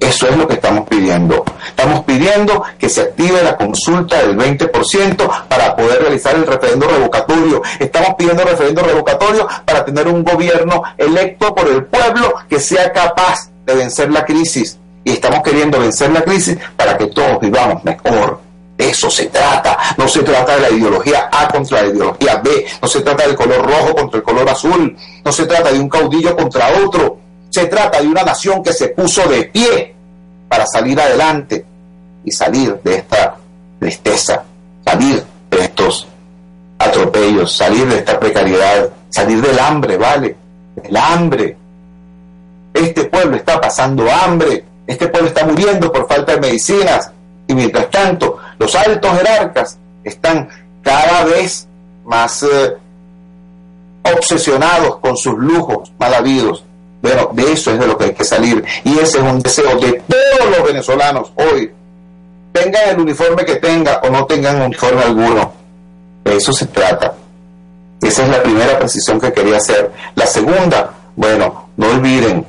Eso 0.00 0.28
es 0.28 0.36
lo 0.36 0.46
que 0.46 0.54
estamos 0.54 0.86
pidiendo. 0.88 1.44
Estamos 1.68 2.04
pidiendo 2.04 2.62
que 2.78 2.88
se 2.88 3.02
active 3.02 3.42
la 3.42 3.56
consulta 3.56 4.18
del 4.22 4.36
20% 4.36 5.48
para 5.48 5.74
poder 5.74 6.02
realizar 6.02 6.34
el 6.34 6.46
referendo 6.46 6.86
revocatorio. 6.86 7.62
Estamos 7.78 8.14
pidiendo 8.16 8.44
referendo 8.44 8.82
revocatorio 8.82 9.48
para 9.64 9.84
tener 9.84 10.06
un 10.08 10.22
gobierno 10.22 10.82
electo 10.98 11.54
por 11.54 11.68
el 11.68 11.84
pueblo 11.84 12.34
que 12.48 12.60
sea 12.60 12.92
capaz 12.92 13.50
de 13.64 13.74
vencer 13.74 14.10
la 14.10 14.24
crisis. 14.24 14.78
Y 15.04 15.12
estamos 15.12 15.42
queriendo 15.42 15.78
vencer 15.80 16.10
la 16.10 16.22
crisis 16.22 16.58
para 16.76 16.98
que 16.98 17.06
todos 17.06 17.40
vivamos 17.40 17.82
mejor. 17.84 18.40
De 18.76 18.90
eso 18.90 19.10
se 19.10 19.26
trata. 19.26 19.78
No 19.96 20.06
se 20.06 20.22
trata 20.22 20.56
de 20.56 20.60
la 20.62 20.70
ideología 20.70 21.30
A 21.32 21.48
contra 21.48 21.82
la 21.82 21.88
ideología 21.88 22.36
B. 22.36 22.66
No 22.82 22.88
se 22.88 23.00
trata 23.00 23.26
del 23.26 23.36
color 23.36 23.64
rojo 23.64 23.94
contra 23.94 24.18
el 24.18 24.24
color 24.24 24.48
azul. 24.50 24.96
No 25.24 25.32
se 25.32 25.46
trata 25.46 25.72
de 25.72 25.78
un 25.78 25.88
caudillo 25.88 26.36
contra 26.36 26.68
otro 26.84 27.25
se 27.56 27.68
trata 27.68 28.02
de 28.02 28.06
una 28.06 28.22
nación 28.22 28.62
que 28.62 28.74
se 28.74 28.88
puso 28.88 29.26
de 29.30 29.44
pie 29.44 29.94
para 30.46 30.66
salir 30.66 31.00
adelante 31.00 31.64
y 32.22 32.30
salir 32.30 32.78
de 32.84 32.96
esta 32.96 33.34
tristeza, 33.80 34.44
salir 34.84 35.24
de 35.50 35.60
estos 35.60 36.06
atropellos, 36.78 37.56
salir 37.56 37.86
de 37.88 37.96
esta 37.96 38.20
precariedad, 38.20 38.90
salir 39.08 39.40
del 39.40 39.58
hambre, 39.58 39.96
¿vale? 39.96 40.36
El 40.84 40.94
hambre. 40.98 41.56
Este 42.74 43.04
pueblo 43.04 43.36
está 43.36 43.58
pasando 43.58 44.06
hambre, 44.12 44.62
este 44.86 45.08
pueblo 45.08 45.28
está 45.28 45.46
muriendo 45.46 45.90
por 45.90 46.06
falta 46.06 46.34
de 46.34 46.40
medicinas 46.42 47.10
y 47.48 47.54
mientras 47.54 47.88
tanto 47.88 48.36
los 48.58 48.74
altos 48.74 49.16
jerarcas 49.16 49.78
están 50.04 50.46
cada 50.82 51.24
vez 51.24 51.66
más 52.04 52.42
eh, 52.42 52.76
obsesionados 54.02 54.98
con 54.98 55.16
sus 55.16 55.38
lujos 55.38 55.90
mal 55.98 56.12
habidos 56.12 56.65
bueno, 57.02 57.30
de 57.32 57.52
eso 57.52 57.72
es 57.72 57.78
de 57.78 57.86
lo 57.86 57.96
que 57.96 58.06
hay 58.06 58.14
que 58.14 58.24
salir. 58.24 58.64
Y 58.84 58.98
ese 58.98 59.18
es 59.18 59.24
un 59.24 59.40
deseo 59.40 59.78
de 59.78 60.02
todos 60.08 60.50
los 60.50 60.66
venezolanos 60.66 61.32
hoy. 61.36 61.70
Tengan 62.52 62.88
el 62.90 63.00
uniforme 63.00 63.44
que 63.44 63.56
tengan 63.56 63.98
o 64.02 64.10
no 64.10 64.24
tengan 64.26 64.62
uniforme 64.62 65.02
alguno. 65.02 65.52
De 66.24 66.36
eso 66.36 66.52
se 66.52 66.66
trata. 66.66 67.14
Esa 68.02 68.24
es 68.24 68.28
la 68.28 68.42
primera 68.42 68.78
precisión 68.78 69.20
que 69.20 69.32
quería 69.32 69.56
hacer. 69.56 69.90
La 70.14 70.26
segunda, 70.26 70.90
bueno, 71.14 71.68
no 71.76 71.90
olviden 71.90 72.46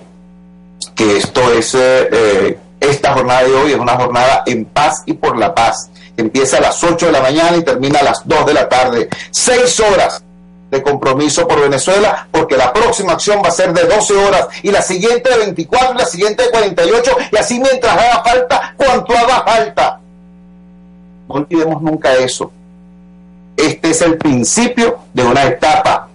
que 0.95 1.18
esto 1.18 1.41
es, 1.54 1.76
eh, 1.76 2.58
esta 2.80 3.14
jornada 3.14 3.43
de 3.43 3.54
hoy 3.54 3.72
es 3.72 3.78
una 3.78 3.95
jornada 3.95 4.43
en 4.45 4.66
paz 4.66 5.04
y 5.06 5.14
por 5.14 5.38
la 5.38 5.54
paz. 5.54 5.89
Empieza 6.16 6.58
a 6.58 6.62
las 6.62 6.84
8 6.84 7.08
de 7.08 7.12
la 7.12 7.22
mañana 7.22 7.58
y 7.58 7.64
termina 7.64 8.00
a 8.00 8.04
las 8.04 8.28
2 8.28 8.45
de 8.45 8.54
la 8.54 8.68
tarde. 8.68 9.10
Seis 9.32 9.80
horas 9.80 10.24
de 10.70 10.84
compromiso 10.84 11.47
por 11.47 11.61
Venezuela, 11.61 12.28
porque 12.32 12.57
la 12.57 12.74
próxima 12.74 13.13
acción 13.13 13.41
va 13.43 13.49
a 13.49 13.51
ser 13.51 13.74
de 13.74 13.84
12 13.84 14.13
horas 14.15 14.47
y 14.63 14.72
la 14.72 14.82
siguiente 14.82 15.30
de 15.30 15.38
24 15.38 15.95
y 15.95 15.97
la 15.97 16.05
siguiente 16.05 16.43
de 16.43 16.49
48 16.51 17.11
y 17.32 17.38
así 17.38 17.59
mientras 17.59 17.93
haga 17.93 18.24
falta, 18.24 18.74
cuanto 18.76 19.13
haga 19.13 19.43
falta. 19.43 19.99
No 21.30 21.36
olvidemos 21.36 21.82
nunca 21.82 22.13
eso. 22.15 22.51
Este 23.55 23.89
es 23.89 24.01
el 24.01 24.18
principio 24.18 24.99
de 25.13 25.24
una 25.24 25.43
etapa 25.43 26.09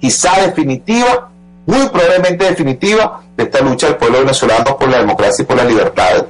quizá 0.00 0.40
definitiva, 0.40 1.28
muy 1.66 1.88
probablemente 1.88 2.44
definitiva, 2.44 3.22
de 3.36 3.44
esta 3.44 3.60
lucha 3.60 3.86
del 3.86 3.96
pueblo 3.96 4.20
venezolano 4.20 4.76
por 4.76 4.88
la 4.88 4.98
democracia 4.98 5.42
y 5.42 5.46
por 5.46 5.56
la 5.56 5.64
libertad. 5.64 6.26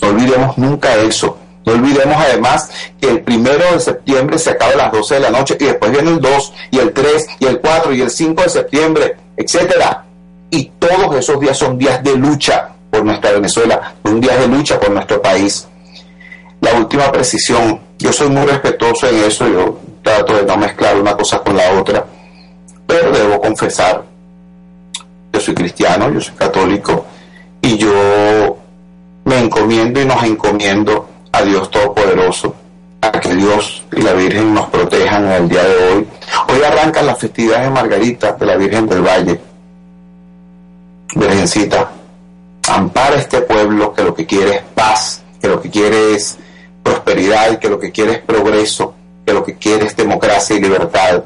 No 0.00 0.08
olvidemos 0.08 0.58
nunca 0.58 0.94
eso. 0.96 1.38
No 1.64 1.72
olvidemos 1.72 2.16
además 2.16 2.70
que 3.00 3.08
el 3.08 3.22
primero 3.22 3.72
de 3.72 3.80
septiembre 3.80 4.38
se 4.38 4.50
acaba 4.50 4.72
a 4.72 4.76
las 4.76 4.92
12 4.92 5.14
de 5.14 5.20
la 5.20 5.30
noche 5.30 5.56
y 5.58 5.64
después 5.64 5.90
viene 5.90 6.10
el 6.10 6.20
2 6.20 6.52
y 6.70 6.78
el 6.78 6.92
3 6.92 7.26
y 7.40 7.46
el 7.46 7.60
4 7.60 7.94
y 7.94 8.02
el 8.02 8.10
5 8.10 8.42
de 8.42 8.48
septiembre, 8.48 9.16
etcétera. 9.36 10.04
Y 10.50 10.64
todos 10.78 11.16
esos 11.16 11.40
días 11.40 11.56
son 11.56 11.78
días 11.78 12.02
de 12.04 12.16
lucha 12.16 12.70
por 12.90 13.04
nuestra 13.04 13.32
Venezuela, 13.32 13.94
son 14.04 14.20
días 14.20 14.38
de 14.38 14.46
lucha 14.46 14.78
por 14.78 14.90
nuestro 14.90 15.20
país. 15.22 15.66
La 16.60 16.74
última 16.74 17.10
precisión, 17.10 17.80
yo 17.98 18.12
soy 18.12 18.28
muy 18.28 18.46
respetuoso 18.46 19.08
en 19.08 19.16
eso, 19.24 19.48
yo 19.48 19.78
trato 20.02 20.36
de 20.36 20.44
no 20.44 20.56
mezclar 20.56 20.96
una 21.00 21.16
cosa 21.16 21.40
con 21.40 21.56
la 21.56 21.72
otra, 21.72 22.04
pero 22.86 23.10
debo 23.10 23.40
confesar, 23.40 24.04
yo 25.32 25.40
soy 25.40 25.54
cristiano, 25.54 26.12
yo 26.12 26.20
soy 26.20 26.34
católico 26.34 27.06
y 27.60 27.76
yo 27.78 28.56
me 29.24 29.38
encomiendo 29.38 30.00
y 30.00 30.04
nos 30.04 30.22
encomiendo 30.22 31.08
a 31.34 31.42
Dios 31.42 31.70
Todopoderoso, 31.70 32.54
a 33.00 33.10
que 33.12 33.34
Dios 33.34 33.84
y 33.92 34.02
la 34.02 34.12
Virgen 34.12 34.54
nos 34.54 34.68
protejan 34.68 35.26
en 35.26 35.32
el 35.32 35.48
día 35.48 35.64
de 35.64 35.76
hoy. 35.76 36.06
Hoy 36.48 36.62
arrancan 36.62 37.06
las 37.06 37.18
festividades 37.18 37.64
de 37.64 37.70
Margarita 37.70 38.32
de 38.32 38.46
la 38.46 38.56
Virgen 38.56 38.86
del 38.86 39.02
Valle. 39.02 39.40
Virgencita, 41.16 41.90
ampara 42.68 43.16
este 43.16 43.40
pueblo 43.42 43.92
que 43.92 44.02
lo 44.04 44.14
que 44.14 44.26
quiere 44.26 44.56
es 44.56 44.62
paz, 44.74 45.22
que 45.40 45.48
lo 45.48 45.60
que 45.60 45.70
quiere 45.70 46.14
es 46.14 46.38
prosperidad 46.84 47.58
que 47.58 47.68
lo 47.68 47.80
que 47.80 47.90
quiere 47.90 48.12
es 48.12 48.18
progreso, 48.20 48.94
que 49.26 49.32
lo 49.32 49.42
que 49.42 49.56
quiere 49.56 49.86
es 49.86 49.96
democracia 49.96 50.54
y 50.54 50.60
libertad. 50.60 51.24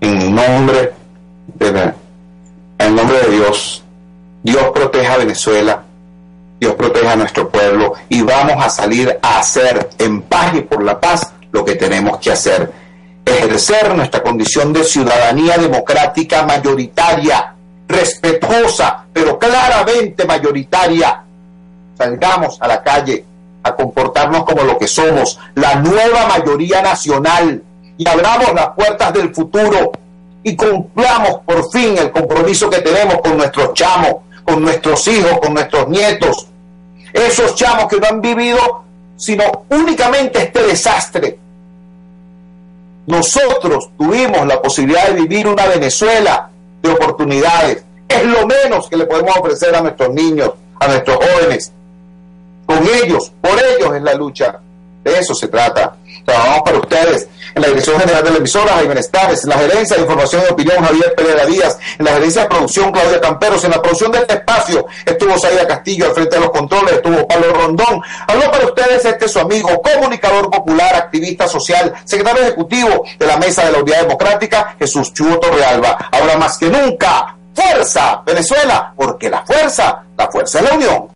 En 0.00 0.34
nombre 0.34 0.92
de, 1.54 1.92
en 2.78 2.94
nombre 2.94 3.18
de 3.20 3.30
Dios, 3.30 3.84
Dios 4.42 4.64
proteja 4.74 5.14
a 5.14 5.18
Venezuela, 5.18 5.84
Dios 6.58 6.74
proteja 6.74 7.12
a 7.12 7.16
nuestro 7.16 7.48
pueblo 7.48 7.94
y 8.08 8.22
vamos 8.22 8.64
a 8.64 8.70
salir 8.70 9.18
a 9.20 9.38
hacer 9.38 9.90
en 9.98 10.22
paz 10.22 10.54
y 10.54 10.62
por 10.62 10.82
la 10.82 10.98
paz 10.98 11.32
lo 11.52 11.64
que 11.64 11.74
tenemos 11.74 12.18
que 12.18 12.32
hacer. 12.32 12.72
Ejercer 13.24 13.94
nuestra 13.94 14.22
condición 14.22 14.72
de 14.72 14.84
ciudadanía 14.84 15.58
democrática 15.58 16.44
mayoritaria, 16.44 17.54
respetuosa, 17.88 19.04
pero 19.12 19.38
claramente 19.38 20.24
mayoritaria. 20.24 21.22
Salgamos 21.98 22.60
a 22.60 22.68
la 22.68 22.82
calle 22.82 23.24
a 23.62 23.74
comportarnos 23.74 24.44
como 24.44 24.62
lo 24.62 24.78
que 24.78 24.86
somos, 24.86 25.38
la 25.56 25.74
nueva 25.76 26.26
mayoría 26.26 26.82
nacional, 26.82 27.62
y 27.98 28.08
abramos 28.08 28.52
las 28.54 28.68
puertas 28.68 29.12
del 29.12 29.34
futuro 29.34 29.92
y 30.42 30.54
cumplamos 30.54 31.40
por 31.44 31.70
fin 31.70 31.96
el 31.98 32.10
compromiso 32.10 32.70
que 32.70 32.80
tenemos 32.80 33.20
con 33.20 33.36
nuestros 33.36 33.74
chamos, 33.74 34.16
con 34.46 34.62
nuestros 34.62 35.06
hijos, 35.08 35.38
con 35.40 35.54
nuestros 35.54 35.88
nietos. 35.88 36.46
Esos 37.12 37.54
chamos 37.54 37.88
que 37.88 37.98
no 37.98 38.06
han 38.06 38.20
vivido 38.20 38.86
sino 39.16 39.64
únicamente 39.70 40.42
este 40.42 40.62
desastre. 40.62 41.38
Nosotros 43.06 43.90
tuvimos 43.96 44.46
la 44.46 44.60
posibilidad 44.60 45.08
de 45.08 45.20
vivir 45.22 45.46
una 45.46 45.66
Venezuela 45.66 46.50
de 46.82 46.90
oportunidades. 46.90 47.84
Es 48.08 48.24
lo 48.24 48.46
menos 48.46 48.88
que 48.88 48.96
le 48.96 49.06
podemos 49.06 49.36
ofrecer 49.36 49.74
a 49.74 49.80
nuestros 49.80 50.10
niños, 50.10 50.52
a 50.78 50.88
nuestros 50.88 51.16
jóvenes. 51.16 51.72
Con 52.66 52.78
ellos, 53.02 53.32
por 53.40 53.52
ellos 53.52 53.94
es 53.94 54.02
la 54.02 54.14
lucha. 54.14 54.60
De 55.06 55.16
eso 55.20 55.36
se 55.36 55.46
trata. 55.46 55.94
Trabajamos 56.24 56.62
para 56.64 56.78
ustedes 56.78 57.28
en 57.54 57.62
la 57.62 57.68
Dirección 57.68 58.00
General 58.00 58.24
de 58.24 58.30
la 58.32 58.38
emisora, 58.38 58.72
Jaime 58.72 58.98
Estaves, 58.98 59.44
en 59.44 59.50
la 59.50 59.58
Gerencia 59.58 59.96
de 59.96 60.02
Información 60.02 60.42
y 60.44 60.52
Opinión, 60.52 60.84
Javier 60.84 61.14
Pereira 61.14 61.46
Díaz, 61.46 61.78
en 61.96 62.06
la 62.06 62.10
Gerencia 62.14 62.42
de 62.42 62.48
Producción, 62.48 62.90
Claudia 62.90 63.20
Camperos, 63.20 63.62
en 63.62 63.70
la 63.70 63.80
producción 63.80 64.10
de 64.10 64.18
este 64.18 64.34
espacio 64.34 64.84
estuvo 65.04 65.38
Saida 65.38 65.64
Castillo 65.64 66.06
al 66.06 66.12
frente 66.12 66.34
de 66.34 66.42
los 66.42 66.50
controles, 66.50 66.94
estuvo 66.94 67.28
Pablo 67.28 67.52
Rondón. 67.52 68.02
Habló 68.26 68.50
para 68.50 68.66
ustedes 68.66 69.04
este 69.04 69.28
su 69.28 69.38
amigo, 69.38 69.80
comunicador 69.80 70.50
popular, 70.50 70.96
activista 70.96 71.46
social, 71.46 71.94
secretario 72.04 72.42
ejecutivo 72.42 73.04
de 73.16 73.26
la 73.26 73.36
Mesa 73.36 73.64
de 73.64 73.70
la 73.70 73.78
Unidad 73.78 74.02
Democrática, 74.02 74.74
Jesús 74.76 75.14
Chuo 75.14 75.38
Torrealba. 75.38 76.08
Ahora 76.10 76.36
más 76.36 76.58
que 76.58 76.66
nunca, 76.66 77.36
fuerza, 77.54 78.22
Venezuela, 78.26 78.92
porque 78.96 79.30
la 79.30 79.46
fuerza, 79.46 80.02
la 80.18 80.28
fuerza 80.28 80.58
es 80.58 80.64
la 80.68 80.74
unión. 80.74 81.15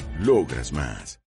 Logras 0.19 0.73
más. 0.73 1.21